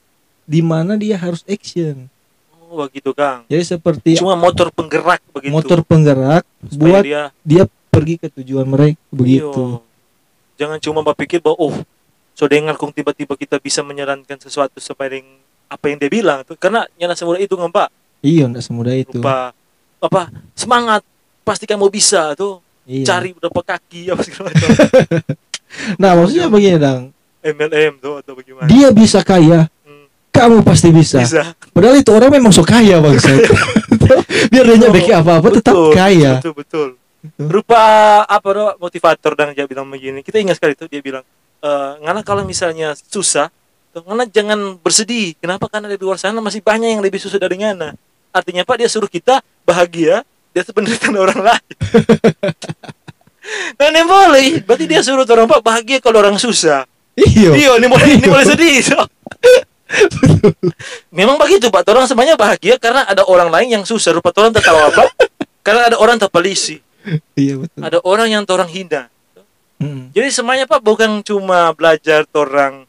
di 0.47 0.61
mana 0.65 0.97
dia 0.97 1.17
harus 1.17 1.45
action. 1.45 2.09
Oh 2.67 2.85
begitu 2.87 3.13
kang. 3.13 3.45
Jadi 3.45 3.63
seperti 3.63 4.09
cuma 4.17 4.33
motor 4.33 4.73
penggerak 4.73 5.21
begitu. 5.29 5.53
motor 5.53 5.79
penggerak 5.85 6.43
supaya 6.65 6.81
buat 6.81 7.03
dia 7.03 7.23
dia 7.45 7.63
pergi 7.93 8.15
ke 8.17 8.27
tujuan 8.41 8.65
mereka 8.65 9.01
begitu. 9.09 9.81
Iyo. 9.81 9.85
jangan 10.57 10.81
cuma 10.81 11.05
berpikir 11.05 11.37
bahwa 11.37 11.69
oh 11.69 11.75
so 12.33 12.49
dengar 12.49 12.73
kong 12.77 12.93
tiba-tiba 12.93 13.37
kita 13.37 13.61
bisa 13.61 13.85
menyarankan 13.85 14.41
sesuatu 14.41 14.77
dengan 14.77 15.25
apa 15.67 15.85
yang 15.91 15.97
dia 15.99 16.09
bilang 16.11 16.41
tuh 16.47 16.55
karena 16.55 16.87
nyala 16.95 17.13
semudah 17.13 17.39
itu 17.43 17.53
kan 17.59 17.67
pak 17.69 17.89
iya 18.23 18.47
enggak 18.47 18.63
semudah 18.63 18.95
itu. 18.95 19.19
Lupa. 19.19 19.51
Apa 20.01 20.31
semangat. 20.55 21.03
Pasti 21.43 21.63
kamu 21.63 21.87
bisa 21.87 22.35
tuh 22.35 22.59
Iya. 22.87 23.03
cari 23.03 23.35
berapa 23.35 23.61
kaki 23.67 24.15
apa 24.15 24.21
segala 24.23 24.47
macam. 24.47 24.69
Nah 26.01 26.15
maksudnya 26.15 26.47
begini 26.47 26.79
dang? 26.79 27.11
MLM 27.43 27.99
tuh 27.99 28.23
atau 28.23 28.33
bagaimana? 28.39 28.71
Dia 28.71 28.87
bisa 28.95 29.19
kaya? 29.19 29.67
Hmm, 29.83 30.07
kamu 30.31 30.63
pasti 30.63 30.95
bisa, 30.95 31.19
bisa. 31.19 31.51
Padahal 31.75 31.99
itu 31.99 32.07
orang 32.15 32.31
memang 32.31 32.55
so 32.55 32.63
kaya 32.63 33.03
bangsa 33.03 33.35
biar 34.51 34.65
dia 34.79 34.87
bikin 34.87 35.19
apa-apa 35.19 35.59
tetap 35.59 35.75
betul, 35.75 35.91
kaya. 35.91 36.39
Betul 36.39 36.55
betul. 36.55 36.87
Gitu. 37.17 37.43
rupa 37.51 37.81
apa 38.23 38.47
tuh 38.47 38.67
motivator 38.79 39.31
dan 39.35 39.51
dia 39.51 39.67
bilang 39.67 39.91
begini. 39.91 40.23
Kita 40.23 40.39
ingat 40.39 40.55
sekali 40.55 40.79
tuh 40.79 40.87
dia 40.87 41.03
bilang 41.03 41.27
eh 41.59 41.91
ngana 41.99 42.23
kalau 42.23 42.47
misalnya 42.47 42.95
susah 42.95 43.51
tuh 43.93 44.03
ngana 44.05 44.23
jangan 44.29 44.79
bersedih. 44.79 45.35
Kenapa? 45.39 45.67
Karena 45.71 45.91
di 45.91 45.97
luar 45.99 46.19
sana 46.19 46.39
masih 46.39 46.61
banyak 46.61 46.97
yang 46.97 47.03
lebih 47.03 47.19
susah 47.21 47.37
dari 47.37 47.59
ngana. 47.61 47.93
Artinya 48.31 48.67
pak 48.67 48.83
dia 48.83 48.89
suruh 48.91 49.09
kita 49.09 49.41
bahagia 49.65 50.21
dia 50.51 50.61
penderitaan 50.65 51.15
orang 51.25 51.39
lain. 51.41 51.73
Nah 53.79 53.85
ini 53.87 54.01
boleh. 54.03 54.47
Berarti 54.63 54.85
dia 54.85 54.99
suruh 54.99 55.23
orang 55.23 55.47
pak 55.47 55.61
bahagia 55.63 55.97
kalau 56.03 56.19
orang 56.19 56.35
susah. 56.35 56.83
Iya. 57.17 57.53
Iya 57.55 57.71
ini 57.81 57.87
boleh 57.89 58.07
ini 58.19 58.27
boleh 58.29 58.45
sedih 58.45 58.77
so. 58.85 59.01
memang 61.09 61.39
begitu 61.39 61.71
pak. 61.71 61.87
Orang 61.87 62.05
semuanya 62.05 62.35
bahagia 62.35 62.75
karena 62.77 63.07
ada 63.07 63.23
orang 63.25 63.49
lain 63.49 63.79
yang 63.79 63.83
susah. 63.87 64.13
Rupa 64.13 64.35
orang 64.35 64.51
tertawa 64.51 64.91
apa 64.91 65.07
karena 65.65 65.89
ada 65.91 65.97
orang 65.97 66.19
terpelisi. 66.19 66.83
Iya 67.39 67.63
betul. 67.63 67.81
Ada 67.81 67.97
orang 68.03 68.27
yang 68.29 68.43
orang 68.47 68.69
hina. 68.69 69.07
Mm. 69.77 70.09
jadi 70.09 70.33
semuanya 70.33 70.65
pak 70.65 70.81
bukan 70.81 71.21
cuma 71.21 71.69
belajar 71.77 72.25
orang 72.33 72.86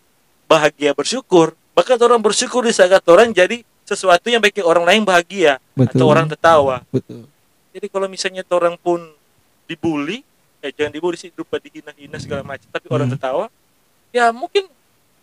bahagia 0.48 0.96
bersyukur. 0.96 1.52
Bahkan 1.76 2.00
orang 2.00 2.18
bersyukur 2.18 2.64
di 2.64 2.74
saat 2.74 3.04
orang 3.06 3.30
jadi 3.30 3.62
sesuatu 3.84 4.26
yang 4.28 4.42
bikin 4.42 4.64
orang 4.64 4.84
lain 4.84 5.02
bahagia 5.04 5.60
betul. 5.76 6.02
atau 6.02 6.06
orang 6.08 6.26
tertawa. 6.26 6.76
Betul. 6.90 7.28
Jadi 7.70 7.86
kalau 7.86 8.08
misalnya 8.08 8.42
orang 8.50 8.74
pun 8.80 8.98
dibully 9.68 10.24
eh 10.58 10.72
jangan 10.74 10.90
dibully 10.90 11.14
sih 11.14 11.30
rupa 11.36 11.60
dihina-hina 11.62 12.18
segala 12.18 12.42
macam 12.42 12.66
tapi 12.66 12.90
orang 12.90 13.06
Hmm. 13.06 13.14
tertawa 13.14 13.44
ya 14.10 14.32
mungkin 14.34 14.66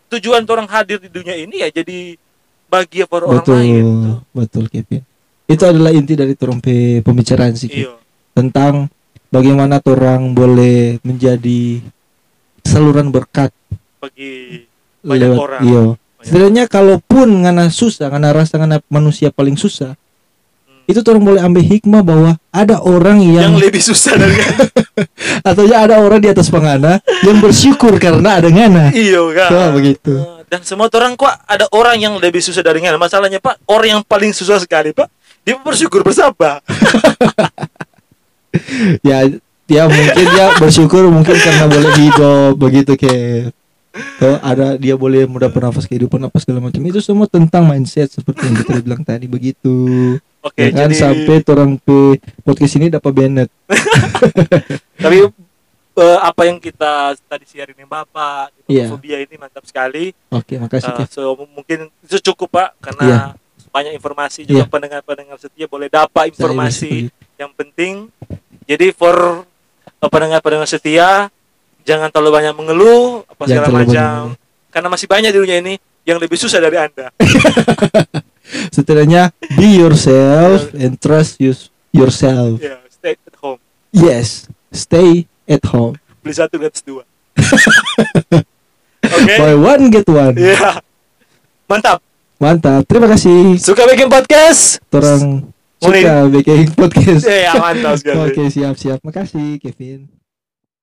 tujuan 0.08 0.46
orang 0.48 0.64
hadir 0.70 0.96
di 0.96 1.10
dunia 1.12 1.36
ini 1.36 1.60
ya 1.60 1.68
jadi 1.68 2.16
bahagia 2.70 3.04
for 3.04 3.26
orang 3.26 3.42
betul 3.42 3.58
lain 3.58 3.84
tuh. 3.84 4.18
betul 4.32 4.64
Kevin. 4.70 5.02
Itu 5.46 5.62
adalah 5.62 5.92
inti 5.92 6.14
dari 6.16 6.32
torompe 6.34 7.02
pembicaraan 7.04 7.52
sih 7.52 7.68
Kevin. 7.68 7.84
iya. 7.84 7.94
Tentang 8.32 8.88
bagaimana 9.28 9.82
orang 9.84 10.32
boleh 10.32 11.02
menjadi 11.04 11.82
saluran 12.62 13.12
berkat 13.12 13.52
bagi 14.00 14.64
banyak 15.06 15.30
lewat 15.30 15.38
orang. 15.38 15.60
iya. 15.62 15.82
Setidaknya 16.26 16.64
kalaupun 16.66 17.46
ngana 17.46 17.70
susah 17.70 18.10
ngana 18.10 18.34
rasa 18.34 18.58
ngana 18.58 18.82
manusia 18.90 19.30
paling 19.30 19.54
susah 19.54 19.94
itu 20.86 21.02
orang 21.02 21.22
boleh 21.22 21.42
ambil 21.42 21.62
hikmah 21.66 22.02
bahwa 22.02 22.30
ada 22.54 22.78
orang 22.78 23.18
yang, 23.18 23.50
yang, 23.50 23.58
lebih 23.58 23.82
susah 23.82 24.14
dari 24.14 24.38
atau 25.50 25.66
ya 25.66 25.82
ada 25.82 25.98
orang 25.98 26.22
di 26.22 26.30
atas 26.30 26.46
pengana 26.46 27.02
yang 27.26 27.42
bersyukur 27.42 27.98
karena 27.98 28.38
ada 28.38 28.46
ngana. 28.46 28.94
Iyo 28.94 29.34
kan 29.34 29.50
Tuh, 29.50 29.68
begitu. 29.74 30.14
Eh, 30.14 30.46
dan 30.46 30.62
semua 30.62 30.86
orang 30.94 31.18
kok 31.18 31.26
ada 31.26 31.66
orang 31.74 31.98
yang 31.98 32.14
lebih 32.22 32.38
susah 32.38 32.62
dari 32.62 32.78
ngana. 32.78 33.02
Masalahnya 33.02 33.42
pak 33.42 33.58
orang 33.66 33.98
yang 33.98 34.02
paling 34.06 34.30
susah 34.30 34.62
sekali 34.62 34.94
pak 34.94 35.10
dia 35.46 35.54
bersyukur 35.62 36.02
bersabar 36.02 36.58
ya 39.06 39.30
ya 39.70 39.82
mungkin 39.86 40.26
dia 40.26 40.46
bersyukur 40.58 41.06
mungkin 41.06 41.38
karena 41.38 41.70
boleh 41.70 41.92
hidup 41.94 42.52
begitu 42.58 42.98
kayak 42.98 43.54
ada 44.42 44.76
dia 44.76 44.94
boleh 44.94 45.24
mendapat 45.24 45.60
nafas 45.62 45.84
kehidupan 45.84 46.20
apa 46.20 46.36
segala 46.38 46.60
macam 46.62 46.80
itu 46.80 46.98
semua 46.98 47.24
tentang 47.24 47.62
mindset 47.62 48.08
seperti 48.08 48.42
yang 48.42 48.56
kita 48.58 48.72
bilang 48.80 49.02
tadi 49.02 49.26
begitu 49.26 49.76
oke 50.40 50.56
ya 50.56 50.70
kan 50.70 50.86
jadi 50.86 50.94
sampai 50.94 51.36
orang 51.46 51.70
pe 51.76 51.98
podcast 52.42 52.76
ini 52.76 52.86
dapat 52.88 53.12
Bennett 53.12 53.50
tapi 55.02 55.16
eh, 55.96 56.18
apa 56.20 56.42
yang 56.44 56.58
kita 56.58 57.16
tadi 57.22 57.44
siarin 57.44 57.76
yang 57.76 57.88
bapak 57.88 58.52
Iya. 58.66 58.90
fobia 58.90 59.18
ini 59.18 59.34
mantap 59.36 59.62
sekali 59.62 60.10
oke 60.28 60.54
makasih 60.58 60.90
Eh, 60.90 60.96
Kev. 61.04 61.08
so 61.08 61.22
mungkin 61.48 61.88
itu 62.02 62.18
cukup 62.24 62.48
pak 62.52 62.68
karena 62.80 63.04
Iya. 63.04 63.20
banyak 63.70 63.92
informasi 63.94 64.42
juga 64.42 64.64
Iya. 64.64 64.70
pendengar-pendengar 64.70 65.36
setia 65.36 65.66
boleh 65.66 65.86
dapat 65.86 66.32
informasi 66.32 67.08
yang 67.36 67.52
penting 67.52 68.10
jadi 68.66 68.90
for 68.90 69.44
eh, 69.86 70.10
pendengar-pendengar 70.10 70.66
setia 70.66 71.30
jangan 71.86 72.10
terlalu 72.10 72.30
banyak 72.34 72.54
mengeluh 72.58 73.22
apa 73.24 73.46
Jangan 73.46 73.48
segala 73.48 73.64
terlalu 73.64 73.78
banyak 73.86 73.94
macam 73.94 74.22
karena 74.74 74.88
masih 74.90 75.06
banyak 75.06 75.30
di 75.30 75.38
dunia 75.38 75.56
ini 75.62 75.74
yang 76.02 76.18
lebih 76.18 76.36
susah 76.36 76.58
dari 76.58 76.76
anda. 76.76 77.08
Setidaknya 78.74 79.30
be 79.54 79.78
yourself 79.78 80.70
and 80.76 80.98
trust 80.98 81.38
you- 81.38 81.70
yourself. 81.90 82.58
Ya 82.60 82.78
stay 82.90 83.14
at 83.16 83.34
home. 83.40 83.58
Yes 83.90 84.46
stay 84.70 85.24
at 85.46 85.62
home. 85.66 85.96
Beli 86.20 86.34
satu 86.34 86.58
gratis 86.58 86.82
dua. 86.82 87.02
Oke. 89.16 89.34
Buy 89.38 89.54
one 89.54 89.84
get 89.88 90.06
one. 90.06 90.34
Ya 90.34 90.82
mantap. 91.66 92.02
Mantap. 92.36 92.84
Terima 92.84 93.08
kasih. 93.08 93.56
Suka 93.56 93.86
bikin 93.88 94.10
podcast? 94.10 94.82
Mulai- 94.90 95.46
suka 95.80 96.14
bikin 96.28 96.66
podcast. 96.74 97.24
Ya 97.24 97.54
mantap 97.56 97.94
sekali. 97.98 98.30
Oke 98.30 98.42
siap 98.50 98.74
siap. 98.76 98.98
Makasih 99.02 99.58
Kevin 99.62 100.10